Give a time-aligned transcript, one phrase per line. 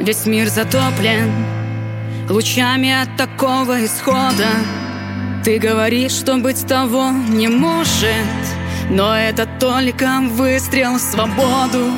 [0.00, 1.30] Весь мир затоплен
[2.30, 4.48] лучами от такого исхода.
[5.44, 8.08] Ты говоришь, что быть того не может,
[8.88, 11.90] но это только выстрел в свободу.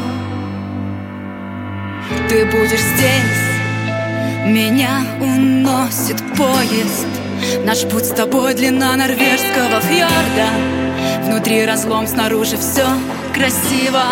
[2.29, 3.43] Ты будешь здесь,
[4.47, 7.07] меня уносит поезд.
[7.65, 10.49] Наш путь с тобой длина норвежского фьорда.
[11.25, 12.87] Внутри разлом, снаружи все
[13.33, 14.03] красиво.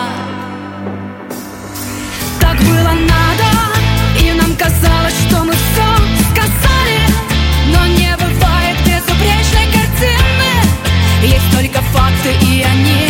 [2.41, 3.50] Так было надо,
[4.60, 5.87] казалось, что мы все
[6.30, 7.00] сказали,
[7.72, 10.52] но не бывает безупречной картины.
[11.22, 13.09] Есть только факты, и они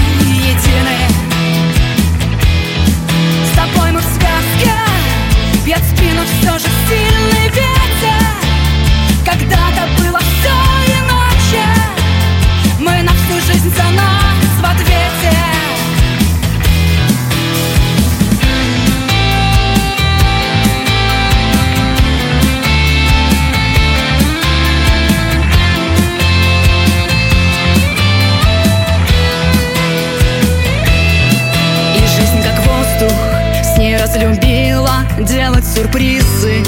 [35.24, 36.62] делать сюрпризы.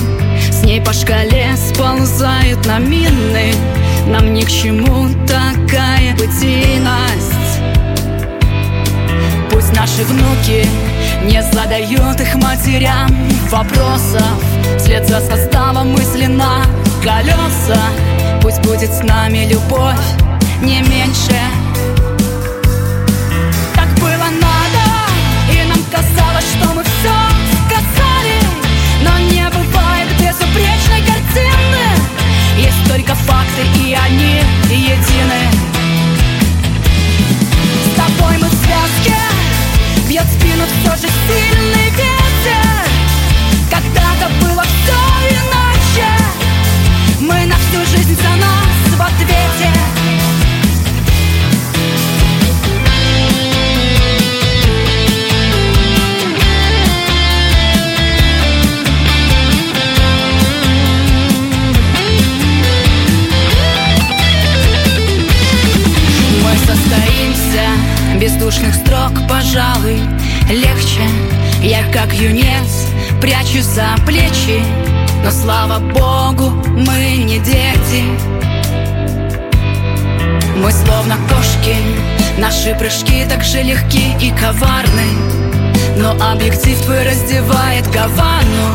[0.51, 3.55] С ней по шкале сползают на мины.
[4.07, 7.61] Нам ни к чему такая бытийность.
[9.51, 10.67] Пусть наши внуки
[11.25, 13.09] не задают их матерям
[13.51, 14.43] вопросов.
[14.79, 16.65] Вслед за составом мысленно
[17.03, 17.81] колеса.
[18.43, 19.97] Пусть будет с нами любовь
[20.63, 21.37] не меньше
[32.89, 35.51] только факты, и они едины.
[37.85, 39.17] С тобой мы в связке
[40.09, 42.87] Бьет спину все же сильный ветер.
[43.71, 44.99] Когда-то было все
[45.31, 46.09] иначе.
[47.21, 49.42] Мы на всю жизнь за нас в ответе
[68.23, 69.99] бездушных строк, пожалуй,
[70.49, 71.01] легче.
[71.61, 72.87] Я как юнец
[73.21, 74.63] прячусь за плечи
[75.25, 78.05] Но слава богу, мы не дети.
[80.57, 81.75] Мы словно кошки,
[82.39, 85.09] наши прыжки так же легки и коварны.
[85.97, 88.69] Но объектив твой раздевает Гавану.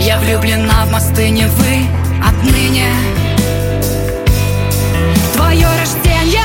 [0.00, 1.86] Я влюблена в мосты Невы
[2.26, 2.88] отныне.
[5.32, 6.42] Твое рождение,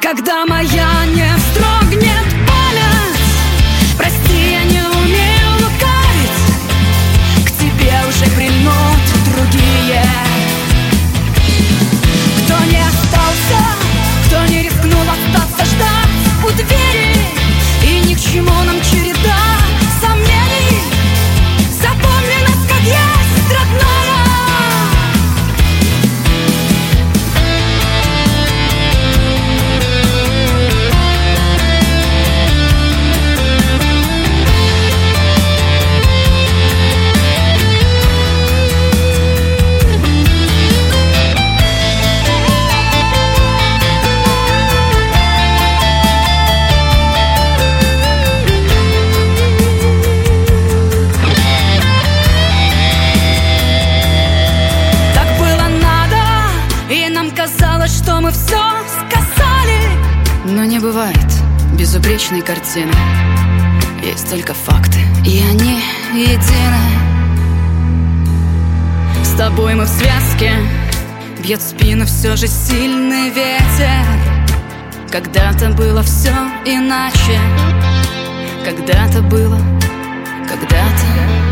[0.00, 1.31] когда моя не
[18.32, 18.61] И ни
[62.02, 62.92] безупречной картины.
[64.02, 65.80] Есть только факты, и они
[66.12, 66.78] едины.
[69.22, 70.52] С тобой мы в связке,
[71.42, 74.04] бьет спину все же сильный ветер.
[75.10, 76.32] Когда-то было все
[76.64, 77.38] иначе,
[78.64, 79.58] когда-то было,
[80.48, 81.51] когда-то.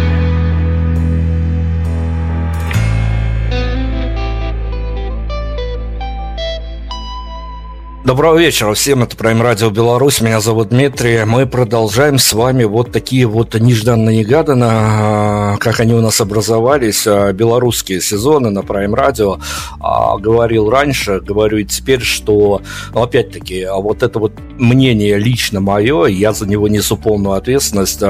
[8.11, 11.23] Доброго вечера всем, это Прайм Радио Беларусь, меня зовут Дмитрий.
[11.25, 17.33] Мы продолжаем с вами вот такие вот нежданно-негаданно, а, как они у нас образовались, а,
[17.33, 19.39] белорусские сезоны на Прайм Радио.
[19.79, 22.63] А, говорил раньше, говорю и теперь, что,
[22.93, 28.03] ну, опять-таки, вот это вот мнение лично мое, я за него несу полную ответственность,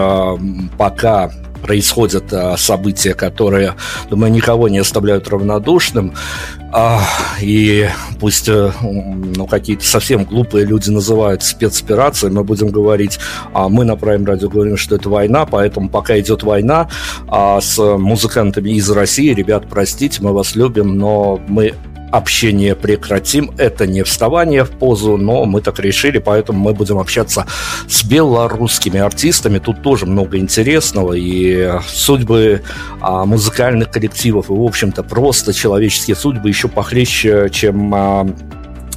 [0.79, 1.31] пока
[1.62, 3.75] происходят события, которые,
[4.09, 6.15] думаю, никого не оставляют равнодушным.
[6.73, 7.03] А,
[7.41, 7.89] и
[8.21, 13.19] пусть э, ну, какие-то совсем глупые люди называют спецоперацией, мы будем говорить,
[13.53, 16.89] а мы на Prime Radio говорим, что это война, поэтому пока идет война
[17.27, 21.75] а, с музыкантами из России, ребят, простите, мы вас любим, но мы
[22.11, 23.53] общение прекратим.
[23.57, 27.47] Это не вставание в позу, но мы так решили, поэтому мы будем общаться
[27.89, 29.59] с белорусскими артистами.
[29.59, 32.62] Тут тоже много интересного, и судьбы
[33.01, 38.27] а, музыкальных коллективов, и, в общем-то, просто человеческие судьбы еще похлеще, чем а,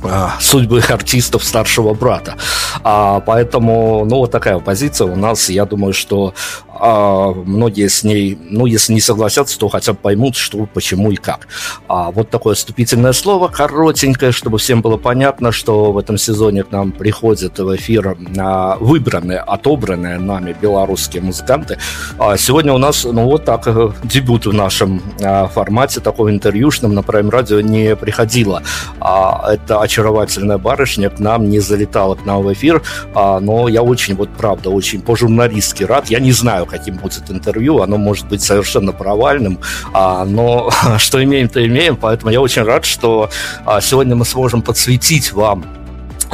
[0.03, 2.35] а, судьбы артистов старшего брата.
[2.83, 5.49] А, поэтому, ну, вот такая позиция у нас.
[5.49, 6.33] Я думаю, что
[6.75, 11.15] а, многие с ней, ну, если не согласятся, то хотя бы поймут, что, почему и
[11.15, 11.47] как.
[11.87, 16.71] А, вот такое вступительное слово, коротенькое, чтобы всем было понятно, что в этом сезоне к
[16.71, 21.77] нам приходят в эфир а, выбранные, отобранные нами белорусские музыканты.
[22.17, 26.93] А сегодня у нас, ну, вот так, э, дебют в нашем а, формате, такого интервьюшном
[26.93, 28.63] на Prime Radio не приходило.
[28.99, 32.81] А, это очаровательная барышня к нам не залетала к нам в эфир,
[33.13, 36.09] а, но я очень, вот правда, очень по-журналистски рад.
[36.09, 39.59] Я не знаю, знаю, каким будет интервью, оно может быть совершенно провальным,
[39.93, 43.29] а, но что имеем, то имеем, поэтому я очень рад, что
[43.65, 45.63] а, сегодня мы сможем подсветить вам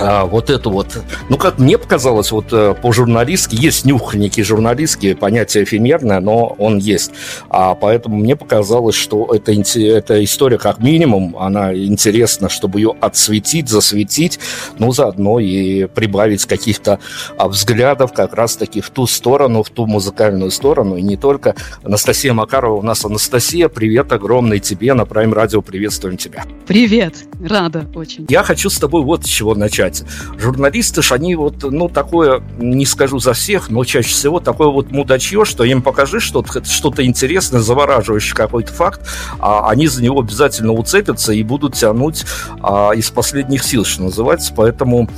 [0.02, 5.16] а, вот эту вот, ну, как мне показалось, вот э, по-журналистски, есть нюх некий журналистский,
[5.16, 7.12] понятие эфемерное, но он есть.
[7.50, 13.68] А поэтому мне показалось, что это, эта история как минимум, она интересна, чтобы ее отсветить,
[13.68, 14.40] засветить,
[14.78, 17.00] ну, заодно и прибавить каких-то
[17.38, 21.56] а, взглядов как раз-таки в ту сторону, в ту музыкальную сторону, и не только.
[21.84, 23.04] Анастасия Макарова у нас.
[23.04, 26.46] Анастасия, привет огромный тебе, на Prime Radio приветствуем тебя.
[26.68, 28.26] Привет, рада очень.
[28.30, 30.04] Я хочу с тобой вот с чего начать читать.
[30.38, 34.92] Журналисты ж, они вот, ну, такое, не скажу за всех, но чаще всего такое вот
[34.92, 39.02] мудачье, что им покажи что-то что интересное, завораживающий какой-то факт,
[39.40, 42.26] а они за него обязательно уцепятся и будут тянуть
[42.62, 44.54] а, из последних сил, что называется.
[44.56, 45.10] Поэтому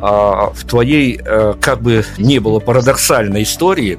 [0.00, 3.98] а, в твоей, а, как бы не было парадоксальной истории,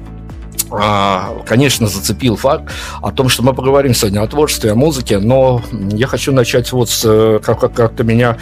[0.72, 2.70] а, конечно, зацепил факт
[3.02, 6.90] о том, что мы поговорим сегодня о творчестве, о музыке, но я хочу начать вот
[6.90, 8.36] с э, как- как-то меня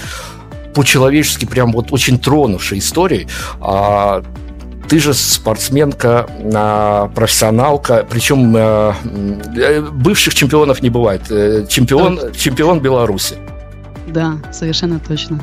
[0.75, 3.27] по-человечески прям вот очень тронувшей историей.
[3.61, 4.23] А,
[4.89, 8.95] ты же спортсменка, а, профессионалка, причем а,
[9.93, 11.23] бывших чемпионов не бывает.
[11.31, 13.37] Э, чемпион, чемпион Беларуси.
[14.07, 15.41] Да, совершенно точно.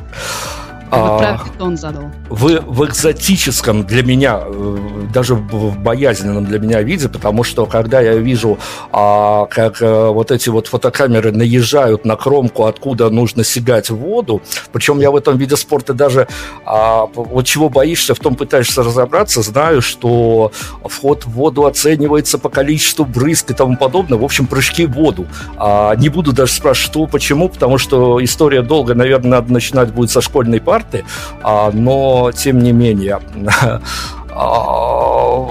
[0.91, 2.11] А, он задал.
[2.29, 4.77] В, в экзотическом для меня, э,
[5.13, 8.57] даже в боязненном для меня виде, потому что когда я вижу,
[8.91, 14.41] а, как а, вот эти вот фотокамеры наезжают на кромку, откуда нужно сигать в воду,
[14.71, 16.27] причем я в этом виде спорта даже
[16.65, 20.51] а, вот чего боишься, в том пытаешься разобраться, знаю, что
[20.83, 25.25] вход в воду оценивается по количеству брызг и тому подобное, в общем, прыжки в воду.
[25.57, 30.11] А, не буду даже спрашивать, что, почему, потому что история долго, наверное, надо начинать будет
[30.11, 31.05] со школьной пары, карты,
[31.41, 33.21] а, но тем не менее
[34.29, 35.47] а,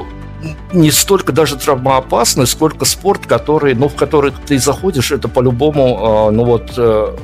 [0.72, 6.30] не столько даже травмоопасный, сколько спорт, который, ну, в который ты заходишь, это по-любому, а,
[6.30, 7.16] ну вот, э,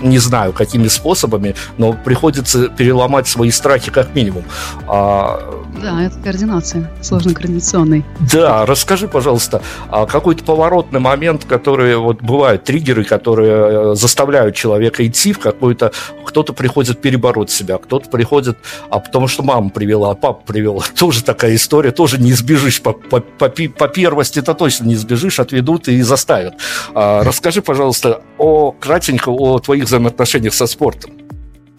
[0.00, 4.44] не знаю, какими способами, но приходится переломать свои страхи как минимум.
[4.86, 5.40] А...
[5.82, 8.04] Да, это координация, сложно-координационный.
[8.32, 15.06] Да, расскажи, пожалуйста, а какой-то поворотный момент, который вот бывают триггеры, которые э, заставляют человека
[15.06, 15.92] идти в какой-то...
[16.24, 18.58] Кто-то приходит перебороть себя, кто-то приходит,
[18.90, 20.82] а потому что мама привела, а папа привел.
[20.98, 25.40] Тоже такая история, тоже не избежишь по, по, по, по первости, это точно не избежишь,
[25.40, 26.54] отведут и заставят.
[26.94, 31.12] А, расскажи, пожалуйста, о кратенько о твоих взаимоотношениях со спортом?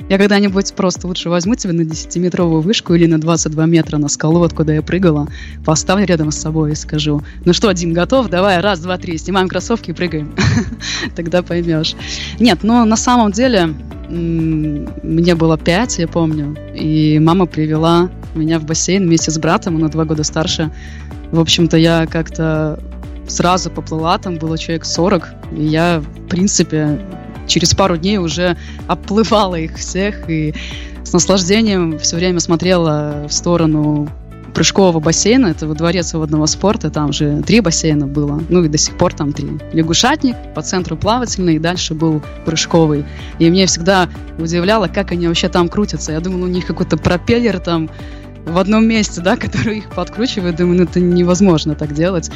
[0.10, 4.42] Я когда-нибудь просто лучше возьму тебя на 10-метровую вышку или на 22 метра на скалу,
[4.42, 5.28] откуда я прыгала,
[5.64, 8.28] поставлю рядом с собой и скажу, ну что, Дим, готов?
[8.28, 10.34] Давай, раз, два, три, снимаем кроссовки и прыгаем.
[11.16, 11.96] Тогда поймешь.
[12.40, 13.76] Нет, но на самом деле
[14.10, 19.82] мне было 5, я помню, и мама привела меня в бассейн вместе с братом, он
[19.82, 20.72] на два года старше.
[21.32, 22.80] В общем-то, я как-то
[23.28, 27.00] сразу поплыла, там было человек 40, и я, в принципе,
[27.50, 28.56] через пару дней уже
[28.88, 30.54] оплывала их всех и
[31.04, 34.08] с наслаждением все время смотрела в сторону
[34.54, 38.78] прыжкового бассейна, это во дворец водного спорта, там же три бассейна было, ну и до
[38.78, 39.48] сих пор там три.
[39.74, 43.06] Лягушатник, по центру плавательный, и дальше был прыжковый.
[43.38, 46.12] И мне всегда удивляло, как они вообще там крутятся.
[46.12, 47.90] Я думала, у них какой-то пропеллер там
[48.50, 50.56] в одном месте, да, который их подкручивает.
[50.56, 52.32] Думаю, ну это невозможно так делать.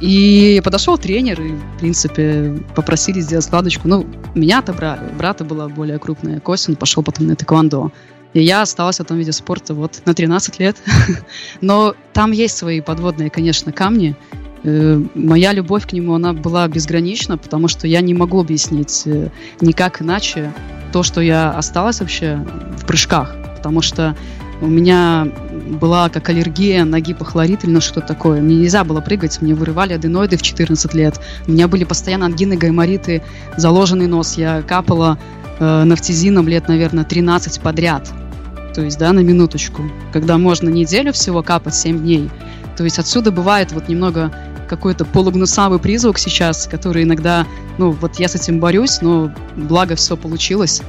[0.00, 3.86] И подошел тренер, и, в принципе, попросили сделать складочку.
[3.86, 5.08] Ну, меня отобрали.
[5.12, 7.92] У брата была более крупная кость, он пошел потом на тэквондо.
[8.34, 10.76] И я осталась в этом виде спорта вот на 13 лет.
[11.60, 14.16] Но там есть свои подводные, конечно, камни.
[14.64, 19.28] Э, моя любовь к нему, она была безгранична, потому что я не могу объяснить э,
[19.60, 20.52] никак иначе
[20.92, 22.44] то, что я осталась вообще
[22.76, 23.36] в прыжках.
[23.56, 24.16] Потому что
[24.62, 25.26] у меня
[25.80, 28.40] была как аллергия на гипохлорид или на что-то такое.
[28.40, 31.20] Мне нельзя было прыгать, мне вырывали аденоиды в 14 лет.
[31.48, 33.22] У меня были постоянно ангины, гаймориты,
[33.56, 34.38] заложенный нос.
[34.38, 35.18] Я капала
[35.58, 38.08] э, нафтизином лет, наверное, 13 подряд.
[38.72, 39.82] То есть, да, на минуточку.
[40.12, 42.30] Когда можно неделю всего капать 7 дней.
[42.76, 44.32] То есть отсюда бывает вот немного
[44.68, 47.46] какой-то полугнусавый призвук сейчас, который иногда,
[47.78, 50.82] ну, вот я с этим борюсь, но благо все получилось.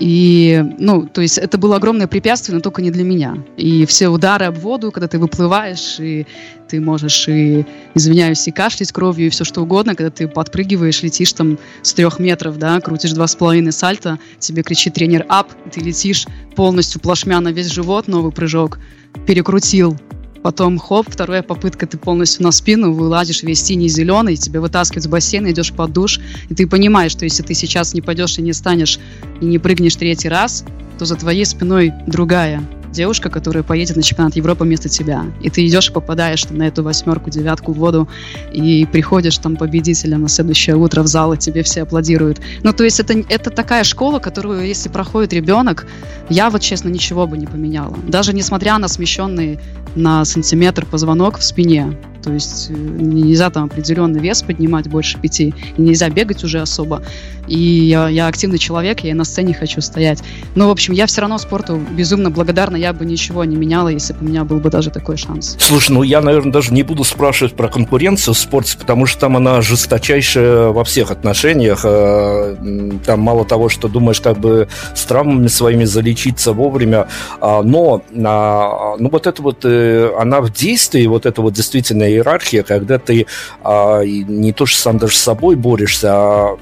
[0.00, 3.36] И, ну, то есть это было огромное препятствие, но только не для меня.
[3.58, 6.26] И все удары об воду, когда ты выплываешь, и
[6.68, 11.34] ты можешь и, извиняюсь, и кашлять кровью, и все что угодно, когда ты подпрыгиваешь, летишь
[11.34, 15.80] там с трех метров, да, крутишь два с половиной сальта, тебе кричит тренер «ап», ты
[15.80, 16.26] летишь
[16.56, 18.78] полностью плашмя на весь живот, новый прыжок,
[19.26, 19.98] перекрутил,
[20.42, 25.06] Потом, хоп, вторая попытка, ты полностью на спину, вылазишь весь синий, зеленый, тебя вытаскивают с
[25.06, 26.18] бассейна, идешь под душ,
[26.48, 28.98] и ты понимаешь, что если ты сейчас не пойдешь и не станешь,
[29.40, 30.64] и не прыгнешь третий раз,
[30.98, 35.24] то за твоей спиной другая девушка, которая поедет на чемпионат Европы вместо тебя.
[35.40, 38.08] И ты идешь и попадаешь там, на эту восьмерку, девятку в воду,
[38.52, 42.40] и приходишь там победителем на следующее утро в зал, и тебе все аплодируют.
[42.62, 45.86] Ну, то есть это, это такая школа, которую, если проходит ребенок,
[46.28, 47.96] я вот, честно, ничего бы не поменяла.
[48.06, 49.58] Даже несмотря на смещенный
[49.94, 51.96] на сантиметр позвонок в спине.
[52.22, 57.02] То есть э, нельзя там определенный вес поднимать больше пяти, нельзя бегать уже особо.
[57.46, 60.22] И я, я активный человек, я и на сцене хочу стоять.
[60.54, 64.12] Но, в общем, я все равно спорту безумно благодарна, я бы ничего не меняла, если
[64.12, 65.56] бы у меня был бы даже такой шанс.
[65.58, 69.36] Слушай, ну я, наверное, даже не буду спрашивать про конкуренцию в спорте, потому что там
[69.36, 71.80] она жесточайшая во всех отношениях.
[71.84, 72.56] Э,
[73.04, 77.08] там мало того, что думаешь, как бы с травмами своими залечиться вовремя,
[77.40, 82.04] а, но а, ну вот это вот, э, она в действии, вот это вот действительно
[82.10, 83.26] иерархия, когда ты
[83.62, 86.58] а, не то что сам даже с собой борешься, а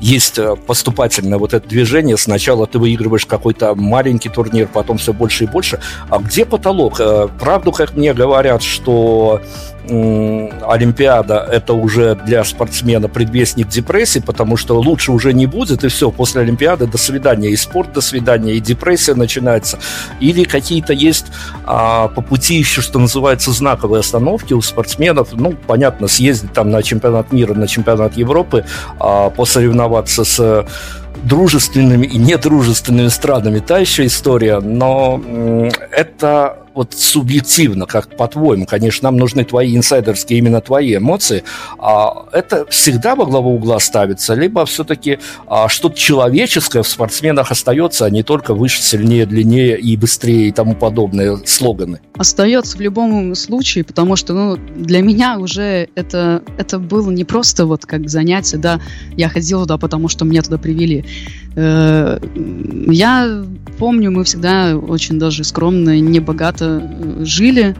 [0.00, 2.16] есть э, поступательное вот это движение.
[2.16, 5.80] Сначала ты выигрываешь какой-то маленький турнир, потом все больше и больше.
[6.10, 7.00] А где потолок?
[7.00, 9.40] Э, правду, как мне говорят, что
[9.88, 16.10] Олимпиада это уже для спортсмена предвестник депрессии, потому что лучше уже не будет, и все,
[16.10, 19.78] после Олимпиады до свидания, и спорт до свидания, и депрессия начинается.
[20.20, 21.26] Или какие-то есть
[21.64, 25.28] а, по пути еще, что называется, знаковые остановки у спортсменов.
[25.32, 28.64] Ну, понятно, съездить там на чемпионат мира, на чемпионат Европы,
[28.98, 30.66] а, посоревноваться с
[31.22, 35.20] дружественными и недружественными странами, та еще история, но
[35.90, 41.42] это вот субъективно, как по-твоему, конечно, нам нужны твои инсайдерские, именно твои эмоции,
[41.78, 48.04] а это всегда во главу угла ставится, либо все-таки а, что-то человеческое в спортсменах остается,
[48.04, 52.00] а не только выше, сильнее, длиннее и быстрее и тому подобные слоганы?
[52.18, 57.64] Остается в любом случае, потому что ну, для меня уже это, это было не просто
[57.64, 58.80] вот как занятие, да,
[59.16, 61.06] я ходила туда, потому что меня туда привели.
[61.56, 62.18] Э,
[62.88, 63.44] я
[63.78, 67.74] помню, мы всегда очень даже скромно, небогато просто жили.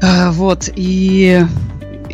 [0.00, 1.44] Э, вот, и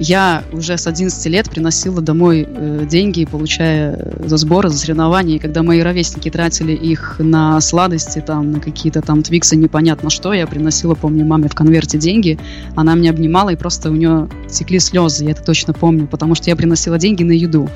[0.00, 5.36] я уже с 11 лет приносила домой э, деньги, получая за сборы, за соревнования.
[5.36, 10.32] И когда мои ровесники тратили их на сладости, там, на какие-то там твиксы, непонятно что,
[10.32, 12.38] я приносила, помню, маме в конверте деньги.
[12.76, 16.48] Она меня обнимала, и просто у нее текли слезы, я это точно помню, потому что
[16.48, 17.68] я приносила деньги на еду.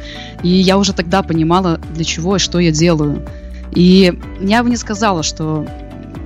[0.42, 3.22] И я уже тогда понимала, для чего и что я делаю.
[3.74, 5.66] И я бы не сказала, что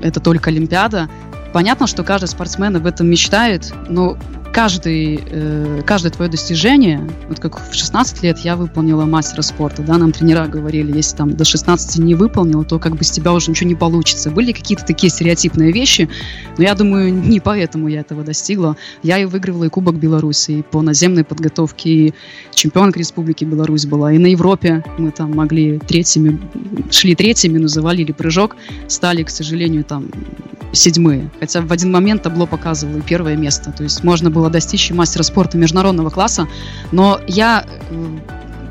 [0.01, 1.09] это только Олимпиада,
[1.53, 4.19] Понятно, что каждый спортсмен об этом мечтает, но
[4.53, 9.99] каждый, э, каждое твое достижение, вот как в 16 лет я выполнила мастера спорта, да,
[9.99, 13.51] нам тренера говорили, если там до 16 не выполнил, то как бы с тебя уже
[13.51, 14.31] ничего не получится.
[14.31, 16.09] Были какие-то такие стереотипные вещи,
[16.57, 18.77] но я думаю, не поэтому я этого достигла.
[19.03, 22.15] Я и выигрывала и Кубок Беларуси, и по наземной подготовке, и
[22.55, 26.39] чемпионка Республики Беларусь была, и на Европе мы там могли третьими,
[26.91, 28.57] шли третьими, но завалили прыжок,
[28.89, 30.11] стали, к сожалению, там
[30.73, 31.31] седьмые.
[31.41, 33.73] Хотя в один момент табло показывало и первое место.
[33.73, 36.47] То есть можно было достичь мастера спорта международного класса.
[36.93, 38.19] Но я э,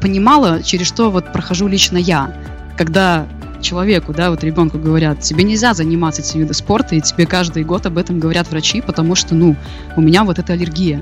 [0.02, 2.34] понимала, через что вот прохожу лично я.
[2.78, 3.28] Когда
[3.62, 7.86] человеку, да, вот ребенку говорят, тебе нельзя заниматься этим видом спорта, и тебе каждый год
[7.86, 9.56] об этом говорят врачи, потому что, ну,
[9.96, 11.02] у меня вот эта аллергия.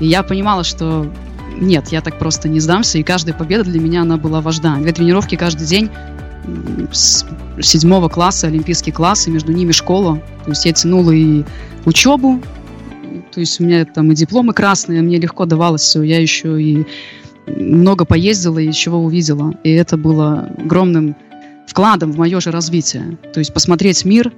[0.00, 1.10] И я понимала, что
[1.56, 4.76] нет, я так просто не сдамся, и каждая победа для меня, она была важна.
[4.78, 5.90] Две тренировки каждый день,
[6.92, 7.24] с
[7.60, 10.20] седьмого класса, олимпийский класс, и между ними школа.
[10.44, 11.44] То есть я тянула и
[11.84, 12.40] учебу,
[13.34, 16.02] то есть у меня там и дипломы красные, мне легко давалось все.
[16.02, 16.86] Я еще и
[17.46, 19.54] много поездила и чего увидела.
[19.64, 21.16] И это было огромным
[21.66, 23.18] вкладом в мое же развитие.
[23.32, 24.32] То есть посмотреть мир,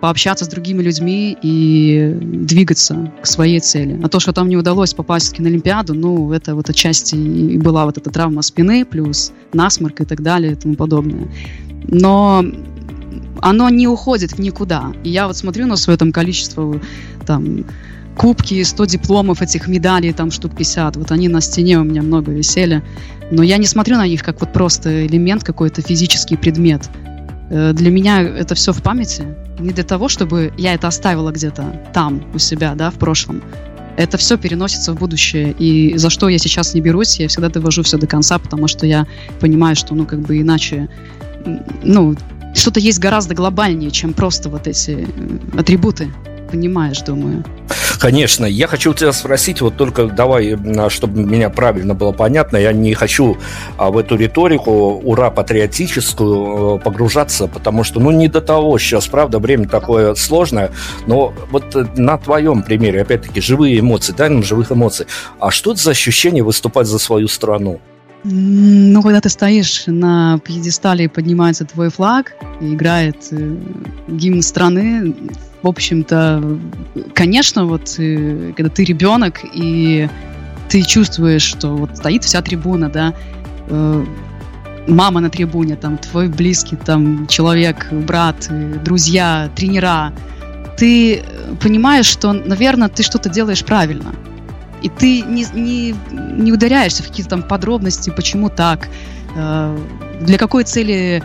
[0.00, 4.00] пообщаться с другими людьми и двигаться к своей цели.
[4.02, 7.84] А то, что там не удалось попасть на Олимпиаду, ну, это вот отчасти и была
[7.84, 11.28] вот эта травма спины, плюс насморк и так далее и тому подобное.
[11.84, 12.44] Но
[13.40, 14.92] оно не уходит в никуда.
[15.04, 16.80] И я вот смотрю на свое там количество
[17.26, 17.64] там
[18.18, 20.96] кубки, 100 дипломов, этих медалей, там штук 50.
[20.96, 22.82] Вот они на стене у меня много висели.
[23.30, 26.90] Но я не смотрю на них как вот просто элемент, какой-то физический предмет.
[27.50, 29.24] Э, для меня это все в памяти.
[29.60, 33.42] Не для того, чтобы я это оставила где-то там, у себя, да, в прошлом.
[33.96, 35.54] Это все переносится в будущее.
[35.58, 38.86] И за что я сейчас не берусь, я всегда довожу все до конца, потому что
[38.86, 39.06] я
[39.40, 40.88] понимаю, что, ну, как бы иначе,
[41.84, 42.16] ну,
[42.54, 46.08] что-то есть гораздо глобальнее, чем просто вот эти э, атрибуты
[46.50, 47.44] понимаешь, думаю.
[47.98, 48.46] Конечно.
[48.46, 50.56] Я хочу у тебя спросить, вот только давай,
[50.88, 53.36] чтобы меня правильно было понятно, я не хочу
[53.76, 59.06] а, в эту риторику ура патриотическую э, погружаться, потому что, ну, не до того сейчас,
[59.06, 60.70] правда, время такое сложное,
[61.06, 65.06] но вот на твоем примере, опять-таки, живые эмоции, дай нам живых эмоций.
[65.40, 67.80] А что это за ощущение выступать за свою страну?
[68.24, 73.56] Ну, когда ты стоишь на пьедестале и поднимается твой флаг, и играет э,
[74.08, 75.14] гимн страны,
[75.62, 76.58] в общем-то,
[77.14, 80.08] конечно, вот э, когда ты ребенок и
[80.68, 83.14] ты чувствуешь, что вот стоит вся трибуна, да,
[83.68, 84.04] э,
[84.86, 90.12] мама на трибуне, там твой близкий там человек, брат, э, друзья, тренера,
[90.76, 91.24] ты
[91.60, 94.14] понимаешь, что, наверное, ты что-то делаешь правильно.
[94.80, 98.88] И ты не, не, не ударяешься в какие-то там подробности, почему так,
[99.34, 101.20] для какой цели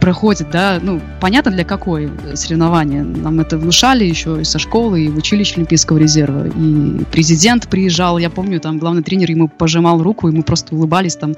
[0.00, 3.04] проходит, да, ну, понятно для какой соревнования.
[3.04, 6.48] Нам это внушали еще и со школы, и в училище Олимпийского резерва.
[6.48, 11.16] И президент приезжал, я помню, там главный тренер ему пожимал руку, и мы просто улыбались
[11.16, 11.34] там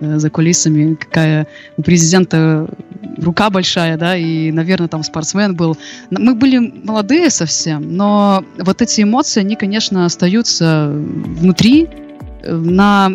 [0.00, 2.68] э, за кулисами, какая у президента
[3.18, 5.76] рука большая, да, и, наверное, там спортсмен был.
[6.10, 11.88] Мы были молодые совсем, но вот эти эмоции, они, конечно, остаются внутри
[12.42, 13.12] э, на,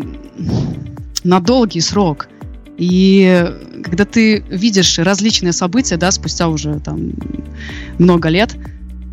[1.24, 2.28] на долгий срок–
[2.78, 7.12] и когда ты видишь различные события, да, спустя уже там
[7.98, 8.56] много лет,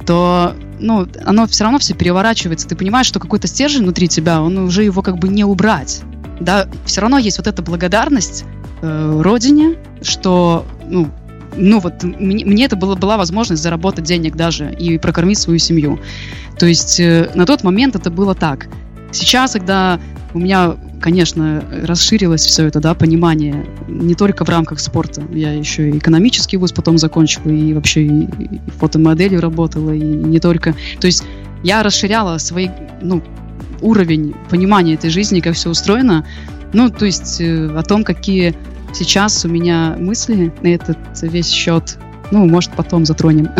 [0.06, 2.68] то, ну, оно все равно все переворачивается.
[2.68, 6.02] Ты понимаешь, что какой-то стержень внутри тебя, он уже его как бы не убрать.
[6.40, 8.44] Да, все равно есть вот эта благодарность
[8.82, 11.08] э, родине, что, ну,
[11.56, 16.00] ну вот мне, мне это было, была возможность заработать денег даже и прокормить свою семью.
[16.58, 18.68] То есть э, на тот момент это было так.
[19.12, 20.00] Сейчас, когда
[20.34, 25.22] у меня, конечно, расширилось все это, да, понимание не только в рамках спорта.
[25.30, 30.40] Я еще и экономический вуз потом закончила, и вообще и, и фотомоделью работала, и не
[30.40, 30.74] только.
[31.00, 31.22] То есть
[31.62, 32.70] я расширяла свой,
[33.02, 33.22] ну,
[33.82, 36.24] уровень понимания этой жизни, как все устроено.
[36.72, 38.54] Ну, то есть э, о том, какие
[38.94, 41.98] сейчас у меня мысли на этот весь счет,
[42.30, 43.50] ну, может, потом затронем.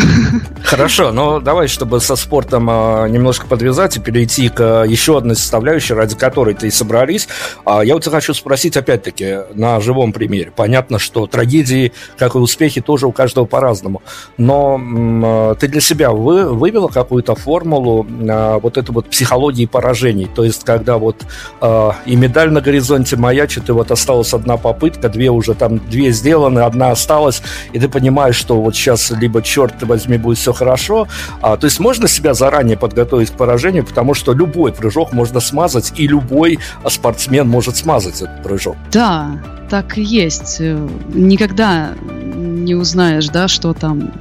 [0.65, 5.37] Хорошо, но давай, чтобы со спортом а, немножко подвязать и перейти к а, еще одной
[5.37, 7.29] составляющей, ради которой ты и собрались.
[7.65, 10.53] А, я тебя хочу спросить, опять-таки, на живом примере.
[10.55, 14.03] Понятно, что трагедии, как и успехи, тоже у каждого по-разному.
[14.39, 20.29] Но ты для себя вы, вывела какую-то формулу вот этой вот психологии поражений?
[20.35, 21.25] То есть, когда вот
[22.07, 26.61] и медаль на горизонте маячит, и вот осталась одна попытка, две уже там, две сделаны,
[26.61, 31.09] одна осталась, и ты понимаешь, что вот сейчас либо черт возьми будет все хорошо.
[31.41, 35.93] А, то есть можно себя заранее подготовить к поражению, потому что любой прыжок можно смазать,
[35.97, 38.77] и любой спортсмен может смазать этот прыжок.
[38.93, 39.41] Да,
[39.71, 40.61] так и есть.
[41.13, 41.95] Никогда
[42.37, 44.13] не узнаешь, да, что там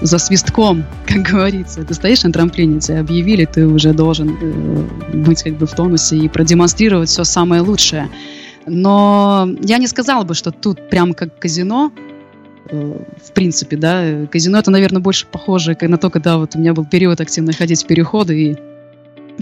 [0.00, 1.84] за свистком, как говорится.
[1.84, 6.16] Ты стоишь на трамплине, тебя объявили, ты уже должен э, быть как бы в тонусе
[6.16, 8.08] и продемонстрировать все самое лучшее.
[8.66, 11.90] Но я не сказала бы, что тут прям как казино,
[12.70, 14.26] в принципе, да.
[14.30, 17.82] Казино это, наверное, больше похоже на то, когда вот у меня был период активно ходить
[17.82, 18.56] в переходы, и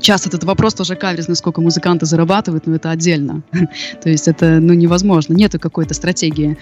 [0.00, 3.42] часто этот вопрос тоже каверзный, сколько музыканты зарабатывают, но это отдельно.
[4.02, 5.34] то есть это, ну, невозможно.
[5.34, 6.58] Нету какой-то стратегии.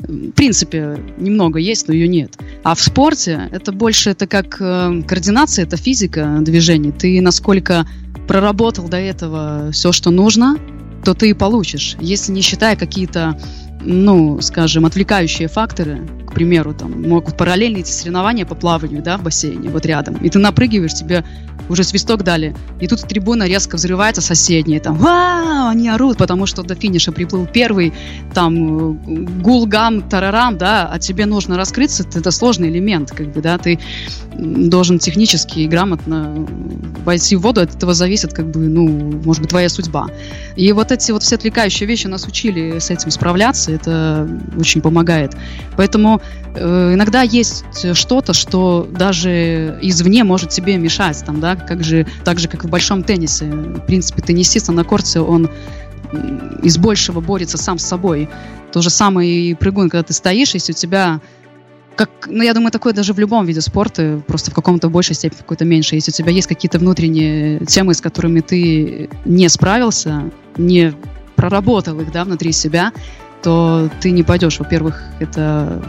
[0.00, 2.38] В принципе, немного есть, но ее нет.
[2.62, 6.92] А в спорте это больше это как э, координация, это физика движений.
[6.92, 7.84] Ты насколько
[8.28, 10.56] проработал до этого все, что нужно,
[11.04, 11.96] то ты и получишь.
[12.00, 13.40] Если не считая какие-то
[13.80, 16.00] ну, скажем, отвлекающие факторы,
[16.38, 20.38] примеру, там могут параллельно идти соревнования по плаванию, да, в бассейне, вот рядом, и ты
[20.38, 21.24] напрыгиваешь, тебе
[21.68, 26.62] уже свисток дали, и тут трибуна резко взрывается соседняя, там, вау, они орут, потому что
[26.62, 27.92] до финиша приплыл первый,
[28.34, 28.94] там,
[29.42, 33.80] гулгам, тарарам, да, а тебе нужно раскрыться, это сложный элемент, как бы, да, ты
[34.38, 36.46] должен технически и грамотно
[37.04, 38.86] войти в воду, от этого зависит, как бы, ну,
[39.24, 40.06] может быть, твоя судьба.
[40.54, 45.36] И вот эти вот все отвлекающие вещи нас учили с этим справляться, это очень помогает.
[45.76, 46.20] Поэтому
[46.54, 47.64] иногда есть
[47.94, 52.68] что-то, что даже извне может тебе мешать, там, да, как же, так же, как в
[52.68, 53.46] большом теннисе.
[53.46, 55.50] В принципе, теннисист на корте, он
[56.62, 58.28] из большего борется сам с собой.
[58.72, 61.20] То же самое и прыгун, когда ты стоишь, если у тебя
[61.96, 65.38] как, ну, я думаю, такое даже в любом виде спорта, просто в каком-то большей степени,
[65.38, 65.96] в какой-то меньшей.
[65.96, 70.94] Если у тебя есть какие-то внутренние темы, с которыми ты не справился, не
[71.34, 72.92] проработал их, да, внутри себя,
[73.42, 74.58] то ты не пойдешь.
[74.58, 75.82] Во-первых, это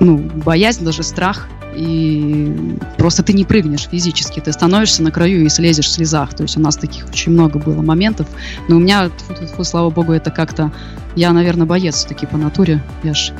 [0.00, 5.48] ну, боязнь, даже страх, и просто ты не прыгнешь физически, ты становишься на краю и
[5.48, 6.34] слезешь в слезах.
[6.34, 8.26] То есть у нас таких очень много было моментов.
[8.68, 10.70] Но у меня, фу -фу -фу, слава богу, это как-то...
[11.14, 12.82] Я, наверное, боец все-таки по натуре.
[13.02, 13.32] Я ж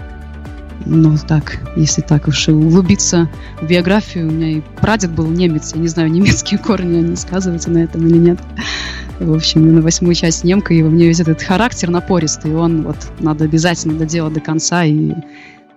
[0.86, 3.28] ну, так, если так уж углубиться
[3.60, 7.70] в биографию, у меня и прадед был немец, я не знаю, немецкие корни, они сказываются
[7.70, 8.38] на этом или нет.
[9.22, 12.82] В общем, на восьмую часть немка, и во мне весь этот характер напористый, и он
[12.82, 15.12] вот надо обязательно доделать до конца и,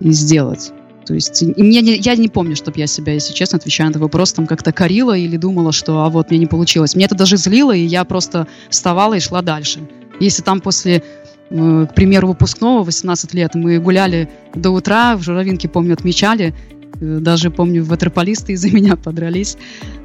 [0.00, 0.72] и сделать.
[1.06, 4.32] То есть мне не, я не помню, чтобы я себя, если честно, отвечая на вопрос,
[4.32, 6.96] там как-то корила или думала, что а вот мне не получилось.
[6.96, 9.88] Мне это даже злило, и я просто вставала и шла дальше.
[10.18, 11.04] Если там после
[11.50, 16.52] э, к примеру, выпускного 18 лет мы гуляли до утра, в Журавинке, помню, отмечали,
[17.00, 19.56] даже помню, ватерполисты из-за меня подрались,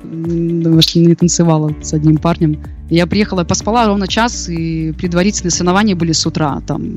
[0.01, 2.60] потому что не танцевала с одним парнем.
[2.89, 6.95] Я приехала, поспала ровно час, и предварительные соревнования были с утра, там,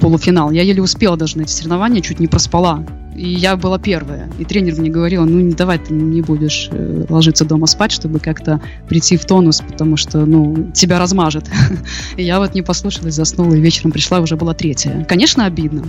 [0.00, 0.50] полуфинал.
[0.50, 2.84] Я еле успела даже на эти соревнования, чуть не проспала.
[3.16, 4.28] И я была первая.
[4.38, 8.18] И тренер мне говорил, ну, не давай ты не будешь э, ложиться дома спать, чтобы
[8.18, 11.48] как-то прийти в тонус, потому что, ну, тебя размажет.
[12.16, 15.04] И я вот не послушалась, заснула, и вечером пришла, уже была третья.
[15.08, 15.84] Конечно, обидно.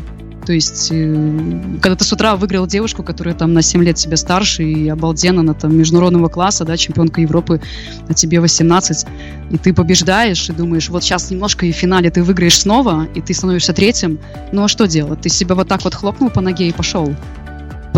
[0.47, 4.15] То есть, э, когда ты с утра выиграл девушку, которая там на 7 лет тебя
[4.15, 7.59] старше и обалденно, она там международного класса, да, чемпионка Европы,
[8.07, 9.05] а тебе 18,
[9.51, 13.19] и ты побеждаешь, и думаешь, вот сейчас немножко и в финале ты выиграешь снова, и
[13.19, 14.19] ты становишься третьим,
[14.53, 15.19] ну а что делать?
[15.19, 17.13] Ты себя вот так вот хлопнул по ноге и пошел.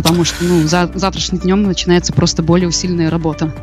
[0.02, 3.54] Потому что, ну, за завтрашним днем начинается просто более усиленная работа.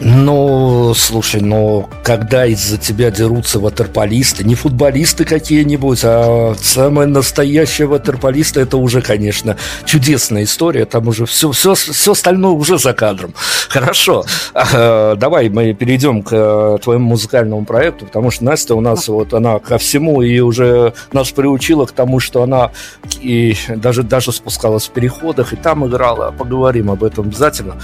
[0.00, 8.60] Ну, слушай, но когда из-за тебя дерутся ватерполисты, не футболисты какие-нибудь, а самые настоящие ватерполисты,
[8.60, 13.34] это уже, конечно, чудесная история, там уже все, все, все остальное уже за кадром.
[13.68, 19.32] Хорошо, давай мы перейдем к э, твоему музыкальному проекту, потому что Настя у нас вот
[19.32, 22.72] она ко всему и уже нас приучила к тому, что она
[23.20, 27.76] и даже, даже спускалась в переходах и там играла, поговорим об этом обязательно.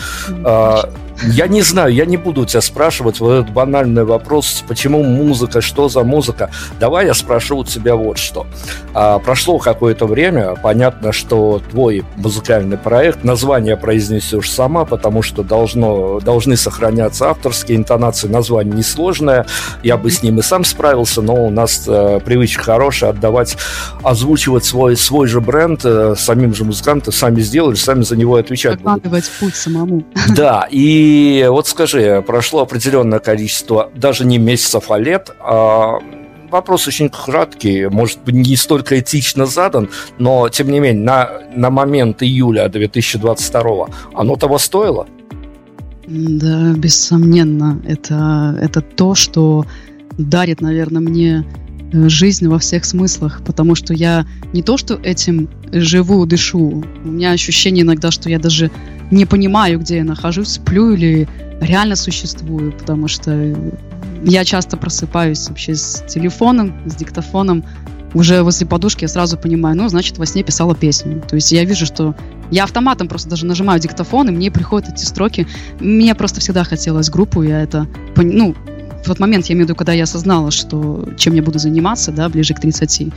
[0.45, 0.91] А,
[1.23, 5.91] я не знаю, я не буду тебя спрашивать вот этот банальный вопрос, почему музыка, что
[5.91, 6.51] за музыка.
[6.79, 8.47] Давай я спрошу у тебя вот что.
[8.95, 16.21] А, прошло какое-то время, понятно, что твой музыкальный проект, название произнесешь сама, потому что должно,
[16.21, 19.45] должны сохраняться авторские интонации, название несложное,
[19.83, 23.59] я бы с ним и сам справился, но у нас э, привычка хорошая отдавать,
[24.03, 28.81] озвучивать свой, свой же бренд, э, самим же музыкантам, сами сделали, сами за него отвечать
[28.81, 30.03] Прокладывать путь самому.
[30.35, 31.90] Да, и вот скажи,
[32.27, 35.99] прошло определенное количество, даже не месяцев, а лет, а
[36.51, 41.71] вопрос очень краткий, может быть, не столько этично задан, но, тем не менее, на, на
[41.71, 45.07] момент июля 2022 оно того стоило?
[46.07, 47.81] Да, бессомненно.
[47.87, 49.65] Это, это то, что
[50.19, 51.45] дарит, наверное, мне
[51.93, 56.83] э, жизнь во всех смыслах, потому что я не то, что этим живу, дышу.
[57.05, 58.73] У меня ощущение иногда, что я даже
[59.13, 61.29] не понимаю, где я нахожусь, сплю или
[61.61, 63.55] реально существую, потому что
[64.23, 67.65] я часто просыпаюсь вообще с телефоном, с диктофоном,
[68.13, 71.23] уже возле подушки я сразу понимаю, ну, значит, во сне писала песню.
[71.29, 72.17] То есть я вижу, что
[72.51, 75.47] я автоматом просто даже нажимаю диктофон, и мне приходят эти строки.
[75.79, 78.55] Мне просто всегда хотелось группу, я это, ну,
[79.03, 82.13] в тот момент, я имею в виду, когда я осознала, что чем я буду заниматься,
[82.13, 83.13] да, ближе к 30,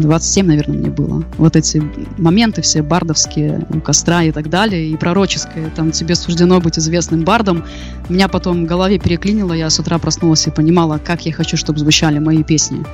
[0.00, 1.24] 27, наверное, мне было.
[1.36, 1.82] Вот эти
[2.18, 7.24] моменты все бардовские, у костра и так далее, и пророческое, там тебе суждено быть известным
[7.24, 7.64] бардом.
[8.08, 11.78] Меня потом в голове переклинило, я с утра проснулась и понимала, как я хочу, чтобы
[11.78, 12.84] звучали мои песни.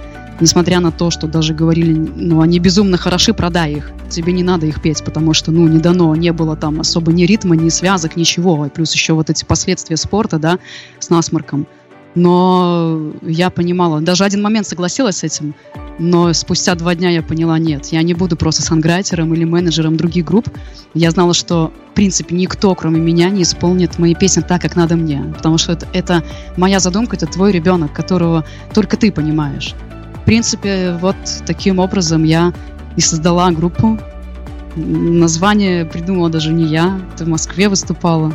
[0.40, 3.92] Несмотря на то, что даже говорили, ну, они безумно хороши, продай их.
[4.08, 7.24] Тебе не надо их петь, потому что, ну, не дано, не было там особо ни
[7.24, 8.66] ритма, ни связок, ничего.
[8.66, 10.58] И плюс еще вот эти последствия спорта, да,
[10.98, 11.68] с насморком.
[12.14, 15.54] Но я понимала, даже один момент согласилась с этим,
[15.98, 20.24] но спустя два дня я поняла, нет, я не буду просто санграйтером или менеджером других
[20.24, 20.48] групп.
[20.94, 24.96] Я знала, что, в принципе, никто, кроме меня, не исполнит мои песни так, как надо
[24.96, 25.24] мне.
[25.36, 26.24] Потому что это, это
[26.56, 29.74] моя задумка, это твой ребенок, которого только ты понимаешь.
[30.22, 32.52] В принципе, вот таким образом я
[32.96, 33.98] и создала группу.
[34.76, 38.34] Название придумала даже не я, это в Москве выступала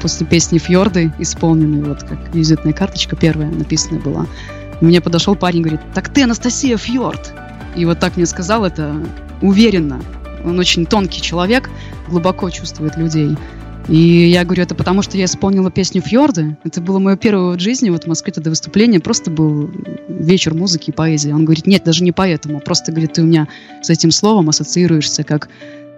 [0.00, 4.26] после песни «Фьорды», исполненной, вот как визитная карточка первая написанная была.
[4.80, 7.32] Мне подошел парень и говорит, так ты Анастасия Фьорд.
[7.76, 8.94] И вот так мне сказал это
[9.42, 10.00] уверенно.
[10.44, 11.68] Он очень тонкий человек,
[12.08, 13.36] глубоко чувствует людей.
[13.88, 16.58] И я говорю, это потому, что я исполнила песню «Фьорды».
[16.62, 19.70] Это было мое первое в жизни, вот в Москве тогда выступление, просто был
[20.08, 21.32] вечер музыки и поэзии.
[21.32, 23.48] Он говорит, нет, даже не поэтому, просто, говорит, ты у меня
[23.80, 25.48] с этим словом ассоциируешься как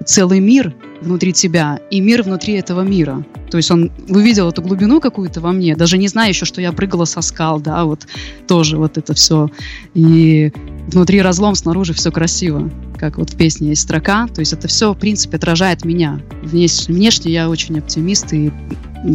[0.05, 3.25] целый мир внутри тебя и мир внутри этого мира.
[3.51, 6.73] То есть он увидел эту глубину какую-то во мне, даже не зная еще, что я
[6.73, 8.07] прыгала со скал, да, вот
[8.47, 9.51] тоже вот это все.
[9.95, 10.53] И
[10.89, 14.29] внутри разлом, снаружи все красиво, как вот в песне есть строка.
[14.29, 16.21] То есть это все, в принципе, отражает меня.
[16.43, 18.53] Внешне, внешне я очень оптимист и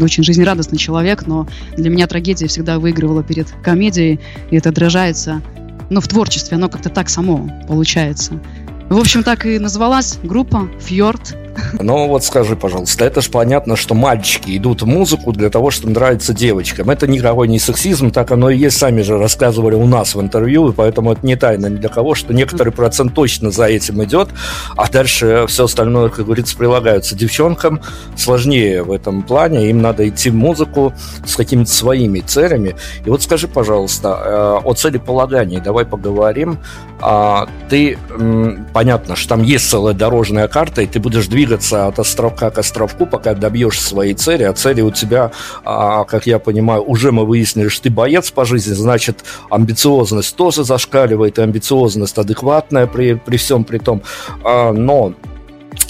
[0.01, 4.19] очень жизнерадостный человек, но для меня трагедия всегда выигрывала перед комедией,
[4.49, 5.41] и это отражается
[5.89, 8.41] ну, в творчестве, оно как-то так само получается.
[8.89, 11.44] В общем, так и назвалась группа «Фьорд».
[11.79, 15.93] Ну вот скажи, пожалуйста, это же понятно, что мальчики идут в музыку для того, чтобы
[15.93, 16.89] нравиться девочкам.
[16.89, 20.69] Это никакой не сексизм, так оно и есть, сами же рассказывали у нас в интервью,
[20.69, 24.29] и поэтому это не тайна ни для кого, что некоторый процент точно за этим идет,
[24.75, 27.81] а дальше все остальное, как говорится, прилагаются девчонкам.
[28.17, 30.93] Сложнее в этом плане, им надо идти в музыку
[31.25, 32.75] с какими-то своими целями.
[33.05, 36.59] И вот скажи, пожалуйста, э, о целеполагании давай поговорим.
[37.01, 37.97] А, ты,
[38.73, 43.05] понятно, что там есть целая дорожная карта, и ты будешь двигаться от островка к островку,
[43.05, 45.31] пока добьешь своей цели, а цели у тебя,
[45.63, 50.63] а, как я понимаю, уже мы выяснили, что ты боец по жизни, значит, амбициозность тоже
[50.63, 54.01] зашкаливает, и амбициозность адекватная при, при всем при том,
[54.43, 55.13] а, но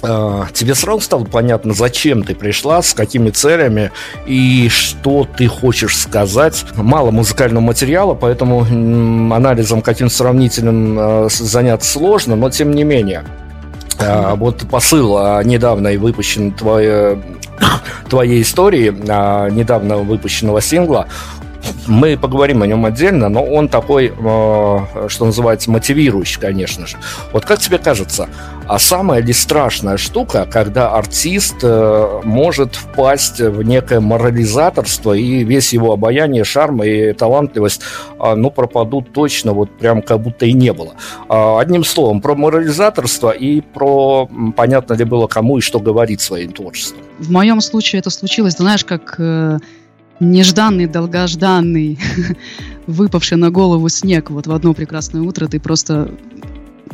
[0.01, 3.91] а, тебе сразу стало понятно, зачем ты пришла, с какими целями
[4.25, 6.65] и что ты хочешь сказать.
[6.75, 13.23] Мало музыкального материала, поэтому анализом каким-то сравнительным заняться сложно, но тем не менее.
[13.99, 17.17] А, вот посыл недавно выпущен твоей,
[18.09, 18.89] твоей истории,
[19.51, 21.07] недавно выпущенного сингла,
[21.87, 26.97] мы поговорим о нем отдельно, но он такой, э, что называется, мотивирующий, конечно же.
[27.31, 28.29] Вот как тебе кажется,
[28.67, 35.73] а самая ли страшная штука, когда артист э, может впасть в некое морализаторство, и весь
[35.73, 37.81] его обаяние, шарм и талантливость,
[38.19, 40.93] э, ну, пропадут точно, вот прям как будто и не было.
[41.29, 46.51] Э, одним словом, про морализаторство и про, понятно ли было, кому и что говорить своим
[46.51, 47.01] творчеством.
[47.19, 49.59] В моем случае это случилось, знаешь, как э,
[50.19, 51.99] нежданный, долгожданный,
[52.87, 56.11] выпавший на голову снег вот в одно прекрасное утро, ты просто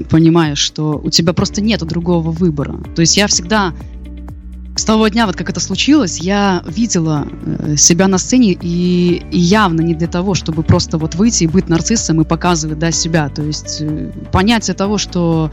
[0.10, 2.78] понимаешь, что у тебя просто нет другого выбора.
[2.96, 3.74] То есть я всегда
[4.76, 9.82] с того дня, вот как это случилось, я видела э, себя на сцене и, явно
[9.82, 13.28] не для того, чтобы просто вот выйти и быть нарциссом и показывать да, себя.
[13.30, 15.52] То есть э, понятие того, что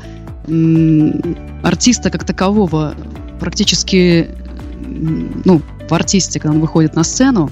[1.63, 2.95] артиста как такового
[3.39, 4.31] практически
[5.45, 7.51] ну, в артисте, когда он выходит на сцену,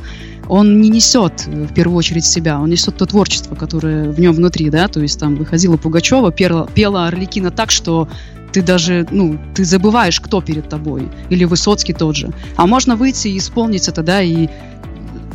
[0.49, 4.35] он не несет э, в первую очередь себя, он несет то творчество, которое в нем
[4.35, 8.09] внутри, да, то есть там выходила Пугачева, пела, пела Орликина так, что
[8.53, 12.31] ты даже, ну, ты забываешь, кто перед тобой, или Высоцкий тот же.
[12.57, 14.49] А можно выйти и исполнить это, да, и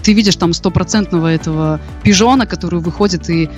[0.03, 3.49] ты видишь там стопроцентного этого пижона, который выходит и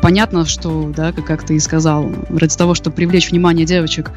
[0.00, 4.10] понятно, что, да, как, как ты и сказал, ради того, чтобы привлечь внимание девочек.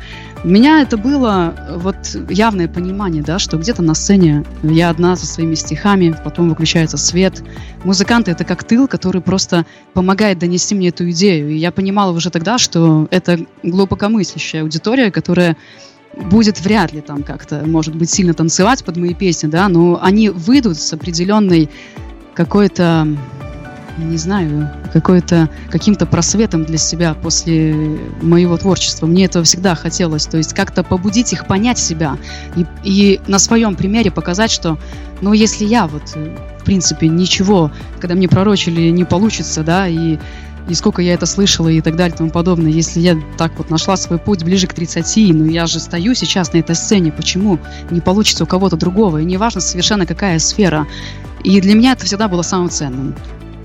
[0.43, 1.95] У меня это было вот
[2.29, 7.43] явное понимание, да, что где-то на сцене я одна со своими стихами, потом выключается свет.
[7.83, 11.49] Музыканты— это как тыл, который просто помогает донести мне эту идею.
[11.49, 15.57] И я понимала уже тогда, что это глубокомыслящая аудитория, которая
[16.25, 20.30] будет вряд ли там как-то, может быть, сильно танцевать под мои песни, да, но они
[20.30, 21.69] выйдут с определенной
[22.34, 23.08] какой-то
[23.97, 29.08] не знаю, какой-то, каким-то просветом для себя после моего творчества.
[29.08, 32.17] Мне этого всегда хотелось, то есть как-то побудить их понять себя
[32.56, 34.77] и, и на своем примере показать, что,
[35.21, 40.17] ну, если я вот, в принципе, ничего, когда мне пророчили, не получится, да, и
[40.69, 42.71] и сколько я это слышала и так далее и тому подобное.
[42.71, 46.53] Если я так вот нашла свой путь ближе к 30, ну я же стою сейчас
[46.53, 49.19] на этой сцене, почему не получится у кого-то другого?
[49.19, 50.88] И неважно совершенно какая сфера.
[51.43, 53.15] И для меня это всегда было самым ценным.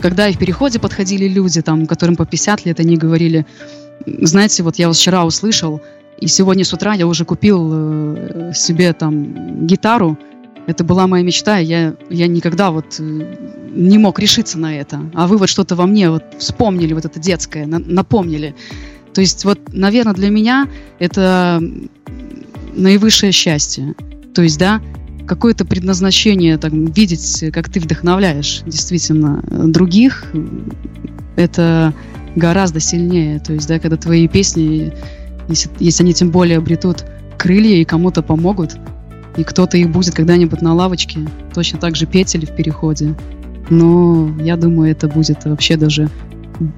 [0.01, 3.47] Когда и в переходе подходили люди, там, которым по 50 лет, они говорили,
[4.07, 5.81] знаете, вот я вас вчера услышал,
[6.19, 10.19] и сегодня с утра я уже купил э, себе там гитару,
[10.67, 13.37] Это была моя мечта, я, я никогда вот э,
[13.75, 15.01] не мог решиться на это.
[15.15, 18.55] А вы вот что-то во мне вот вспомнили, вот это детское, на, напомнили.
[19.13, 21.61] То есть вот, наверное, для меня это
[22.75, 23.95] наивысшее счастье.
[24.35, 24.81] То есть, да,
[25.27, 30.27] какое-то предназначение, там, видеть, как ты вдохновляешь действительно других,
[31.37, 31.93] это
[32.37, 33.41] гораздо сильнее.
[33.41, 34.93] То есть, да, когда твои песни,
[35.49, 37.05] если, если они тем более обретут
[37.37, 38.77] крылья и кому-то помогут,
[39.37, 41.21] и кто-то их будет когда-нибудь на лавочке
[41.55, 43.15] точно так же петь или в переходе.
[43.71, 46.09] Но я думаю, это будет вообще даже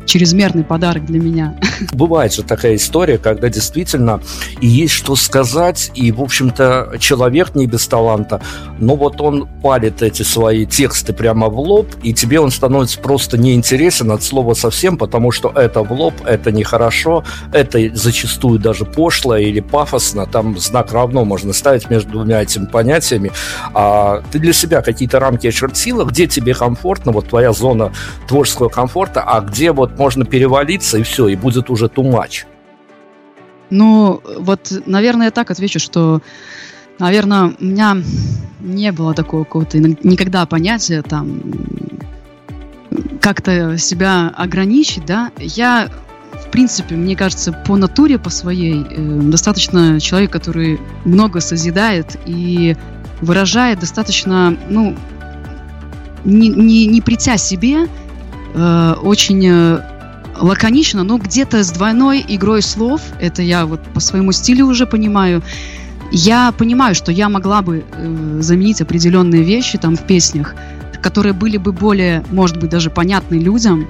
[0.06, 1.58] чрезмерный подарок для меня.
[1.92, 4.20] Бывает же такая история, когда действительно
[4.60, 8.40] и есть что сказать, и, в общем-то, человек не без таланта,
[8.78, 13.38] но вот он палит эти свои тексты прямо в лоб, и тебе он становится просто
[13.38, 19.36] неинтересен от слова совсем, потому что это в лоб, это нехорошо, это зачастую даже пошло
[19.36, 23.32] или пафосно, там знак равно можно ставить между двумя этими понятиями.
[23.74, 27.92] А ты для себя какие-то рамки очертила, где тебе комфортно, вот твоя зона
[28.28, 32.44] творческого комфорта, а где вот можно перевалиться, и все, и будет уже much?
[33.70, 36.20] Ну, вот, наверное, я так отвечу, что,
[36.98, 37.96] наверное, у меня
[38.60, 41.42] не было такого какого-то никогда понятия там
[43.20, 45.32] как-то себя ограничить, да.
[45.38, 45.88] Я,
[46.32, 52.76] в принципе, мне кажется, по натуре, по своей, э, достаточно человек, который много созидает и
[53.20, 54.94] выражает достаточно, ну,
[56.24, 57.88] не, не, не притя себе,
[58.54, 59.80] э, очень э,
[60.40, 65.42] лаконично, но где-то с двойной игрой слов, это я вот по своему стилю уже понимаю,
[66.10, 70.54] я понимаю, что я могла бы э, заменить определенные вещи там в песнях,
[71.02, 73.86] которые были бы более, может быть, даже понятны людям,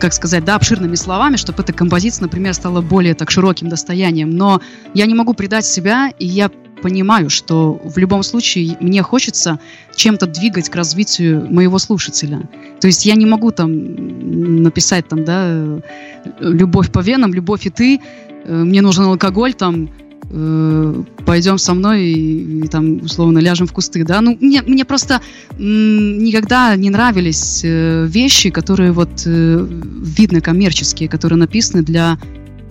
[0.00, 4.30] как сказать, да, обширными словами, чтобы эта композиция, например, стала более так широким достоянием.
[4.30, 4.60] Но
[4.92, 6.50] я не могу предать себя, и я
[6.82, 9.58] понимаю, что в любом случае мне хочется
[9.96, 12.42] чем-то двигать к развитию моего слушателя.
[12.80, 15.80] То есть я не могу там написать там, да,
[16.40, 18.00] любовь по венам, любовь и ты,
[18.44, 19.90] э, мне нужен алкоголь, там,
[20.30, 24.20] э, пойдем со мной и, и там условно ляжем в кусты, да.
[24.20, 25.20] Ну мне мне просто
[25.58, 32.18] никогда не нравились э, вещи, которые вот видно коммерческие, которые написаны для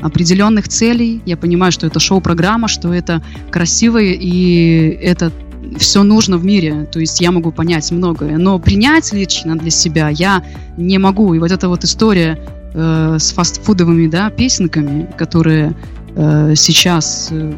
[0.04, 1.22] определенных целей.
[1.26, 5.32] Я понимаю, что это шоу-программа, что это красиво, и это
[5.78, 6.86] все нужно в мире.
[6.92, 8.38] То есть я могу понять многое.
[8.38, 10.44] Но принять лично для себя я
[10.78, 11.34] не могу.
[11.34, 12.40] И вот эта вот история
[12.74, 15.76] э, с фастфудовыми да, песенками, которые
[16.16, 17.54] э, сейчас э,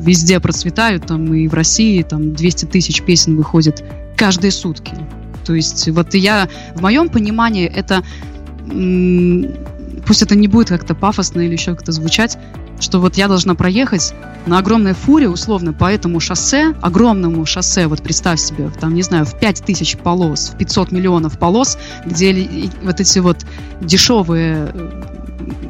[0.00, 3.84] везде процветают, там и в России там 200 тысяч песен выходит
[4.16, 4.94] каждые сутки.
[5.44, 8.02] То есть вот я, в моем понимании, это
[10.06, 12.38] пусть это не будет как-то пафосно или еще как-то звучать,
[12.80, 14.14] что вот я должна проехать
[14.46, 19.24] на огромной фуре, условно, по этому шоссе, огромному шоссе, вот представь себе, там, не знаю,
[19.24, 23.44] в 5000 полос, в 500 миллионов полос, где вот эти вот
[23.80, 24.72] дешевые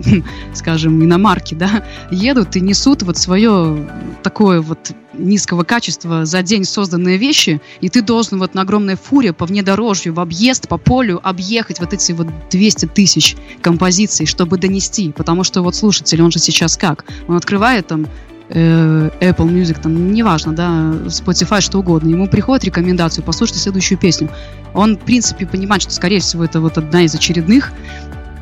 [0.55, 3.89] скажем, иномарки, да, едут и несут вот свое
[4.23, 9.33] такое вот низкого качества за день созданные вещи, и ты должен вот на огромной фуре
[9.33, 15.13] по внедорожью, в объезд, по полю объехать вот эти вот 200 тысяч композиций, чтобы донести,
[15.13, 17.05] потому что вот слушатель, он же сейчас как?
[17.29, 18.07] Он открывает там
[18.49, 24.31] э, Apple Music, там, неважно, да, Spotify, что угодно, ему приходит рекомендацию, послушайте следующую песню.
[24.75, 27.73] Он, в принципе, понимает, что, скорее всего, это вот одна из очередных,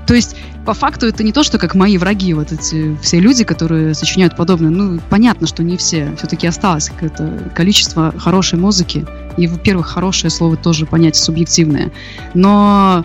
[0.06, 3.44] то есть, по факту, это не то, что как мои враги, вот эти все люди,
[3.44, 4.70] которые сочиняют подобное.
[4.70, 6.14] Ну, понятно, что не все.
[6.16, 9.06] Все-таки осталось какое-то количество хорошей музыки.
[9.36, 11.92] И, во-первых, хорошее слово тоже понятие субъективное.
[12.34, 13.04] Но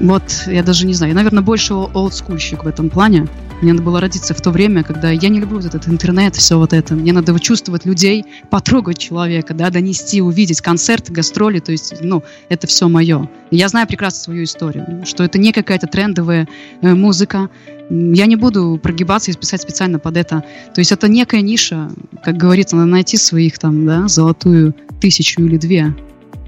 [0.00, 3.26] вот, я даже не знаю, я, наверное, больше олдскульщик в этом плане.
[3.60, 6.58] Мне надо было родиться в то время, когда я не люблю вот этот интернет, все
[6.58, 6.94] вот это.
[6.94, 12.66] Мне надо чувствовать людей, потрогать человека, да, донести, увидеть концерт, гастроли, то есть, ну, это
[12.66, 13.28] все мое.
[13.50, 16.48] Я знаю прекрасно свою историю, что это не какая-то трендовая
[16.80, 17.50] э, музыка.
[17.90, 20.44] Я не буду прогибаться и писать специально под это.
[20.74, 21.90] То есть это некая ниша,
[22.24, 25.94] как говорится, надо найти своих там, да, золотую тысячу или две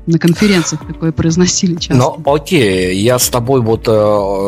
[0.06, 1.94] на конференциях такое произносили часто.
[1.94, 3.90] Ну, окей, я с тобой вот э,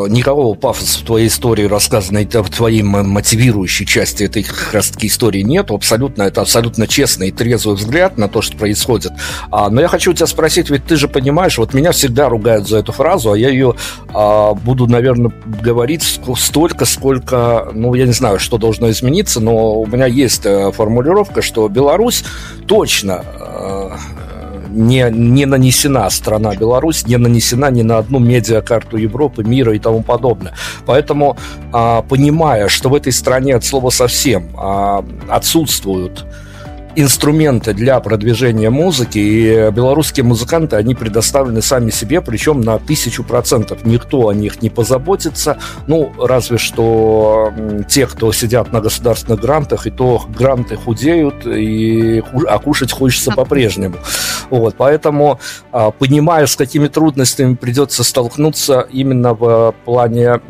[0.08, 5.42] никакого пафоса в твоей истории, рассказанной в твоей мотивирующей части этой как раз таки истории
[5.42, 5.70] нет.
[5.70, 9.12] Абсолютно, это абсолютно честный и трезвый взгляд на то, что происходит.
[9.50, 12.78] А, но я хочу тебя спросить, ведь ты же понимаешь, вот меня всегда ругают за
[12.78, 13.76] эту фразу, а я ее
[14.12, 16.02] а, буду, наверное, говорить
[16.36, 21.42] столько, сколько, ну, я не знаю, что должно измениться, но у меня есть э, формулировка,
[21.42, 22.24] что Беларусь
[22.66, 23.90] точно э,
[24.74, 30.02] не, не нанесена страна Беларусь, не нанесена ни на одну медиакарту Европы, мира и тому
[30.02, 30.54] подобное.
[30.86, 31.36] Поэтому,
[31.72, 36.26] а, понимая, что в этой стране от слова совсем а, отсутствуют
[36.96, 43.84] инструменты для продвижения музыки, и белорусские музыканты, они предоставлены сами себе, причем на тысячу процентов.
[43.84, 47.52] Никто о них не позаботится, ну, разве что
[47.88, 53.96] те, кто сидят на государственных грантах, и то гранты худеют, и, а кушать хочется по-прежнему.
[54.50, 55.40] Вот, поэтому,
[55.72, 60.40] а, понимая, с какими трудностями придется столкнуться именно в плане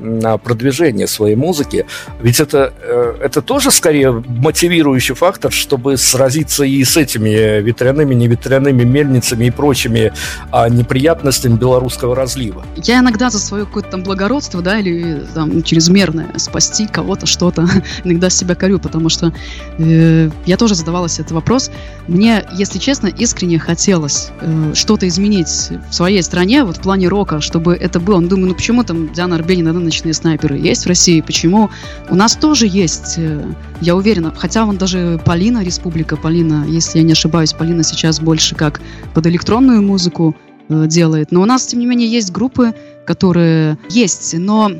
[0.42, 1.86] продвижения своей музыки,
[2.20, 8.84] ведь это, э, это тоже скорее мотивирующий фактор, чтобы сразиться и с этими ветряными, неветряными
[8.84, 10.12] мельницами и прочими
[10.50, 12.64] а, неприятностями белорусского разлива.
[12.76, 17.68] Я иногда за свое какое-то там благородство, да, или там чрезмерное спасти кого-то, что-то,
[18.04, 19.32] иногда себя корю, потому что
[19.78, 21.70] э, я тоже задавалась этот вопрос.
[22.08, 27.40] Мне, если честно, искренне хотелось э, что-то изменить в своей стране, вот в плане рока,
[27.40, 28.20] чтобы это было.
[28.20, 31.70] Ну, думаю, ну почему там Диана Арбенина, да, ночные снайперы есть в России, почему
[32.08, 33.44] у нас тоже есть, э,
[33.80, 38.54] я уверена, хотя вон даже Полина, Республика Полина, если я не ошибаюсь, Полина сейчас больше
[38.54, 38.80] как
[39.12, 40.34] под электронную музыку
[40.70, 42.72] э, делает, но у нас, тем не менее, есть группы,
[43.04, 44.70] которые есть, но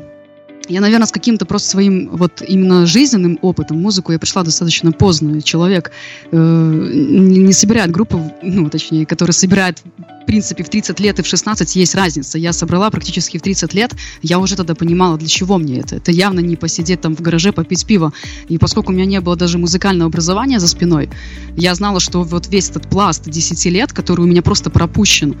[0.67, 5.41] я, наверное, с каким-то просто своим вот именно жизненным опытом музыку я пришла достаточно поздно.
[5.41, 5.91] Человек
[6.31, 9.81] э, не, собирает группу, ну, точнее, который собирает
[10.23, 12.39] в принципе, в 30 лет и в 16 есть разница.
[12.39, 13.93] Я собрала практически в 30 лет,
[14.23, 15.97] я уже тогда понимала, для чего мне это.
[15.97, 18.11] Это явно не посидеть там в гараже, попить пиво.
[18.47, 21.11] И поскольку у меня не было даже музыкального образования за спиной,
[21.55, 25.37] я знала, что вот весь этот пласт 10 лет, который у меня просто пропущен,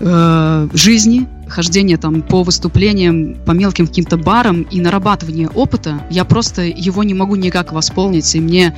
[0.00, 6.62] э, жизни, хождение там по выступлениям, по мелким каким-то барам и нарабатывание опыта, я просто
[6.62, 8.76] его не могу никак восполнить, и мне,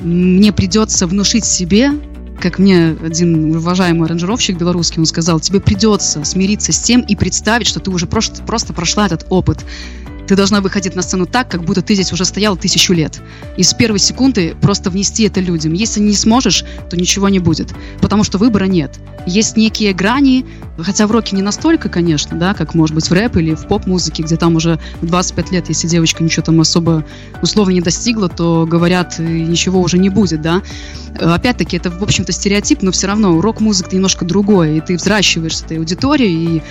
[0.00, 1.92] мне придется внушить себе,
[2.40, 7.68] как мне один уважаемый аранжировщик белорусский, он сказал, тебе придется смириться с тем и представить,
[7.68, 9.64] что ты уже просто, просто прошла этот опыт.
[10.26, 13.20] Ты должна выходить на сцену так, как будто ты здесь уже стоял тысячу лет.
[13.56, 15.72] И с первой секунды просто внести это людям.
[15.72, 17.74] Если не сможешь, то ничего не будет.
[18.00, 18.98] Потому что выбора нет.
[19.26, 20.46] Есть некие грани,
[20.78, 24.22] хотя в роке не настолько, конечно, да, как может быть в рэп или в поп-музыке,
[24.22, 27.04] где там уже 25 лет, если девочка ничего там особо
[27.40, 30.62] условно не достигла, то говорят, ничего уже не будет, да.
[31.20, 35.78] Опять-таки, это, в общем-то, стереотип, но все равно рок-музыка немножко другое, и ты взращиваешь этой
[35.78, 36.62] аудиторией, и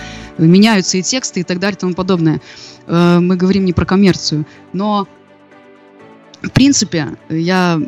[0.48, 2.42] меняются и тексты, и так далее, и тому подобное.
[2.88, 4.46] Э, мы говорим не про коммерцию.
[4.74, 5.08] Но,
[6.42, 7.80] в принципе, я,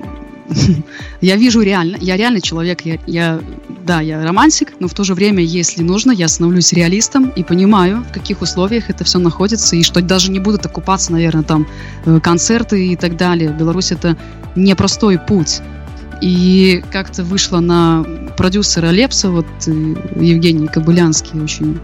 [1.21, 3.41] я вижу реально, я реальный человек, я, я,
[3.85, 8.03] да, я романтик, но в то же время, если нужно, я становлюсь реалистом и понимаю,
[8.09, 11.67] в каких условиях это все находится, и что даже не будут окупаться, наверное, там
[12.05, 13.49] э, концерты и так далее.
[13.51, 14.17] Беларусь это
[14.55, 15.61] непростой путь.
[16.21, 18.05] И как-то вышло на
[18.37, 19.71] продюсера Лепса, вот э,
[20.15, 21.79] Евгений Кобылянский очень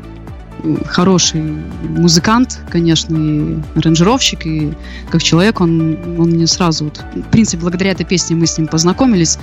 [0.85, 1.41] хороший
[1.83, 4.73] музыкант, конечно, и аранжировщик, и
[5.09, 8.67] как человек он, он мне сразу, вот, в принципе, благодаря этой песне мы с ним
[8.67, 9.37] познакомились,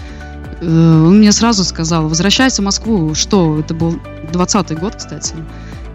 [0.60, 3.98] э, он мне сразу сказал, возвращайся в Москву, что, это был
[4.32, 5.34] 20 год, кстати,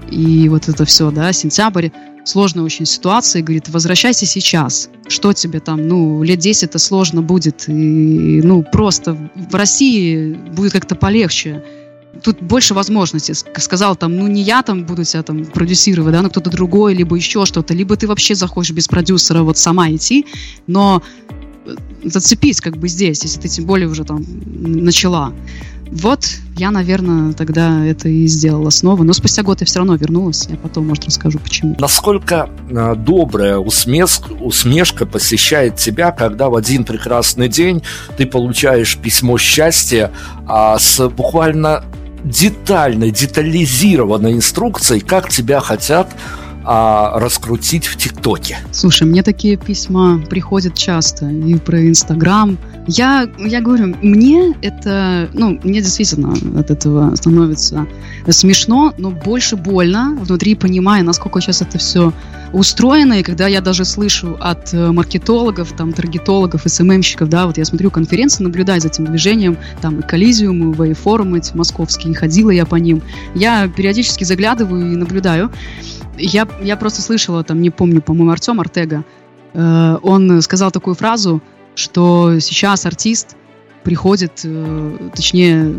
[0.10, 1.90] и вот это все, да, сентябрь,
[2.24, 7.68] сложная очень ситуация, говорит, возвращайся сейчас, что тебе там, ну, лет 10 это сложно будет,
[7.68, 11.64] и, ну, просто в России будет как-то полегче,
[12.24, 13.34] тут больше возможностей.
[13.34, 17.16] Сказал там, ну не я там буду тебя там продюсировать, да, но кто-то другой, либо
[17.16, 20.26] еще что-то, либо ты вообще захочешь без продюсера вот сама идти,
[20.68, 21.02] но
[21.66, 25.34] э, зацепись как бы здесь, если ты тем более уже там начала.
[25.92, 29.04] Вот я, наверное, тогда это и сделала снова.
[29.04, 30.48] Но спустя год я все равно вернулась.
[30.50, 31.76] Я потом, может, расскажу, почему.
[31.80, 37.84] Насколько э, добрая усмешка, усмешка посещает тебя, когда в один прекрасный день
[38.16, 40.12] ты получаешь письмо счастья
[40.48, 41.84] а, с буквально
[42.24, 46.10] детальной, детализированной инструкцией, как тебя хотят
[46.64, 48.58] а, раскрутить в ТикТоке.
[48.72, 52.58] Слушай, мне такие письма приходят часто и про Инстаграм.
[52.88, 57.86] Я, я говорю, мне это, ну, мне действительно от этого становится
[58.30, 62.12] смешно, но больше больно внутри, понимая, насколько сейчас это все
[62.54, 67.66] устроено, и когда я даже слышу от э, маркетологов, там, таргетологов, СММщиков, да, вот я
[67.66, 72.66] смотрю конференции, наблюдаю за этим движением, там, и коллизиумы, и вейфорумы эти московские, ходила я
[72.66, 73.02] по ним,
[73.36, 75.52] я периодически заглядываю и наблюдаю,
[76.18, 79.06] я, я просто слышала, там, не помню, по-моему, Артем Артега,
[79.54, 81.42] э, он сказал такую фразу,
[81.76, 83.36] что сейчас артист
[83.84, 85.74] приходит, э, точнее,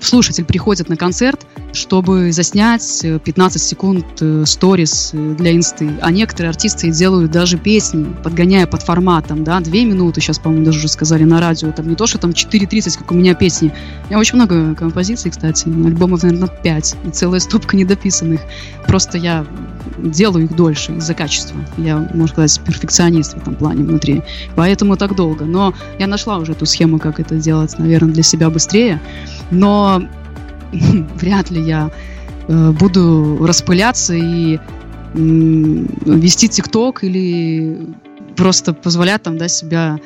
[0.00, 4.06] слушатель приходит на концерт, чтобы заснять 15 секунд
[4.44, 5.90] сторис для инсты.
[6.00, 10.78] А некоторые артисты делают даже песни, подгоняя под форматом, да, 2 минуты, сейчас, по-моему, даже
[10.78, 13.72] уже сказали на радио, там не то, что там 4.30, как у меня песни.
[14.04, 18.40] У меня очень много композиций, кстати, альбомов, наверное, 5, и целая стопка недописанных.
[18.86, 19.46] Просто я
[19.98, 21.58] делаю их дольше из-за качества.
[21.76, 24.22] Я, можно сказать, перфекционист в этом плане внутри.
[24.54, 25.44] Поэтому так долго.
[25.44, 29.00] Но я нашла уже эту схему, как это делать, наверное, для себя быстрее.
[29.50, 30.02] Но
[30.72, 31.90] вряд ли я
[32.48, 34.58] э, буду распыляться и
[35.14, 37.88] вести ТикТок или
[38.36, 39.98] просто позволять там, да, себя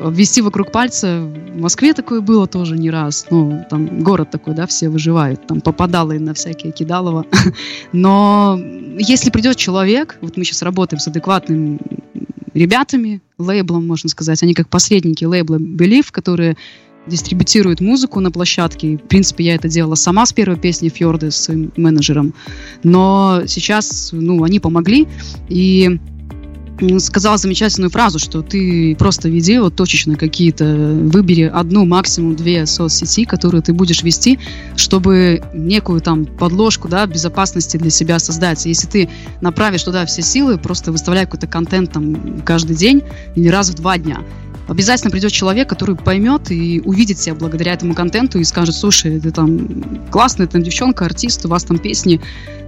[0.00, 1.20] вести вокруг пальца.
[1.20, 3.26] В Москве такое было тоже не раз.
[3.30, 5.46] Ну, там город такой, да, все выживают.
[5.46, 7.26] Там попадало и на всякие кидалово.
[7.92, 8.58] Но
[8.98, 11.78] если придет человек, вот мы сейчас работаем с адекватными
[12.54, 16.56] ребятами, лейблом, можно сказать, они как посредники лейбла Believe, которые
[17.06, 18.96] дистрибутируют музыку на площадке.
[18.96, 22.32] В принципе, я это делала сама с первой песни Фьорды с своим менеджером.
[22.84, 25.08] Но сейчас, ну, они помогли,
[25.48, 25.98] и
[26.98, 33.24] сказал замечательную фразу, что ты просто веди вот точечно какие-то, выбери одну, максимум две соцсети,
[33.24, 34.38] которые ты будешь вести,
[34.76, 38.64] чтобы некую там подложку, да, безопасности для себя создать.
[38.66, 39.08] Если ты
[39.40, 43.02] направишь туда все силы, просто выставляй какой-то контент там каждый день
[43.34, 44.20] или раз в два дня,
[44.68, 49.30] обязательно придет человек, который поймет и увидит себя благодаря этому контенту и скажет, слушай, ты
[49.30, 49.68] там
[50.10, 52.20] классная там девчонка, артист, у вас там песни,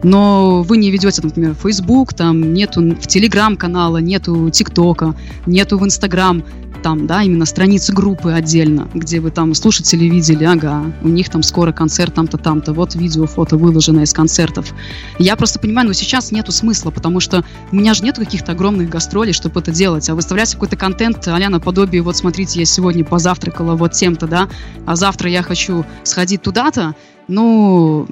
[0.03, 5.15] но вы не ведете, например, Facebook, там нету в Telegram канала, нету ТикТока,
[5.47, 6.45] нету в Инстаграм,
[6.85, 11.43] там, да, именно страницы группы отдельно, где вы там слушатели видели, ага, у них там
[11.43, 14.75] скоро концерт там-то, там-то, вот видео, фото выложено из концертов.
[15.19, 17.43] Я просто понимаю, но сейчас нету смысла, потому что
[17.73, 21.39] у меня же нету каких-то огромных гастролей, чтобы это делать, а выставлять какой-то контент а
[21.49, 24.49] наподобие, вот смотрите, я сегодня позавтракала вот тем-то, да,
[24.87, 26.95] а завтра я хочу сходить туда-то,
[27.29, 28.07] ну,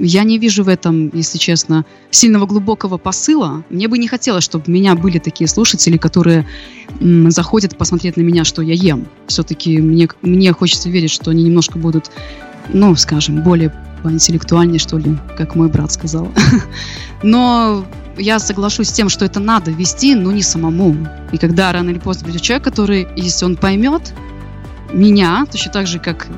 [0.00, 3.62] я не вижу в этом, если честно, сильного глубокого посыла.
[3.70, 6.46] Мне бы не хотелось, чтобы у меня были такие слушатели, которые
[7.00, 9.06] м, заходят посмотреть на меня, что я ем.
[9.26, 12.10] Все-таки мне, мне хочется верить, что они немножко будут,
[12.72, 13.72] ну, скажем, более
[14.04, 16.28] интеллектуальнее, что ли, как мой брат сказал.
[17.22, 17.84] Но
[18.18, 21.06] я соглашусь с тем, что это надо вести, но не самому.
[21.32, 24.12] И когда рано или поздно придет человек, который, если он поймет
[24.92, 26.28] меня, точно так же, как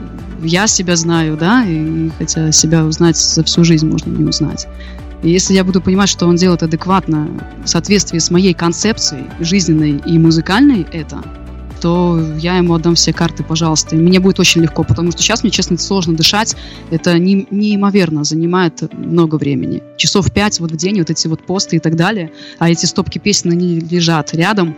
[0.43, 4.67] я себя знаю, да, и хотя себя узнать за всю жизнь можно не узнать.
[5.23, 7.29] И если я буду понимать, что он делает адекватно
[7.65, 11.23] в соответствии с моей концепцией жизненной и музыкальной это,
[11.81, 13.97] то я ему отдам все карты, пожалуйста.
[13.97, 16.57] И мне будет очень легко, потому что сейчас мне, честно, сложно дышать.
[16.91, 19.83] Это не, неимоверно, занимает много времени.
[19.97, 22.33] Часов пять вот в день, вот эти вот посты и так далее.
[22.59, 24.77] А эти стопки песен, они лежат рядом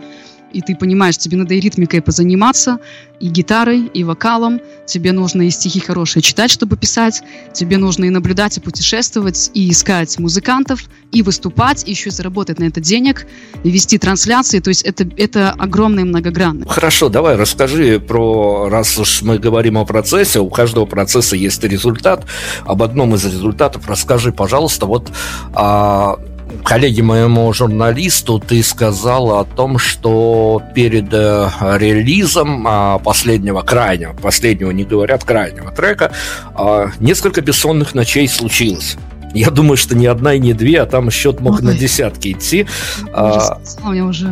[0.53, 2.79] и ты понимаешь, тебе надо и ритмикой позаниматься,
[3.19, 7.23] и гитарой, и вокалом, тебе нужно и стихи хорошие читать, чтобы писать,
[7.53, 12.59] тебе нужно и наблюдать, и путешествовать, и искать музыкантов, и выступать, и еще и заработать
[12.59, 13.25] на это денег,
[13.63, 16.67] и вести трансляции, то есть это, это огромное многогранное.
[16.67, 22.25] Хорошо, давай расскажи про, раз уж мы говорим о процессе, у каждого процесса есть результат,
[22.65, 25.11] об одном из результатов расскажи, пожалуйста, вот
[25.53, 26.19] а,
[26.63, 34.71] коллеге моему журналисту ты сказала о том, что перед э, релизом а, последнего, крайнего, последнего
[34.71, 36.11] не говорят, крайнего трека,
[36.55, 38.97] а, несколько бессонных ночей случилось.
[39.33, 41.61] Я думаю, что не одна и не две, а там счет мог Ой.
[41.63, 42.67] на десятки идти.
[43.13, 43.57] А...
[43.83, 44.31] У меня уже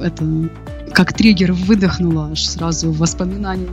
[0.00, 0.24] это
[0.92, 3.68] как триггер выдохнуло аж сразу воспоминания.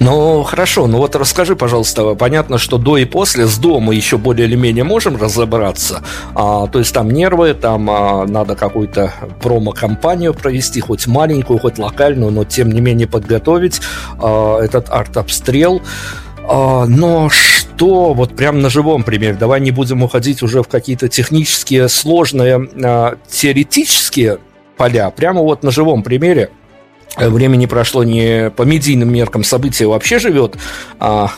[0.00, 4.16] Ну, хорошо, ну вот расскажи, пожалуйста, понятно, что до и после, с до мы еще
[4.16, 6.02] более или менее можем разобраться,
[6.34, 12.32] а, то есть там нервы, там а, надо какую-то промо-компанию провести, хоть маленькую, хоть локальную,
[12.32, 13.82] но тем не менее подготовить
[14.18, 15.82] а, этот арт-обстрел.
[16.48, 21.10] А, но что, вот прям на живом примере, давай не будем уходить уже в какие-то
[21.10, 24.38] технические сложные а, теоретические
[24.78, 26.48] поля, прямо вот на живом примере,
[27.16, 30.56] времени прошло не по медийным меркам, событие вообще живет
[30.98, 31.30] а,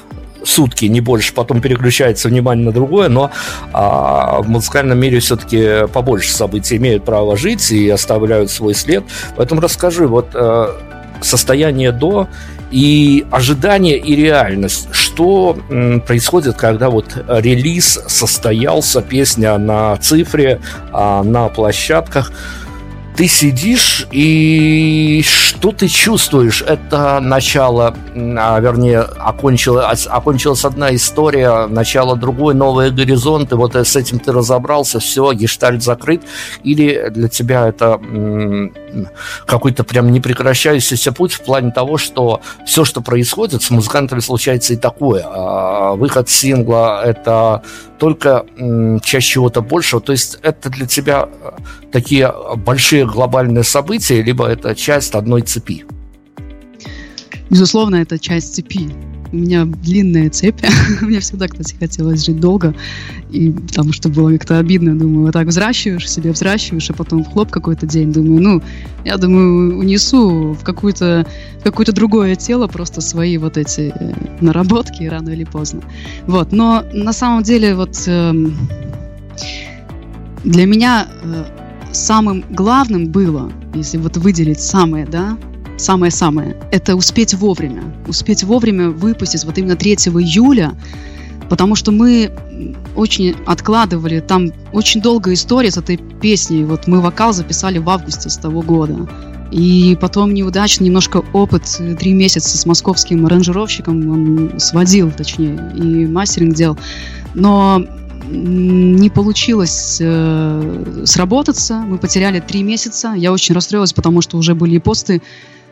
[0.45, 3.31] сутки, не больше, потом переключается внимание на другое, но
[3.73, 9.05] а, в музыкальном мире все-таки побольше событий имеют право жить и оставляют свой след.
[9.37, 10.77] Поэтому расскажи, вот а,
[11.21, 12.29] состояние до
[12.71, 14.89] и ожидание и реальность.
[14.93, 20.61] Что м, происходит, когда вот релиз состоялся, песня на цифре,
[20.93, 22.33] а, на площадках–
[23.17, 26.63] ты сидишь и что ты чувствуешь?
[26.63, 34.19] Это начало, а, вернее, окончилась, окончилась одна история, начало другой, новые горизонты, вот с этим
[34.19, 36.23] ты разобрался, все, гештальт закрыт,
[36.63, 38.01] или для тебя это
[39.47, 44.77] какой-то прям непрекращающийся путь в плане того, что все, что происходит, с музыкантами случается и
[44.77, 45.25] такое.
[45.25, 47.63] А выход сингла– это
[48.03, 48.45] только
[49.05, 51.51] часть чего-то большего, то есть это для тебя э,
[51.93, 55.85] такие большие глобальные события, либо это часть одной цепи?
[57.49, 58.91] Безусловно, это часть цепи.
[59.33, 60.61] У меня длинная цепь.
[61.01, 62.75] Мне всегда, кстати, хотелось жить долго.
[63.31, 64.99] И потому что было как-то обидно.
[64.99, 68.13] Думаю, вот так взращиваешь себе, взращиваешь, а потом хлоп какой-то день.
[68.13, 68.63] Думаю, ну,
[69.07, 71.27] я думаю, унесу в какое-то
[71.61, 75.81] в какое-то другое тело просто свои вот эти э, наработки рано или поздно.
[76.27, 76.53] Вот.
[76.53, 78.33] Но на самом деле вот э,
[80.45, 81.45] для меня э,
[81.93, 85.39] самым главным было, если вот выделить самое, да,
[85.83, 87.83] самое-самое, это успеть вовремя.
[88.07, 90.75] Успеть вовремя выпустить вот именно 3 июля,
[91.49, 92.31] потому что мы
[92.97, 96.65] очень откладывали, там очень долгая история с этой песней.
[96.65, 99.09] Вот мы вокал записали в августе с того года.
[99.51, 101.65] И потом неудачный немножко опыт,
[101.99, 106.79] три месяца с московским аранжировщиком он сводил, точнее, и мастеринг делал.
[107.35, 107.85] Но
[108.31, 113.13] не получилось э, сработаться, мы потеряли три месяца.
[113.15, 115.21] Я очень расстроилась, потому что уже были посты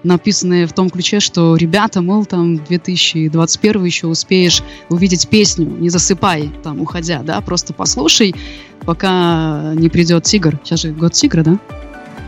[0.03, 6.51] написанные в том ключе, что ребята, мол, там 2021 еще успеешь увидеть песню, не засыпай
[6.62, 8.34] там, уходя, да, просто послушай,
[8.84, 10.59] пока не придет тигр.
[10.64, 11.59] Сейчас же год тигра, да?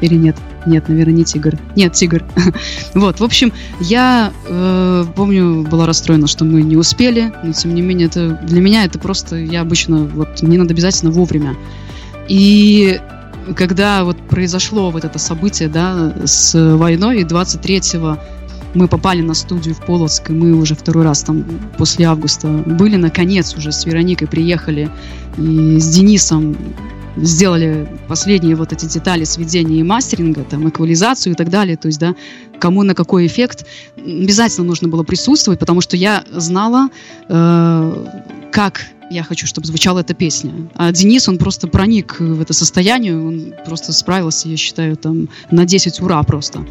[0.01, 0.37] Или нет?
[0.67, 1.59] Нет, наверное, не тигр.
[1.77, 2.25] Нет, тигр.
[2.95, 7.83] вот, в общем, я э, помню, была расстроена, что мы не успели, но тем не
[7.83, 11.57] менее, это для меня это просто, я обычно, вот, мне надо обязательно вовремя.
[12.29, 13.01] И
[13.57, 18.19] когда вот произошло вот это событие, да, с войной, и 23-го
[18.75, 21.45] мы попали на студию в Полоцк, и мы уже второй раз там
[21.77, 24.91] после августа были, наконец уже с Вероникой приехали,
[25.37, 26.57] и с Денисом
[27.17, 31.99] сделали последние вот эти детали сведения и мастеринга, там, эквализацию и так далее, то есть,
[31.99, 32.15] да,
[32.59, 33.67] кому на какой эффект,
[33.97, 36.89] обязательно нужно было присутствовать, потому что я знала,
[37.29, 38.07] э,
[38.51, 40.53] как я хочу, чтобы звучала эта песня.
[40.75, 45.65] А Денис, он просто проник в это состояние, он просто справился, я считаю, там на
[45.65, 46.67] 10 ура просто.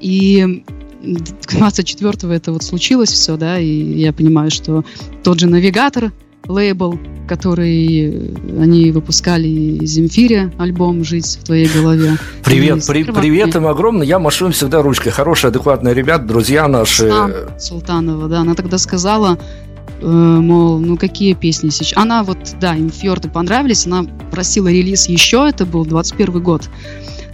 [0.00, 0.64] И
[1.02, 4.84] 24-го это вот случилось все, да, и я понимаю, что
[5.22, 6.12] тот же навигатор,
[6.46, 12.16] лейбл, который они выпускали из Земфире альбом «Жить в твоей голове».
[12.44, 14.06] Привет, при, привет им огромное.
[14.06, 15.10] Я машу им всегда ручкой.
[15.10, 17.10] Хорошие, адекватные ребята, друзья наши.
[17.58, 18.40] Султанова, да.
[18.40, 19.38] Она тогда сказала,
[20.02, 21.96] мол, ну какие песни сейчас.
[21.96, 26.68] Она вот, да, им фьорды понравились, она просила релиз еще, это был 21 год.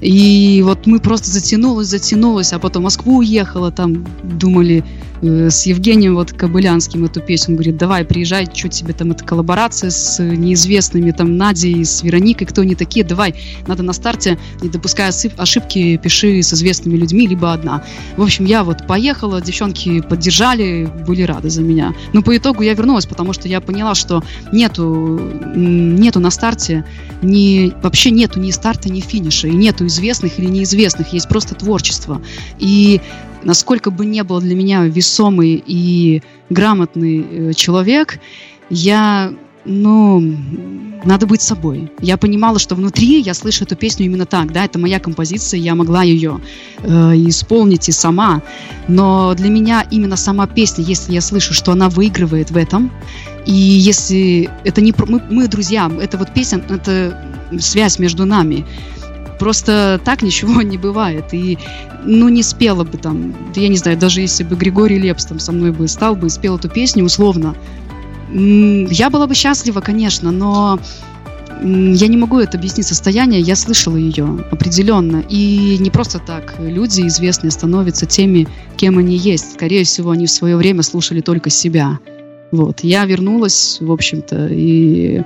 [0.00, 4.84] И вот мы просто затянулось, затянулось, а потом Москву уехала, там думали,
[5.20, 7.54] Э, с Евгением вот Кобылянским эту песню.
[7.54, 12.46] Он говорит, давай, приезжай, что тебе там, это коллаборация с неизвестными, там, Надей, с Вероникой,
[12.46, 13.34] кто они такие, давай,
[13.66, 17.82] надо на старте, не допуская ошибки, пиши с известными людьми, либо одна.
[18.16, 21.94] В общем, я вот поехала, девчонки поддержали, были рады за меня.
[22.12, 24.22] Но по итогу я вернулась, потому что я поняла, что
[24.52, 25.20] нету,
[25.54, 26.84] нету на старте,
[27.22, 32.22] ни, вообще нету ни старта, ни финиша, и нету известных или неизвестных, есть просто творчество.
[32.58, 33.00] И
[33.42, 38.20] насколько бы не был для меня весомый и грамотный э, человек,
[38.70, 39.32] я,
[39.64, 40.20] ну,
[41.04, 41.90] надо быть собой.
[42.00, 45.74] Я понимала, что внутри я слышу эту песню именно так, да, это моя композиция, я
[45.74, 46.40] могла ее
[46.82, 46.88] э,
[47.28, 48.42] исполнить и сама,
[48.88, 52.90] но для меня именно сама песня, если я слышу, что она выигрывает в этом,
[53.46, 57.16] и если это не мы, мы друзья, это вот песня, это
[57.58, 58.66] связь между нами,
[59.38, 61.32] Просто так ничего не бывает.
[61.32, 61.58] И,
[62.04, 65.52] ну, не спела бы там, я не знаю, даже если бы Григорий Лепс там со
[65.52, 67.54] мной бы стал бы и спел эту песню условно,
[68.30, 70.78] я была бы счастлива, конечно, но
[71.62, 75.24] я не могу это объяснить состояние, я слышала ее определенно.
[75.28, 79.54] И не просто так люди известные становятся теми, кем они есть.
[79.54, 81.98] Скорее всего, они в свое время слушали только себя.
[82.50, 82.80] Вот.
[82.82, 85.22] Я вернулась, в общем-то, и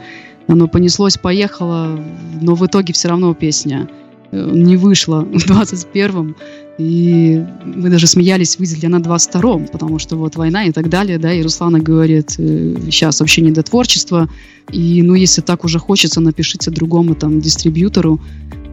[0.48, 1.98] оно понеслось, поехало,
[2.40, 3.88] но в итоге все равно песня
[4.32, 6.36] не вышла в 21-м.
[6.78, 10.88] И мы даже смеялись, выйдет ли она в 22-м, потому что вот война и так
[10.88, 14.28] далее, да, и Руслана говорит, сейчас э, вообще не до творчества,
[14.70, 18.20] и, ну, если так уже хочется, напишите другому там дистрибьютору,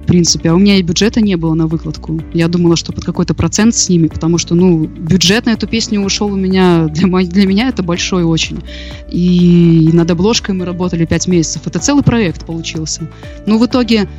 [0.09, 0.49] принципе.
[0.49, 2.19] А у меня и бюджета не было на выкладку.
[2.33, 6.01] Я думала, что под какой-то процент с ними, потому что, ну, бюджет на эту песню
[6.01, 8.59] ушел у меня, для, для меня это большой очень.
[9.11, 11.61] И над обложкой мы работали 5 месяцев.
[11.65, 13.07] Это целый проект получился.
[13.45, 14.09] Но в итоге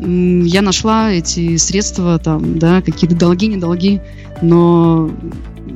[0.00, 4.00] я нашла эти средства, там, да, какие-то долги, не долги,
[4.42, 5.10] но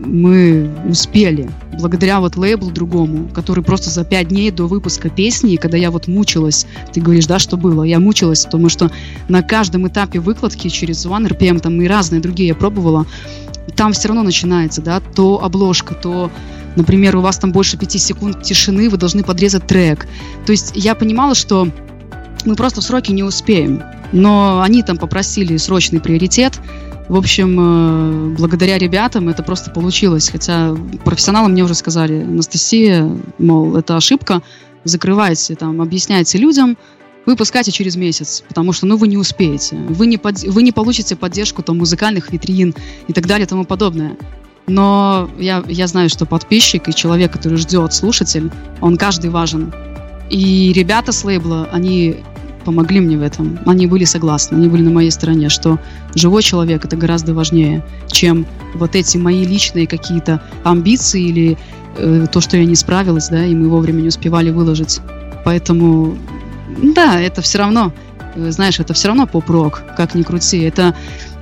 [0.05, 5.77] мы успели благодаря вот лейблу другому, который просто за пять дней до выпуска песни, когда
[5.77, 7.83] я вот мучилась, ты говоришь, да, что было?
[7.83, 8.91] Я мучилась, потому что
[9.29, 13.07] на каждом этапе выкладки через One RPM, там и разные другие я пробовала,
[13.77, 16.31] там все равно начинается, да, то обложка, то
[16.77, 20.07] например, у вас там больше пяти секунд тишины, вы должны подрезать трек.
[20.47, 21.69] То есть я понимала, что
[22.45, 23.83] мы просто в сроки не успеем.
[24.13, 26.61] Но они там попросили срочный приоритет,
[27.11, 30.29] в общем, э, благодаря ребятам это просто получилось.
[30.31, 34.43] Хотя профессионалы мне уже сказали, Анастасия, мол, это ошибка,
[34.85, 36.79] закрывайте, там, объясняйте людям,
[37.27, 39.75] выпускайте через месяц, потому что, ну, вы не успеете.
[39.89, 42.77] Вы не, под, вы не получите поддержку там музыкальных витрин
[43.09, 44.17] и так далее и тому подобное.
[44.69, 49.75] Но я, я знаю, что подписчик и человек, который ждет слушатель, он каждый важен.
[50.31, 52.19] И ребята с лейбла, они
[52.65, 53.59] помогли мне в этом.
[53.67, 55.79] Они были согласны, они были на моей стороне, что
[56.15, 61.59] живой человек это гораздо важнее, чем вот эти мои личные какие-то амбиции или
[61.97, 65.01] э, то, что я не справилась, да, и мы вовремя не успевали выложить.
[65.45, 66.17] Поэтому,
[66.95, 67.93] да, это все равно,
[68.37, 70.59] э, знаешь, это все равно поп-рок, как ни крути.
[70.61, 70.95] Это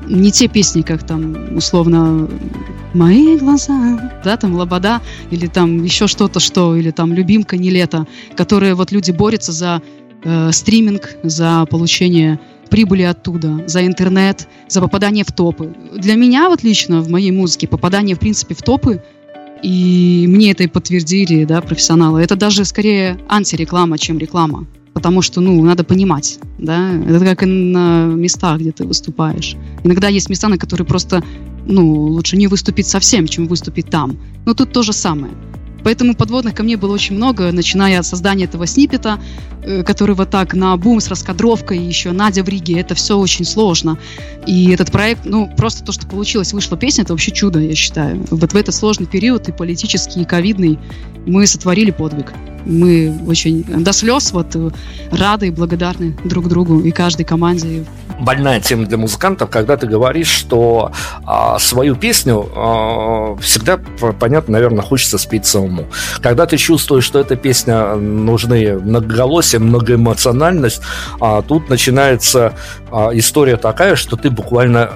[0.07, 2.29] не те песни, как там, условно,
[2.95, 5.01] «Мои глаза», да, там «Лобода»,
[5.31, 9.83] или там еще что-то, что, или там «Любимка, не лето», которые вот люди борются за
[10.25, 12.39] э, стриминг, за получение
[12.69, 15.75] прибыли оттуда, за интернет, за попадание в топы.
[15.97, 19.03] Для меня вот лично в моей музыке попадание, в принципе, в топы,
[19.63, 24.67] и мне это и подтвердили, да, профессионалы, это даже скорее антиреклама, чем реклама.
[24.95, 29.57] Потому что, ну, надо понимать, да, это как и на местах, где ты выступаешь.
[29.85, 31.23] Иногда есть места, на которые просто,
[31.67, 34.19] ну, лучше не выступить совсем, чем выступить там.
[34.45, 35.33] Но тут то же самое.
[35.85, 39.21] Поэтому подводных камней было очень много, начиная от создания этого снипета,
[39.63, 43.45] э, который вот так на бум с раскадровкой, еще Надя в Риге, это все очень
[43.45, 43.99] сложно.
[44.47, 48.25] И этот проект, ну, просто то, что получилось, вышла песня, это вообще чудо, я считаю.
[48.31, 50.79] Вот в этот сложный период, и политический, и ковидный,
[51.27, 52.33] мы сотворили подвиг.
[52.69, 54.55] Мы очень до слез вот
[55.11, 57.85] рады и благодарны друг другу и каждой команде.
[58.21, 60.91] Больная тема для музыкантов, когда ты говоришь, что
[61.25, 63.79] а, свою песню а, всегда,
[64.19, 65.87] понятно, наверное, хочется спеть самому.
[66.21, 70.83] Когда ты чувствуешь, что эта песня нужны многоголосие, многоэмоциональность,
[71.21, 72.55] а, тут начинается
[72.91, 74.91] а, история такая, что ты буквально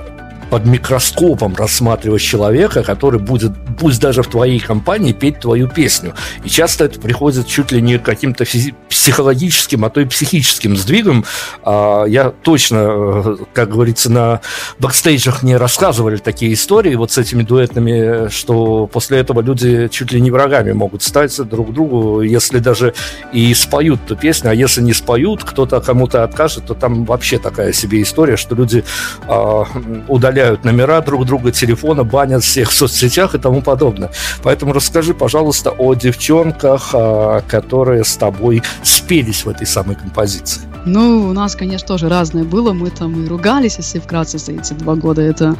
[0.52, 6.12] под микроскопом рассматривать человека, который будет, пусть даже в твоей компании, петь твою песню.
[6.44, 8.44] И часто это приходит чуть ли не каким-то
[8.90, 11.24] психологическим, а то и психическим сдвигом.
[11.64, 14.42] А, я точно, э, как говорится, на
[14.78, 20.20] бэкстейджах не рассказывали такие истории вот с этими дуэтными, что после этого люди чуть ли
[20.20, 22.92] не врагами могут стать друг другу, если даже
[23.32, 27.72] и споют эту песню, а если не споют, кто-то кому-то откажет, то там вообще такая
[27.72, 28.84] себе история, что люди
[29.26, 29.64] э,
[30.08, 34.10] удаляют добавляют номера друг друга, телефона, банят всех в соцсетях и тому подобное.
[34.42, 40.62] Поэтому расскажи, пожалуйста, о девчонках, а, которые с тобой спелись в этой самой композиции.
[40.84, 42.72] Ну, у нас, конечно, тоже разное было.
[42.72, 45.22] Мы там и ругались, если вкратце за эти два года.
[45.22, 45.54] Это,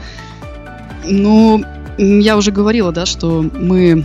[1.05, 1.65] ну,
[1.99, 4.05] я уже говорила, да, что мы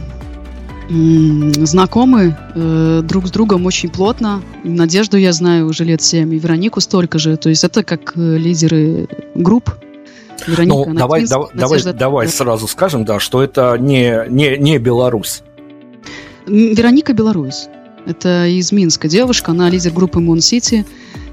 [0.89, 4.41] знакомы э, друг с другом очень плотно.
[4.63, 7.35] Надежду я знаю уже лет семь, и Веронику столько же.
[7.35, 9.71] То есть это как э, лидеры групп,
[10.45, 15.41] Вероника ну, давай, давай, давай, давай сразу скажем, да, что это не, не, не Беларусь.
[16.45, 17.67] Вероника Беларусь.
[18.05, 20.85] Это из Минска девушка, она лидер группы Moon City.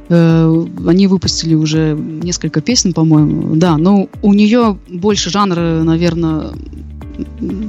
[0.08, 3.54] Э, они выпустили уже несколько песен, по-моему.
[3.54, 6.50] Да, но у нее больше жанра, наверное,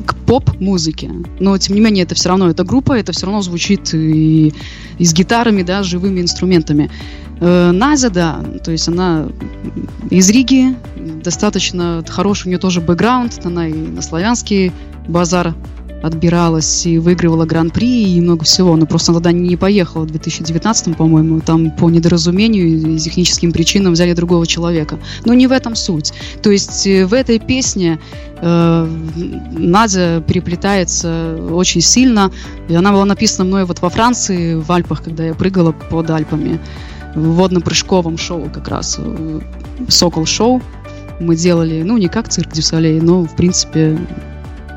[0.06, 1.12] к поп-музыке.
[1.40, 4.54] Но, тем не менее, это все равно, эта группа, это все равно звучит и,
[4.98, 6.90] и с гитарами, да, с живыми инструментами.
[7.40, 9.28] Э, Назя, да, то есть она
[10.10, 10.76] из Риги,
[11.24, 14.72] достаточно хороший у нее тоже бэкграунд, она и на славянский
[15.08, 15.54] базар
[16.06, 20.96] отбиралась и выигрывала гран-при и много всего, но просто она туда не поехала в 2019,
[20.96, 25.00] по-моему, там по недоразумению и техническим причинам взяли другого человека.
[25.26, 26.14] Но не в этом суть.
[26.44, 28.00] То есть э, в этой песне
[28.40, 28.90] э,
[29.52, 32.32] Надя переплетается очень сильно,
[32.70, 36.60] и она была написана мной вот во Франции, в Альпах, когда я прыгала под Альпами
[37.16, 39.40] в водно-прыжковом шоу как раз, э,
[39.88, 40.62] «Сокол-шоу».
[41.20, 43.98] Мы делали, ну, не как цирк Дюсалей, но, в принципе,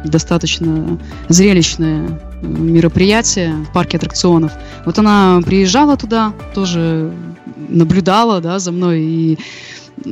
[0.05, 4.53] достаточно зрелищное э, мероприятие в парке аттракционов.
[4.86, 7.12] Вот она приезжала туда, тоже
[7.68, 9.39] наблюдала, да, за мной, и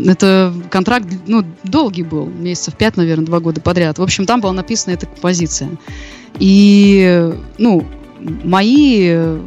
[0.05, 3.99] это контракт, ну, долгий был, месяцев пять, наверное, два года подряд.
[3.99, 5.71] В общем, там была написана эта композиция.
[6.39, 7.87] И, ну,
[8.45, 9.39] мои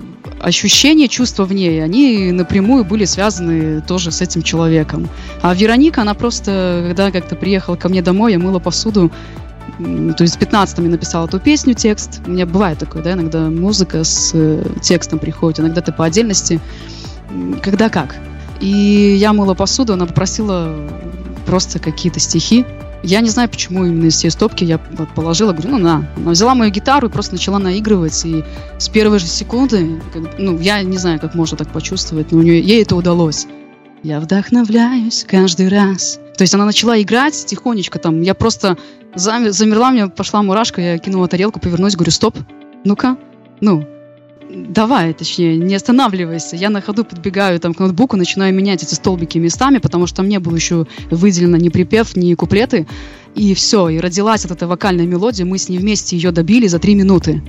[0.41, 5.09] ощущения, чувства в ней, они напрямую были связаны тоже с этим человеком.
[5.41, 9.11] А Вероника, она просто, когда как-то приехала ко мне домой, я мыла посуду,
[9.77, 12.21] то есть с 15 написала эту песню, текст.
[12.25, 16.59] У меня бывает такое, да, иногда музыка с э, текстом приходит, иногда ты по отдельности.
[17.61, 18.15] Когда как.
[18.59, 20.75] И я мыла посуду, она попросила
[21.45, 22.65] просто какие-то стихи.
[23.03, 26.07] Я не знаю, почему именно из всей стопки я положила, говорю, ну на.
[26.17, 28.25] Она взяла мою гитару и просто начала наигрывать.
[28.25, 28.43] И
[28.77, 30.01] с первой же секунды,
[30.37, 33.47] ну, я не знаю, как можно так почувствовать, но у нее, ей это удалось.
[34.03, 36.19] Я вдохновляюсь каждый раз.
[36.37, 38.21] То есть она начала играть тихонечко там.
[38.21, 38.77] Я просто
[39.15, 42.37] замерла, мне пошла мурашка, я кинула тарелку, повернулась, говорю, стоп,
[42.85, 43.17] ну-ка,
[43.59, 43.85] ну,
[44.49, 46.55] давай, точнее, не останавливайся.
[46.55, 50.29] Я на ходу подбегаю там к ноутбуку, начинаю менять эти столбики местами, потому что там
[50.29, 52.87] не было еще выделено ни припев, ни куплеты.
[53.35, 56.79] И все, и родилась вот эта вокальная мелодия, мы с ней вместе ее добили за
[56.79, 57.41] три минуты.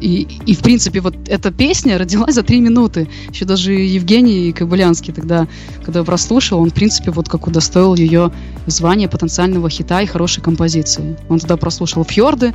[0.00, 3.08] И, и, в принципе, вот эта песня родилась за три минуты.
[3.30, 5.46] Еще даже Евгений Кобылянский тогда,
[5.84, 8.32] когда я прослушал, он, в принципе, вот как удостоил ее
[8.66, 11.16] звания потенциального хита и хорошей композиции.
[11.28, 12.54] Он тогда прослушал «Фьорды»,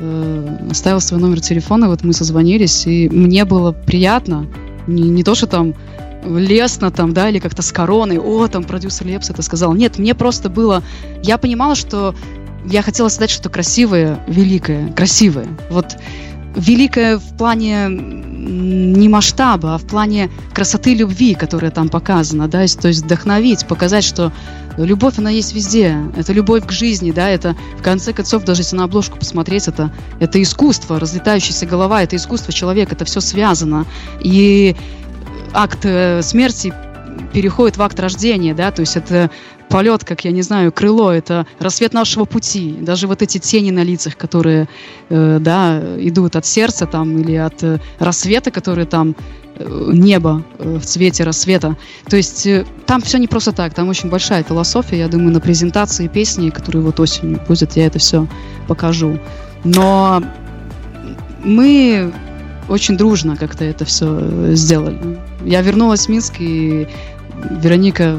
[0.00, 4.46] э, оставил свой номер телефона, вот мы созвонились, и мне было приятно,
[4.86, 5.74] не, не то, что там
[6.24, 9.72] лестно там, да, или как-то с короной, о, там продюсер Лепс это сказал.
[9.74, 10.82] Нет, мне просто было...
[11.22, 12.14] Я понимала, что
[12.66, 15.46] я хотела сказать что-то красивое, великое, красивое.
[15.70, 15.96] Вот
[16.54, 22.88] великое в плане не масштаба, а в плане красоты любви, которая там показана, да, то
[22.88, 24.32] есть вдохновить, показать, что
[24.76, 28.76] любовь, она есть везде, это любовь к жизни, да, это, в конце концов, даже если
[28.76, 33.86] на обложку посмотреть, это, это искусство, разлетающаяся голова, это искусство человека, это все связано,
[34.20, 34.74] и
[35.52, 36.72] акт э, смерти
[37.32, 39.30] переходит в акт рождения, да, то есть это
[39.70, 42.76] полет, как, я не знаю, крыло, это рассвет нашего пути.
[42.80, 44.68] Даже вот эти тени на лицах, которые,
[45.08, 49.14] э, да, идут от сердца там или от э, рассвета, которые там,
[49.54, 51.76] э, небо э, в цвете рассвета.
[52.08, 54.98] То есть э, там все не просто так, там очень большая философия.
[54.98, 58.26] Я думаю, на презентации песни, которые вот осенью будет, я это все
[58.66, 59.18] покажу.
[59.64, 60.22] Но
[61.44, 62.12] мы
[62.68, 65.18] очень дружно как-то это все сделали.
[65.44, 66.88] Я вернулась в Минск, и
[67.62, 68.18] Вероника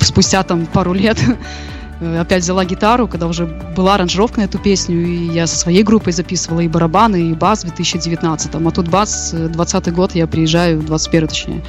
[0.00, 1.18] спустя там пару лет
[2.00, 3.46] опять взяла гитару, когда уже
[3.76, 7.60] была аранжировка на эту песню, и я со своей группой записывала и барабаны, и бас
[7.60, 8.54] в 2019.
[8.54, 11.64] А тут бас, 20 э, год, я приезжаю, 21 точнее.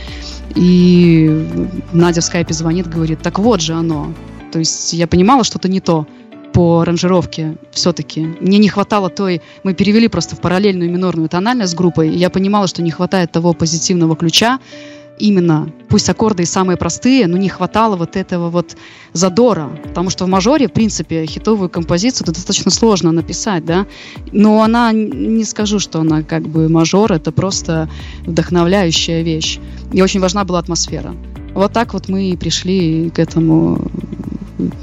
[0.56, 4.14] И Надя в скайпе звонит, говорит, так вот же оно.
[4.52, 6.08] То есть я понимала, что-то не то
[6.54, 8.22] по аранжировке все-таки.
[8.42, 9.42] Мне не хватало той...
[9.64, 13.32] Мы перевели просто в параллельную минорную тональность с группой, и я понимала, что не хватает
[13.32, 14.60] того позитивного ключа,
[15.22, 18.76] именно, пусть аккорды и самые простые, но не хватало вот этого вот
[19.14, 23.86] задора, потому что в мажоре, в принципе, хитовую композицию достаточно сложно написать, да,
[24.32, 27.90] но она, не скажу, что она как бы мажор, это просто
[28.26, 29.60] вдохновляющая вещь,
[29.94, 31.14] и очень важна была атмосфера.
[31.54, 33.92] Вот так вот мы и пришли к этому,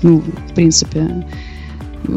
[0.03, 1.26] ну, в принципе,